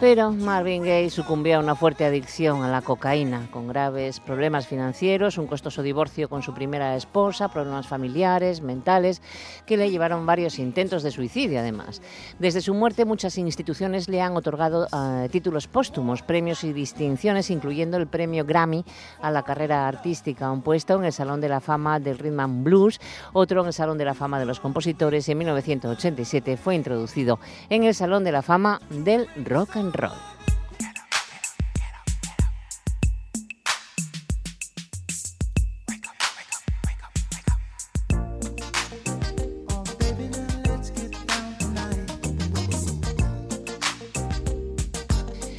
Pero 0.07 0.33
Marvin 0.33 0.83
Gaye 0.83 1.09
sucumbió 1.09 1.57
a 1.57 1.61
una 1.61 1.75
fuerte 1.75 2.05
adicción 2.05 2.63
a 2.63 2.69
la 2.69 2.83
cocaína, 2.83 3.49
con 3.51 3.69
graves 3.69 4.21
problemas 4.21 4.67
financieros, 4.67 5.39
un 5.39 5.47
costoso 5.47 5.83
divorcio 5.83 6.29
con 6.29 6.43
su 6.43 6.53
primera 6.53 6.95
esposa, 6.95 7.49
problemas 7.49 7.89
familiares, 7.89 8.61
mentales, 8.61 9.23
que 9.65 9.79
le 9.79 9.91
llevaron 9.91 10.27
varios 10.27 10.59
intentos 10.59 11.03
de 11.03 11.11
suicidio 11.11 11.59
además. 11.59 12.03
Desde 12.39 12.61
su 12.61 12.75
muerte 12.75 13.07
muchas 13.07 13.39
instituciones 13.39 14.11
le 14.11 14.21
han 14.21 14.37
otorgado 14.37 14.89
uh, 14.93 15.27
títulos 15.31 15.69
póstumos, 15.69 16.21
premios 16.21 16.65
y 16.65 16.75
distinciones, 16.75 17.49
incluyendo 17.49 17.97
el 17.97 18.07
premio 18.07 18.45
Grammy 18.45 18.85
a 19.23 19.31
la 19.31 19.43
carrera 19.43 19.89
artística, 19.89 20.53
un 20.53 20.61
puesto 20.61 20.97
en 20.97 21.07
el 21.07 21.15
Salón 21.15 21.41
de 21.41 21.49
la 21.49 21.61
Fama 21.61 21.99
del 21.99 22.19
Rhythm 22.19 22.41
and 22.41 22.63
Blues, 22.63 23.01
otro 23.33 23.63
en 23.63 23.69
el 23.69 23.73
Salón 23.73 23.97
de 23.97 24.05
la 24.05 24.13
Fama 24.13 24.39
de 24.39 24.45
los 24.45 24.61
Compositores 24.61 25.27
y 25.31 25.33
en 25.33 25.39
1987 25.39 26.59
fue 26.59 26.75
introducido 26.75 27.39
en 27.71 27.85
el 27.85 27.95
Salón 27.95 28.23
de 28.23 28.33
la 28.33 28.43
Fama 28.43 28.83
del 28.91 29.27
Rock 29.47 29.77
and 29.77 29.94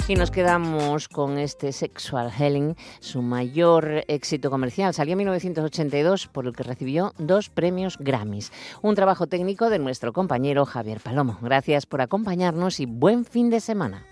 Y 0.08 0.14
nos 0.14 0.30
quedamos 0.30 1.08
con 1.08 1.36
este 1.36 1.72
Sexual 1.72 2.30
Healing, 2.30 2.76
su 3.00 3.22
mayor 3.22 4.04
éxito 4.06 4.50
comercial. 4.50 4.94
Salió 4.94 5.12
en 5.14 5.18
1982 5.18 6.28
por 6.28 6.46
el 6.46 6.52
que 6.54 6.62
recibió 6.62 7.12
dos 7.18 7.50
premios 7.50 7.98
Grammys. 7.98 8.52
Un 8.82 8.94
trabajo 8.94 9.26
técnico 9.26 9.68
de 9.68 9.80
nuestro 9.80 10.12
compañero 10.12 10.64
Javier 10.64 11.00
Palomo. 11.00 11.38
Gracias 11.42 11.86
por 11.86 12.02
acompañarnos 12.02 12.78
y 12.78 12.86
buen 12.86 13.24
fin 13.24 13.50
de 13.50 13.58
semana. 13.58 14.06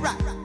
right. 0.00 0.37